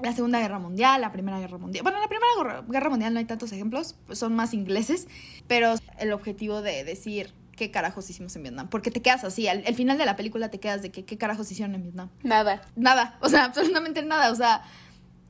la 0.00 0.12
Segunda 0.12 0.40
Guerra 0.40 0.58
Mundial, 0.58 1.00
la 1.00 1.12
Primera 1.12 1.38
Guerra 1.38 1.58
Mundial. 1.58 1.82
Bueno, 1.82 1.98
en 1.98 2.02
la 2.02 2.08
Primera 2.08 2.62
Guerra 2.68 2.90
Mundial 2.90 3.12
no 3.12 3.18
hay 3.18 3.24
tantos 3.24 3.52
ejemplos, 3.52 3.96
son 4.12 4.34
más 4.34 4.54
ingleses, 4.54 5.08
pero 5.46 5.74
el 5.98 6.12
objetivo 6.12 6.62
de 6.62 6.84
decir 6.84 7.32
qué 7.56 7.70
carajos 7.70 8.08
hicimos 8.10 8.36
en 8.36 8.42
Vietnam. 8.42 8.68
Porque 8.68 8.90
te 8.90 9.02
quedas 9.02 9.24
así, 9.24 9.48
al, 9.48 9.62
final 9.74 9.98
de 9.98 10.04
la 10.04 10.14
película 10.16 10.50
te 10.50 10.60
quedas 10.60 10.82
de 10.82 10.90
que 10.90 11.04
qué 11.04 11.18
carajos 11.18 11.50
hicieron 11.50 11.74
en 11.74 11.82
Vietnam. 11.82 12.10
Nada. 12.22 12.62
Nada, 12.76 13.18
o 13.20 13.28
sea, 13.28 13.44
absolutamente 13.46 14.02
nada. 14.02 14.30
O 14.30 14.34
sea, 14.34 14.62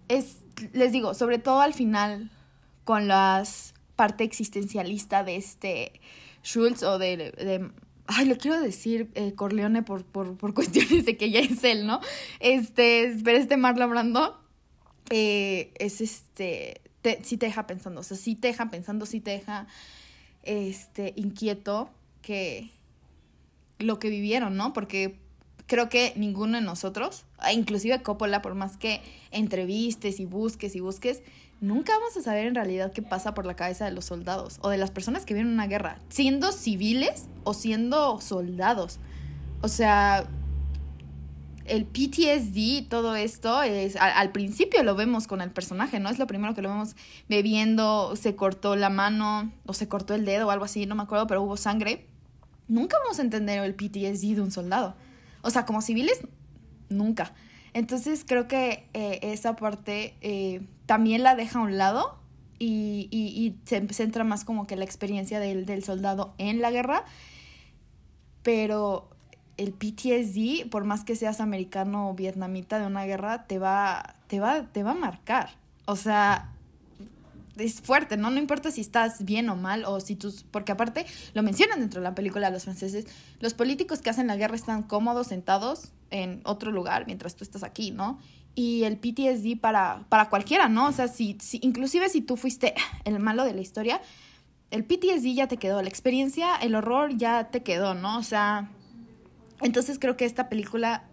es, 0.09 0.39
les 0.73 0.93
digo, 0.93 1.15
sobre 1.15 1.39
todo 1.39 1.61
al 1.61 1.73
final, 1.73 2.31
con 2.85 3.09
las 3.09 3.75
parte 3.97 4.25
existencialista 4.25 5.25
de 5.25 5.37
este 5.37 6.01
Schultz 6.45 6.83
o 6.83 6.99
de, 6.99 7.17
de 7.17 7.71
ay, 8.07 8.27
lo 8.27 8.37
quiero 8.37 8.61
decir 8.61 9.11
eh, 9.15 9.35
Corleone 9.35 9.83
por, 9.83 10.05
por, 10.05 10.37
por, 10.37 10.55
cuestiones 10.55 11.05
de 11.05 11.17
que 11.17 11.31
ya 11.31 11.41
es 11.41 11.65
él, 11.65 11.87
¿no? 11.87 12.01
Este, 12.41 13.17
pero 13.25 13.39
este 13.39 13.57
Marlon 13.57 13.91
Brando 13.91 14.41
eh, 15.11 15.73
es 15.79 16.01
este, 16.01 16.81
te, 17.03 17.23
sí 17.25 17.37
te 17.37 17.47
deja 17.47 17.67
pensando, 17.67 18.01
o 18.01 18.05
sea, 18.05 18.17
sí 18.17 18.35
te 18.35 18.49
deja 18.49 18.71
pensando, 18.71 19.07
sí 19.07 19.21
te 19.21 19.33
deja 19.33 19.67
este, 20.43 21.13
inquieto 21.17 21.91
que 22.23 22.71
lo 23.79 23.99
que 23.99 24.09
vivieron, 24.09 24.57
¿no? 24.57 24.73
Porque 24.73 25.19
creo 25.67 25.89
que 25.89 26.13
ninguno 26.17 26.59
de 26.59 26.65
nosotros, 26.65 27.25
inclusive 27.53 28.03
Coppola, 28.03 28.43
por 28.43 28.55
más 28.55 28.77
que 28.77 29.03
entrevistes 29.31 30.21
y 30.21 30.25
busques 30.25 30.75
y 30.77 30.81
busques, 30.81 31.23
nunca 31.61 31.93
vamos 31.93 32.17
a 32.17 32.23
saber 32.23 32.47
en 32.47 32.55
realidad 32.55 32.93
qué 32.93 33.03
pasa 33.03 33.35
por 33.35 33.47
la 33.47 33.55
cabeza 33.55 33.85
de 33.85 33.93
los 33.93 34.05
soldados 34.05 34.59
o 34.63 34.69
de 34.69 34.79
las 34.79 34.91
personas 34.91 35.25
que 35.25 35.35
vienen 35.35 35.53
una 35.53 35.67
guerra, 35.67 35.99
siendo 36.09 36.53
civiles 36.53 37.27
o 37.45 37.55
siendo 37.55 38.21
soldados. 38.21 38.99
O 39.63 39.69
sea, 39.69 40.29
el 41.65 41.85
PTSD 41.85 42.89
todo 42.89 43.17
esto 43.17 43.63
es 43.63 43.97
al, 43.97 44.31
principio 44.31 44.83
lo 44.83 44.95
vemos 44.95 45.27
con 45.27 45.41
el 45.41 45.51
personaje, 45.51 45.99
¿no? 45.99 46.09
Es 46.09 46.19
lo 46.19 46.27
primero 46.27 46.55
que 46.55 46.63
lo 46.63 46.69
vemos 46.69 46.95
bebiendo, 47.29 48.15
se 48.17 48.37
cortó 48.37 48.77
la 48.77 48.91
mano 48.91 49.51
o 49.67 49.73
se 49.73 49.89
cortó 49.89 50.15
el 50.15 50.25
dedo 50.25 50.47
o 50.47 50.51
algo 50.51 50.65
así, 50.65 50.87
no 50.87 50.95
me 50.95 51.03
acuerdo, 51.03 51.27
pero 51.27 51.43
hubo 51.43 51.57
sangre. 51.57 52.07
Nunca 52.69 52.97
vamos 53.03 53.19
a 53.19 53.23
entender 53.23 53.63
el 53.63 53.75
PTSD 53.75 54.35
de 54.35 54.41
un 54.43 54.51
soldado. 54.51 54.97
O 55.43 55.51
sea, 55.51 55.65
como 55.65 55.81
civiles, 55.83 56.21
nunca. 56.89 57.33
Entonces 57.75 58.25
creo 58.27 58.49
que 58.49 58.89
eh, 58.95 59.21
esa 59.23 59.55
parte 59.55 60.15
eh, 60.21 60.63
también 60.87 61.23
la 61.23 61.35
deja 61.35 61.59
a 61.59 61.63
un 61.63 61.77
lado 61.77 62.19
y, 62.59 63.09
y, 63.11 63.57
se 63.65 63.87
centra 63.89 64.25
más 64.25 64.45
como 64.45 64.67
que 64.67 64.77
la 64.77 64.85
experiencia 64.85 65.41
del, 65.41 65.67
del 65.67 65.85
soldado 65.85 66.35
en 66.39 66.61
la 66.61 66.71
guerra. 66.71 67.05
Pero 68.43 69.11
el 69.57 69.73
PTSD, 69.73 70.69
por 70.71 70.85
más 70.85 71.05
que 71.05 71.17
seas 71.17 71.41
americano 71.41 72.11
o 72.11 72.15
vietnamita 72.15 72.79
de 72.79 72.87
una 72.87 73.05
guerra, 73.05 73.47
te 73.47 73.59
va, 73.59 74.17
te 74.29 74.41
va, 74.41 74.63
te 74.73 74.83
va 74.83 74.93
a 74.93 74.95
marcar. 74.95 75.51
O 75.87 75.97
sea, 75.97 76.53
es 77.57 77.81
fuerte, 77.81 78.17
¿no? 78.17 78.31
No 78.31 78.39
importa 78.39 78.71
si 78.71 78.81
estás 78.81 79.25
bien 79.25 79.49
o 79.49 79.57
mal 79.57 79.85
o 79.85 80.01
si 80.01 80.17
tus... 80.17 80.45
Porque 80.45 80.73
aparte, 80.73 81.07
lo 81.35 81.43
mencionan 81.43 81.81
dentro 81.81 82.01
de 82.01 82.05
la 82.05 82.15
película 82.15 82.51
los 82.51 82.65
franceses, 82.65 83.07
los 83.41 83.55
políticos 83.55 84.01
que 84.01 84.11
hacen 84.11 84.27
la 84.27 84.37
guerra 84.37 84.57
están 84.57 84.83
cómodos, 84.83 85.29
sentados, 85.29 85.93
en 86.11 86.41
otro 86.45 86.71
lugar 86.71 87.07
mientras 87.07 87.35
tú 87.35 87.45
estás 87.45 87.63
aquí, 87.63 87.91
¿no? 87.91 88.19
Y 88.57 88.83
el 88.83 88.97
PTSD 88.97 89.61
para, 89.61 90.07
para 90.09 90.29
cualquiera, 90.29 90.69
¿no? 90.69 90.89
O 90.89 90.93
sea, 90.93 91.07
si, 91.07 91.37
si, 91.41 91.61
inclusive 91.63 92.09
si 92.09 92.23
tú 92.23 92.37
fuiste 92.37 92.75
el 93.05 93.21
malo 93.21 93.45
de 93.45 93.55
la 93.55 93.61
historia, 93.61 94.01
el 94.73 94.85
PTSD 94.85 95.35
ya 95.35 95.47
te 95.47 95.59
quedó, 95.59 95.81
la 95.83 95.89
experiencia, 95.89 96.57
el 96.57 96.75
horror 96.75 97.17
ya 97.17 97.51
te 97.51 97.63
quedó, 97.63 97.95
¿no? 97.95 98.19
O 98.19 98.23
sea, 98.25 98.71
entonces 99.61 99.99
creo 100.01 100.17
que 100.17 100.25
esta 100.25 100.49
película 100.49 101.05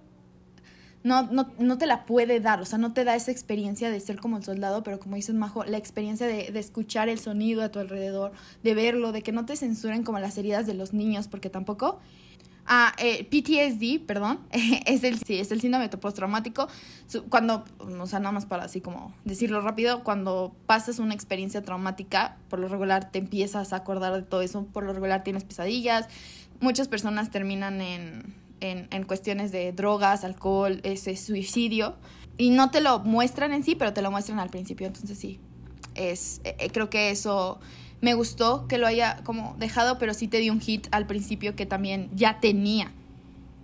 no, 1.03 1.23
no, 1.23 1.51
no 1.59 1.77
te 1.77 1.85
la 1.85 2.05
puede 2.05 2.39
dar, 2.39 2.61
o 2.61 2.65
sea, 2.65 2.79
no 2.79 2.93
te 2.93 3.03
da 3.03 3.15
esa 3.15 3.31
experiencia 3.31 3.89
de 3.89 3.99
ser 3.99 4.19
como 4.19 4.37
el 4.37 4.43
soldado, 4.43 4.83
pero 4.83 4.99
como 4.99 5.17
dices, 5.17 5.35
Majo, 5.35 5.65
la 5.65 5.77
experiencia 5.77 6.25
de, 6.25 6.49
de 6.51 6.59
escuchar 6.59 7.09
el 7.09 7.19
sonido 7.19 7.61
a 7.61 7.69
tu 7.69 7.79
alrededor, 7.79 8.31
de 8.63 8.73
verlo, 8.73 9.11
de 9.11 9.21
que 9.21 9.33
no 9.33 9.45
te 9.45 9.57
censuren 9.57 10.03
como 10.03 10.19
las 10.19 10.37
heridas 10.37 10.65
de 10.65 10.73
los 10.73 10.93
niños, 10.93 11.27
porque 11.27 11.49
tampoco. 11.49 11.99
Ah, 12.65 12.93
eh, 12.97 13.25
PTSD, 13.25 14.05
perdón, 14.05 14.39
es 14.51 15.03
el, 15.03 15.19
sí, 15.19 15.37
es 15.37 15.51
el 15.51 15.59
síndrome 15.59 15.89
postraumático. 15.89 16.67
Cuando, 17.29 17.65
o 17.79 18.07
sea, 18.07 18.19
nada 18.19 18.31
más 18.31 18.45
para 18.45 18.63
así 18.63 18.79
como 18.79 19.13
decirlo 19.25 19.59
rápido, 19.61 20.03
cuando 20.03 20.55
pasas 20.65 20.99
una 20.99 21.13
experiencia 21.13 21.61
traumática, 21.61 22.37
por 22.49 22.59
lo 22.59 22.67
regular 22.69 23.11
te 23.11 23.19
empiezas 23.19 23.73
a 23.73 23.77
acordar 23.77 24.13
de 24.13 24.21
todo 24.21 24.41
eso, 24.41 24.65
por 24.65 24.85
lo 24.85 24.93
regular 24.93 25.23
tienes 25.23 25.43
pesadillas. 25.43 26.07
Muchas 26.61 26.87
personas 26.87 27.31
terminan 27.31 27.81
en, 27.81 28.33
en, 28.61 28.87
en 28.91 29.03
cuestiones 29.03 29.51
de 29.51 29.73
drogas, 29.73 30.23
alcohol, 30.23 30.79
ese 30.83 31.17
suicidio. 31.17 31.95
Y 32.37 32.49
no 32.49 32.71
te 32.71 32.81
lo 32.81 32.99
muestran 32.99 33.53
en 33.53 33.63
sí, 33.63 33.75
pero 33.75 33.93
te 33.93 34.01
lo 34.01 34.09
muestran 34.09 34.39
al 34.39 34.49
principio. 34.49 34.87
Entonces 34.87 35.17
sí, 35.17 35.39
es, 35.95 36.41
eh, 36.43 36.55
eh, 36.59 36.69
creo 36.71 36.89
que 36.89 37.09
eso 37.09 37.59
me 38.01 38.13
gustó 38.13 38.67
que 38.67 38.77
lo 38.77 38.85
haya 38.85 39.21
como 39.23 39.55
dejado, 39.59 39.97
pero 39.97 40.13
sí 40.13 40.27
te 40.27 40.39
dio 40.39 40.51
un 40.51 40.59
hit 40.59 40.87
al 40.91 41.07
principio 41.07 41.55
que 41.55 41.65
también 41.65 42.09
ya 42.13 42.39
tenía. 42.39 42.91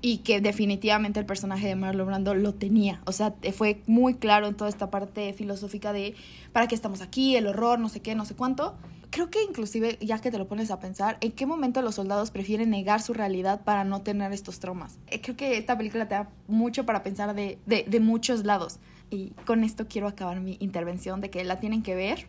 Y 0.01 0.19
que 0.19 0.39
definitivamente 0.39 1.19
el 1.19 1.25
personaje 1.25 1.67
de 1.67 1.75
Marlon 1.75 2.07
Brando 2.07 2.33
lo 2.33 2.53
tenía. 2.53 3.01
O 3.05 3.11
sea, 3.11 3.33
fue 3.53 3.81
muy 3.85 4.13
claro 4.13 4.47
en 4.47 4.55
toda 4.55 4.69
esta 4.69 4.89
parte 4.89 5.33
filosófica 5.33 5.91
de 5.91 6.15
para 6.53 6.67
qué 6.69 6.75
estamos 6.75 7.01
aquí, 7.01 7.35
el 7.35 7.47
horror, 7.47 7.79
no 7.79 7.89
sé 7.89 7.99
qué, 7.99 8.15
no 8.15 8.23
sé 8.23 8.33
cuánto. 8.33 8.75
Creo 9.09 9.29
que 9.29 9.43
inclusive, 9.43 9.97
ya 9.99 10.19
que 10.19 10.31
te 10.31 10.37
lo 10.37 10.47
pones 10.47 10.71
a 10.71 10.79
pensar, 10.79 11.17
¿en 11.19 11.33
qué 11.33 11.45
momento 11.45 11.81
los 11.81 11.95
soldados 11.95 12.31
prefieren 12.31 12.69
negar 12.69 13.01
su 13.01 13.13
realidad 13.13 13.61
para 13.65 13.83
no 13.83 14.01
tener 14.01 14.31
estos 14.31 14.59
traumas? 14.59 14.99
Eh, 15.07 15.19
Creo 15.19 15.35
que 15.35 15.57
esta 15.57 15.77
película 15.77 16.07
te 16.07 16.15
da 16.15 16.29
mucho 16.47 16.85
para 16.85 17.03
pensar 17.03 17.35
de, 17.35 17.57
de, 17.65 17.83
de 17.85 17.99
muchos 17.99 18.45
lados. 18.45 18.79
Y 19.09 19.31
con 19.45 19.63
esto 19.63 19.87
quiero 19.87 20.07
acabar 20.07 20.39
mi 20.39 20.57
intervención 20.59 21.21
de 21.21 21.29
que 21.29 21.43
la 21.43 21.59
tienen 21.59 21.81
que 21.83 21.95
ver. 21.95 22.27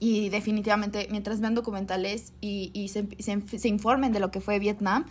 Y 0.00 0.28
definitivamente, 0.28 1.08
mientras 1.10 1.40
vean 1.40 1.54
documentales 1.54 2.32
y, 2.40 2.70
y 2.72 2.88
se, 2.88 3.08
se, 3.18 3.40
se 3.58 3.68
informen 3.68 4.12
de 4.12 4.20
lo 4.20 4.30
que 4.30 4.40
fue 4.40 4.58
Vietnam, 4.58 5.06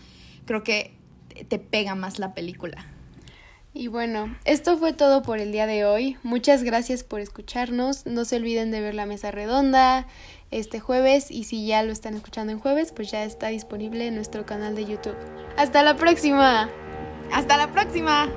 creo 0.46 0.64
que 0.64 0.94
te- 1.28 1.44
te 1.44 1.60
pega 1.60 1.96
más 1.96 2.20
la 2.20 2.34
película. 2.34 2.86
Y 3.74 3.88
bueno, 3.90 4.36
esto 4.46 4.78
fue 4.78 4.94
todo 4.94 5.22
por 5.22 5.40
el 5.40 5.52
día 5.52 5.68
de 5.68 5.86
hoy. 5.86 6.18
Muchas 6.24 6.64
gracias 6.64 7.04
por 7.04 7.20
escucharnos. 7.20 8.06
No 8.06 8.24
se 8.26 8.38
olviden 8.38 8.72
de 8.72 8.82
ver 8.82 8.96
la 8.96 9.06
mesa 9.06 9.30
redonda 9.30 10.08
este 10.50 10.80
jueves 10.80 11.30
y 11.30 11.44
si 11.44 11.68
ya 11.68 11.84
lo 11.84 11.92
están 11.92 12.16
escuchando 12.16 12.54
en 12.54 12.60
jueves, 12.60 12.92
pues 12.92 13.12
ya 13.12 13.24
está 13.24 13.50
disponible 13.50 14.08
en 14.08 14.16
nuestro 14.16 14.46
canal 14.46 14.76
de 14.76 14.86
YouTube. 14.86 15.18
Hasta 15.58 15.84
la 15.84 15.96
próxima. 15.98 16.70
¡Hasta 17.34 17.58
la 17.58 17.72
próxima! 17.72 18.30